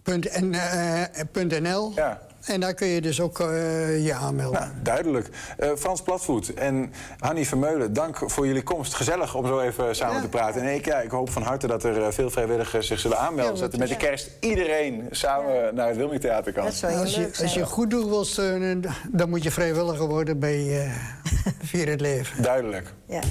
punt 0.03 0.27
en, 0.27 0.53
eh, 0.53 1.01
punt 1.31 1.59
NL. 1.61 1.91
Ja. 1.95 2.21
En 2.45 2.59
daar 2.59 2.73
kun 2.73 2.87
je 2.87 3.01
dus 3.01 3.21
ook 3.21 3.39
eh, 3.39 4.05
je 4.05 4.13
aanmelden. 4.13 4.59
Nou, 4.59 4.71
duidelijk. 4.83 5.29
Eh, 5.57 5.69
Frans 5.77 6.01
Platvoet 6.01 6.53
en 6.53 6.93
Hanny 7.19 7.45
Vermeulen, 7.45 7.93
dank 7.93 8.17
voor 8.25 8.47
jullie 8.47 8.63
komst. 8.63 8.93
Gezellig 8.93 9.35
om 9.35 9.47
zo 9.47 9.59
even 9.59 9.95
samen 9.95 10.21
te 10.21 10.29
praten. 10.29 10.61
En 10.61 10.75
ik, 10.75 10.85
ja, 10.85 10.99
ik 10.99 11.11
hoop 11.11 11.29
van 11.29 11.41
harte 11.41 11.67
dat 11.67 11.83
er 11.83 12.03
eh, 12.03 12.11
veel 12.11 12.29
vrijwilligers 12.29 12.87
zich 12.87 12.99
zullen 12.99 13.17
aanmelden. 13.17 13.57
zodat 13.57 13.79
met 13.79 13.89
de 13.89 13.97
kerst 13.97 14.29
iedereen 14.39 15.07
samen 15.11 15.75
naar 15.75 15.87
het 15.87 15.97
Wilmingtheater 15.97 16.53
kan. 16.53 16.65
als, 16.65 16.79
je, 16.79 17.31
als 17.41 17.53
je 17.53 17.65
goed 17.65 17.89
doel 17.89 18.09
wilt 18.09 18.27
steunen, 18.27 18.83
dan 19.11 19.29
moet 19.29 19.43
je 19.43 19.51
vrijwilliger 19.51 20.07
worden 20.07 20.39
bij 20.39 20.85
eh 20.85 20.91
Vier 21.63 21.89
het 21.89 22.01
Leven. 22.01 22.43
Duidelijk. 22.43 22.93
Ja. 23.05 23.21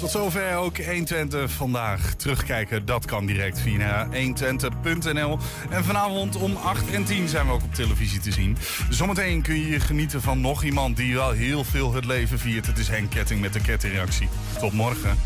Tot 0.00 0.10
zover 0.10 0.56
ook 0.56 0.76
120 0.76 1.50
vandaag. 1.50 2.14
Terugkijken, 2.14 2.84
dat 2.84 3.04
kan 3.04 3.26
direct 3.26 3.60
via 3.60 4.08
120.nl. 4.12 5.38
En 5.70 5.84
vanavond 5.84 6.36
om 6.36 6.56
8 6.56 6.90
en 6.90 7.04
10 7.04 7.28
zijn 7.28 7.46
we 7.46 7.52
ook 7.52 7.62
op 7.62 7.74
televisie 7.74 8.20
te 8.20 8.32
zien. 8.32 8.56
Zometeen 8.90 9.42
kun 9.42 9.66
je 9.66 9.80
genieten 9.80 10.22
van 10.22 10.40
nog 10.40 10.62
iemand 10.62 10.96
die 10.96 11.14
wel 11.14 11.30
heel 11.30 11.64
veel 11.64 11.94
het 11.94 12.04
leven 12.04 12.38
viert. 12.38 12.66
Het 12.66 12.78
is 12.78 12.88
Henk 12.88 13.10
Ketting 13.10 13.40
met 13.40 13.52
de 13.52 13.60
kettingreactie. 13.60 14.28
Tot 14.58 14.72
morgen. 14.72 15.18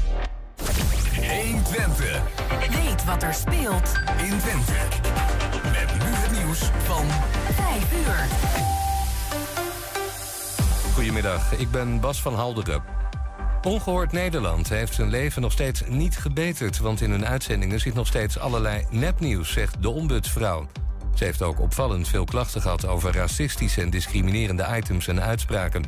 120. 1.15 2.23
Weet 2.71 3.05
wat 3.05 3.23
er 3.23 3.35
speelt 3.35 3.93
in 4.17 4.39
Twente. 4.39 4.73
Met 5.63 6.05
nu 6.05 6.15
het 6.15 6.43
nieuws 6.43 6.71
van 6.85 7.07
5 7.55 7.93
uur. 7.93 8.27
Goedemiddag, 10.95 11.53
ik 11.53 11.71
ben 11.71 12.01
Bas 12.01 12.23
van 12.23 12.35
Halderen. 12.35 13.00
Ongehoord 13.63 14.13
Nederland 14.13 14.69
heeft 14.69 14.95
zijn 14.95 15.09
leven 15.09 15.43
nog 15.43 15.53
steeds 15.53 15.83
niet 15.89 16.19
gebeterd... 16.19 16.79
want 16.79 17.01
in 17.01 17.11
hun 17.11 17.27
uitzendingen 17.27 17.81
zit 17.81 17.95
nog 17.95 18.07
steeds 18.07 18.39
allerlei 18.39 18.87
nepnieuws, 18.91 19.53
zegt 19.53 19.83
de 19.83 19.91
ombudsvrouw. 19.91 20.67
Ze 21.15 21.25
heeft 21.25 21.43
ook 21.43 21.61
opvallend 21.61 22.09
veel 22.09 22.25
klachten 22.25 22.61
gehad 22.61 22.87
over 22.87 23.15
racistische 23.15 23.81
en 23.81 23.91
discriminerende 23.91 24.67
items 24.77 25.09
en 25.09 25.23
uitspraken. 25.23 25.85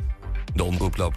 De 0.55 0.63
omroep 0.63 0.97
loopt 0.97 1.11